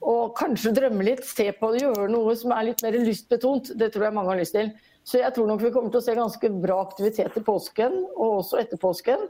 og 0.00 0.32
kanskje 0.38 0.72
drømme 0.78 1.04
litt, 1.04 1.26
se 1.28 1.50
på 1.52 1.74
det, 1.74 1.84
gjøre 1.84 2.08
noe 2.08 2.32
som 2.40 2.56
er 2.56 2.70
litt 2.70 2.80
mer 2.86 2.96
lystbetont, 2.96 3.74
det 3.76 3.90
tror 3.92 4.08
jeg 4.08 4.16
mange 4.16 4.32
har 4.32 4.40
lyst 4.40 4.56
til. 4.56 4.72
Så 5.04 5.20
jeg 5.20 5.36
tror 5.36 5.48
nok 5.48 5.60
vi 5.60 5.72
kommer 5.74 5.92
til 5.92 6.00
å 6.00 6.06
se 6.06 6.16
ganske 6.16 6.50
bra 6.62 6.80
aktivitet 6.86 7.36
i 7.36 7.44
påsken, 7.44 8.00
og 8.16 8.40
også 8.40 8.62
etter 8.62 8.80
påsken 8.80 9.28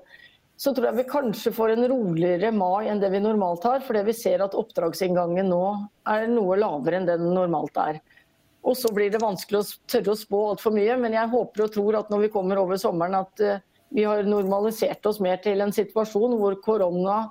så 0.61 0.75
tror 0.77 0.91
jeg 0.91 0.99
vi 0.99 1.09
kanskje 1.09 1.55
får 1.57 1.73
en 1.73 1.87
roligere 1.89 2.51
mai 2.53 2.91
enn 2.93 3.01
det 3.01 3.09
vi 3.15 3.23
normalt 3.25 3.65
har. 3.65 3.81
Fordi 3.81 4.03
vi 4.11 4.15
ser 4.17 4.43
at 4.45 4.57
oppdragsinngangen 4.59 5.49
nå 5.49 5.63
er 6.13 6.27
noe 6.29 6.59
lavere 6.61 7.01
enn 7.01 7.09
den 7.09 7.31
normalt 7.33 7.81
er. 7.81 8.03
Og 8.61 8.77
så 8.77 8.91
blir 8.93 9.09
det 9.09 9.23
vanskelig 9.23 9.63
å 9.63 9.69
tørre 9.89 10.13
å 10.13 10.21
spå 10.21 10.41
altfor 10.51 10.75
mye, 10.77 10.99
men 11.01 11.17
jeg 11.17 11.33
håper 11.33 11.65
og 11.65 11.73
tror 11.73 12.01
at 12.03 12.13
når 12.13 12.27
vi 12.27 12.33
kommer 12.35 12.61
over 12.61 12.81
sommeren 12.81 13.17
at 13.23 13.41
eh, 13.41 13.63
vi 13.89 14.05
har 14.05 14.21
normalisert 14.29 15.09
oss 15.09 15.23
mer 15.25 15.41
til 15.41 15.65
en 15.65 15.73
situasjon 15.73 16.37
hvor 16.37 16.59
korona 16.61 17.23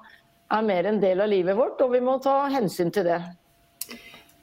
er 0.49 0.65
mer 0.65 0.89
en 0.89 0.97
del 0.99 1.21
av 1.21 1.29
livet 1.29 1.57
vårt, 1.57 1.77
og 1.85 1.93
vi 1.93 2.01
må 2.01 2.17
ta 2.23 2.41
hensyn 2.49 2.89
til 2.89 3.05
det. 3.11 3.21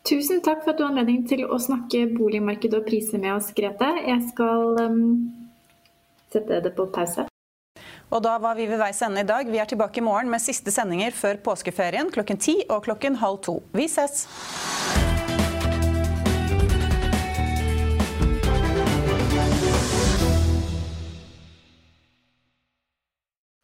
Tusen 0.07 0.39
takk 0.47 0.63
for 0.63 0.73
at 0.73 0.79
du 0.79 0.87
har 0.87 0.95
anledning 0.95 1.27
til 1.27 1.43
å 1.51 1.59
snakke 1.59 2.07
boligmarked 2.15 2.79
og 2.79 2.87
priser 2.87 3.19
med 3.19 3.35
oss, 3.35 3.51
Grete. 3.57 3.91
Jeg 4.07 4.29
skal 4.31 4.79
um, 4.79 5.01
sette 6.31 6.63
det 6.63 6.77
på 6.79 6.87
pause. 6.95 7.27
Og 8.15 8.23
da 8.23 8.37
var 8.39 8.55
vi 8.59 8.69
ved 8.71 8.79
veis 8.81 9.03
ende 9.03 9.25
i 9.25 9.27
dag. 9.27 9.49
Vi 9.51 9.59
er 9.59 9.69
tilbake 9.71 10.01
i 10.01 10.07
morgen 10.07 10.31
med 10.31 10.43
siste 10.43 10.75
sendinger 10.75 11.15
før 11.17 11.41
påskeferien 11.51 12.13
klokken 12.15 12.39
ti 12.39 12.61
og 12.69 12.85
klokken 12.87 13.19
halv 13.23 13.43
to. 13.47 13.61
Vi 13.75 13.89
ses! 13.91 14.27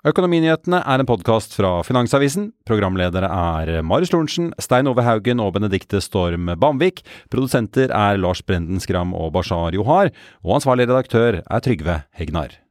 Økonominyhetene 0.02 0.80
er 0.82 0.98
en 0.98 1.06
podkast 1.06 1.52
fra 1.54 1.76
Finansavisen. 1.86 2.48
Programledere 2.66 3.28
er 3.30 3.84
Marius 3.86 4.10
Lorentzen, 4.10 4.48
Stein 4.58 4.90
Ove 4.90 5.04
Haugen 5.06 5.38
og 5.38 5.52
Benedikte 5.54 6.00
Storm 6.02 6.50
Bamvik. 6.58 7.04
Produsenter 7.30 7.94
er 7.94 8.18
Lars 8.18 8.42
Brenden 8.42 8.82
Skram 8.82 9.14
og 9.14 9.30
Bashar 9.38 9.78
Johar. 9.78 10.10
Og 10.42 10.58
ansvarlig 10.58 10.90
redaktør 10.90 11.38
er 11.46 11.62
Trygve 11.62 12.00
Hegnar. 12.18 12.61